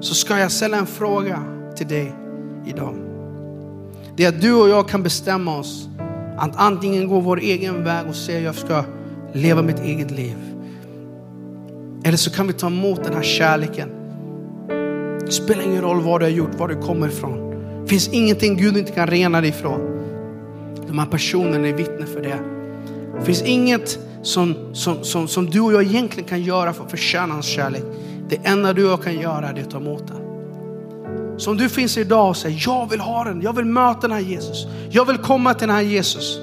så 0.00 0.14
ska 0.14 0.38
jag 0.38 0.52
ställa 0.52 0.76
en 0.76 0.86
fråga 0.86 1.42
till 1.76 1.88
dig 1.88 2.14
idag. 2.66 2.94
Det 4.16 4.24
är 4.24 4.28
att 4.28 4.40
du 4.40 4.54
och 4.54 4.68
jag 4.68 4.88
kan 4.88 5.02
bestämma 5.02 5.58
oss 5.58 5.88
att 6.36 6.56
antingen 6.56 7.08
gå 7.08 7.20
vår 7.20 7.40
egen 7.40 7.84
väg 7.84 8.06
och 8.08 8.14
säga 8.14 8.40
jag 8.40 8.54
ska 8.54 8.84
leva 9.32 9.62
mitt 9.62 9.80
eget 9.80 10.10
liv. 10.10 10.36
Eller 12.04 12.16
så 12.16 12.30
kan 12.30 12.46
vi 12.46 12.52
ta 12.52 12.66
emot 12.66 13.04
den 13.04 13.14
här 13.14 13.22
kärleken. 13.22 14.01
Det 15.26 15.32
spelar 15.32 15.62
ingen 15.62 15.82
roll 15.82 16.00
vad 16.00 16.20
du 16.20 16.24
har 16.24 16.30
gjort, 16.30 16.54
var 16.54 16.68
du 16.68 16.76
kommer 16.76 17.08
ifrån. 17.08 17.50
Det 17.82 17.88
finns 17.88 18.08
ingenting 18.08 18.56
Gud 18.56 18.76
inte 18.76 18.92
kan 18.92 19.06
rena 19.06 19.40
dig 19.40 19.50
ifrån. 19.50 19.80
De 20.86 20.98
här 20.98 21.06
personerna 21.06 21.68
är 21.68 21.72
vittne 21.72 22.06
för 22.06 22.20
det. 22.20 22.38
Det 23.18 23.24
finns 23.24 23.42
inget 23.42 23.98
som, 24.22 24.54
som, 24.72 25.04
som, 25.04 25.28
som 25.28 25.50
du 25.50 25.60
och 25.60 25.72
jag 25.72 25.82
egentligen 25.82 26.28
kan 26.28 26.42
göra 26.42 26.72
för 26.72 26.84
att 26.84 26.90
förtjäna 26.90 27.34
hans 27.34 27.46
kärlek. 27.46 27.82
Det 28.28 28.36
enda 28.44 28.72
du 28.72 28.84
och 28.84 28.92
jag 28.92 29.02
kan 29.02 29.20
göra 29.20 29.48
är 29.48 29.60
att 29.60 29.70
ta 29.70 29.78
emot 29.78 30.06
den. 30.06 30.16
Så 31.38 31.50
om 31.50 31.56
du 31.56 31.68
finns 31.68 31.98
idag 31.98 32.28
och 32.28 32.36
säger, 32.36 32.62
jag 32.66 32.90
vill 32.90 33.00
ha 33.00 33.24
den, 33.24 33.42
jag 33.42 33.56
vill 33.56 33.64
möta 33.64 34.00
den 34.00 34.12
här 34.12 34.20
Jesus. 34.20 34.66
Jag 34.90 35.04
vill 35.04 35.18
komma 35.18 35.54
till 35.54 35.68
den 35.68 35.76
här 35.76 35.82
Jesus 35.82 36.38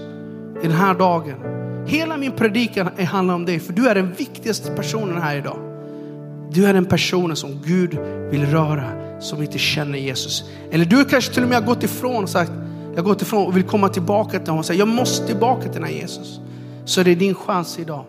i 0.63 0.67
den 0.67 0.77
här 0.77 0.93
dagen. 0.93 1.35
Hela 1.87 2.17
min 2.17 2.31
predikan 2.31 2.89
handlar 3.05 3.35
om 3.35 3.45
dig, 3.45 3.59
för 3.59 3.73
du 3.73 3.87
är 3.87 3.95
den 3.95 4.13
viktigaste 4.13 4.71
personen 4.71 5.21
här 5.21 5.37
idag. 5.37 5.68
Du 6.51 6.65
är 6.65 6.73
den 6.73 6.85
personen 6.85 7.35
som 7.35 7.61
Gud 7.65 7.97
vill 8.31 8.45
röra, 8.45 8.91
som 9.21 9.41
inte 9.41 9.57
känner 9.57 9.97
Jesus. 9.97 10.43
Eller 10.71 10.85
du 10.85 11.05
kanske 11.05 11.33
till 11.33 11.43
och 11.43 11.49
med 11.49 11.57
har 11.57 11.65
gått 11.65 11.83
ifrån 11.83 12.23
och 12.23 12.29
sagt, 12.29 12.51
jag 12.89 13.03
har 13.03 13.09
gått 13.09 13.21
ifrån 13.21 13.47
och 13.47 13.57
vill 13.57 13.63
komma 13.63 13.89
tillbaka 13.89 14.31
till 14.31 14.39
honom 14.39 14.59
och 14.59 14.65
säga, 14.65 14.79
jag 14.79 14.87
måste 14.87 15.27
tillbaka 15.27 15.61
till 15.61 15.71
den 15.71 15.83
här 15.83 15.91
Jesus. 15.91 16.39
Så 16.85 17.03
det 17.03 17.11
är 17.11 17.15
din 17.15 17.35
chans 17.35 17.79
idag. 17.79 18.05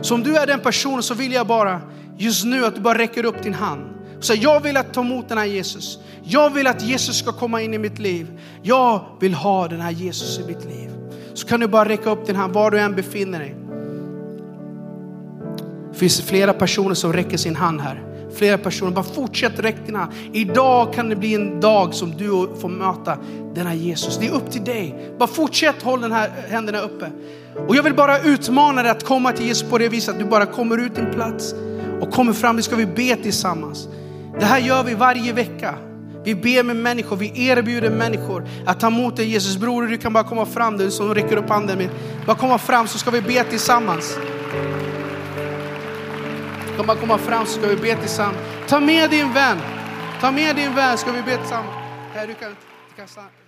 Så 0.00 0.14
om 0.14 0.22
du 0.22 0.36
är 0.36 0.46
den 0.46 0.60
personen 0.60 1.02
så 1.02 1.14
vill 1.14 1.32
jag 1.32 1.46
bara 1.46 1.80
just 2.18 2.44
nu 2.44 2.64
att 2.64 2.74
du 2.74 2.80
bara 2.80 2.98
räcker 2.98 3.24
upp 3.24 3.42
din 3.42 3.54
hand. 3.54 3.82
Och 4.18 4.24
säger, 4.24 4.42
jag 4.42 4.60
vill 4.60 4.76
att 4.76 4.94
ta 4.94 5.00
emot 5.00 5.28
den 5.28 5.38
här 5.38 5.44
Jesus. 5.44 5.98
Jag 6.22 6.50
vill 6.50 6.66
att 6.66 6.82
Jesus 6.82 7.18
ska 7.18 7.32
komma 7.32 7.62
in 7.62 7.74
i 7.74 7.78
mitt 7.78 7.98
liv. 7.98 8.40
Jag 8.62 9.04
vill 9.20 9.34
ha 9.34 9.68
den 9.68 9.80
här 9.80 9.90
Jesus 9.90 10.38
i 10.38 10.46
mitt 10.46 10.64
liv. 10.64 10.90
Så 11.34 11.46
kan 11.46 11.60
du 11.60 11.66
bara 11.66 11.88
räcka 11.88 12.10
upp 12.10 12.26
din 12.26 12.36
hand 12.36 12.54
var 12.54 12.70
du 12.70 12.78
än 12.78 12.94
befinner 12.94 13.38
dig. 13.38 13.63
Det 15.94 16.00
finns 16.00 16.20
flera 16.20 16.52
personer 16.52 16.94
som 16.94 17.12
räcker 17.12 17.36
sin 17.36 17.56
hand 17.56 17.80
här. 17.80 18.02
Flera 18.36 18.58
personer, 18.58 18.90
bara 18.90 19.04
fortsätt 19.04 19.58
räcka 19.58 19.78
din 19.86 19.94
hand. 19.94 20.12
Idag 20.32 20.92
kan 20.92 21.08
det 21.08 21.16
bli 21.16 21.34
en 21.34 21.60
dag 21.60 21.94
som 21.94 22.10
du 22.10 22.48
får 22.60 22.68
möta 22.68 23.18
denna 23.54 23.74
Jesus. 23.74 24.18
Det 24.18 24.26
är 24.26 24.30
upp 24.30 24.50
till 24.50 24.64
dig. 24.64 25.12
Bara 25.18 25.26
fortsätt 25.26 25.82
hålla 25.82 26.02
den 26.02 26.12
här 26.12 26.30
händerna 26.48 26.80
uppe. 26.80 27.10
Och 27.68 27.76
jag 27.76 27.82
vill 27.82 27.94
bara 27.94 28.18
utmana 28.18 28.82
dig 28.82 28.90
att 28.90 29.04
komma 29.04 29.32
till 29.32 29.46
Jesus 29.46 29.70
på 29.70 29.78
det 29.78 29.88
viset 29.88 30.14
att 30.14 30.20
du 30.20 30.24
bara 30.26 30.46
kommer 30.46 30.78
ut 30.78 30.94
din 30.94 31.10
plats 31.10 31.54
och 32.00 32.10
kommer 32.10 32.32
fram. 32.32 32.56
Nu 32.56 32.62
ska 32.62 32.76
vi 32.76 32.86
be 32.86 33.16
tillsammans. 33.16 33.88
Det 34.38 34.44
här 34.44 34.58
gör 34.58 34.84
vi 34.84 34.94
varje 34.94 35.32
vecka. 35.32 35.74
Vi 36.24 36.34
ber 36.34 36.62
med 36.62 36.76
människor, 36.76 37.16
vi 37.16 37.48
erbjuder 37.48 37.90
människor 37.90 38.48
att 38.66 38.80
ta 38.80 38.86
emot 38.86 39.16
dig 39.16 39.26
Jesus. 39.26 39.56
Bror, 39.56 39.82
du 39.82 39.98
kan 39.98 40.12
bara 40.12 40.24
komma 40.24 40.46
fram, 40.46 40.76
du 40.76 40.90
som 40.90 41.14
räcker 41.14 41.36
upp 41.36 41.48
handen. 41.48 41.88
Bara 42.26 42.36
komma 42.36 42.58
fram 42.58 42.88
så 42.88 42.98
ska 42.98 43.10
vi 43.10 43.20
be 43.20 43.44
tillsammans. 43.44 44.18
Kan 46.76 46.86
bara 46.86 46.96
komma 46.96 47.18
fram 47.18 47.46
så 47.46 47.52
ska 47.58 47.66
vi 47.66 47.76
be 47.76 47.96
tillsammans. 47.96 48.38
Ta 48.68 48.80
med 48.80 49.10
din 49.10 49.32
vän. 49.32 49.58
Ta 50.20 50.30
med 50.30 50.56
din 50.56 50.74
vän 50.74 50.98
ska 50.98 51.12
vi 51.12 51.22
be 51.22 51.36
tillsammans. 51.36 51.74
Här, 52.14 52.26
du 52.26 52.34
kan, 52.34 52.50
du 52.50 52.96
kan 52.96 53.08
stanna. 53.08 53.43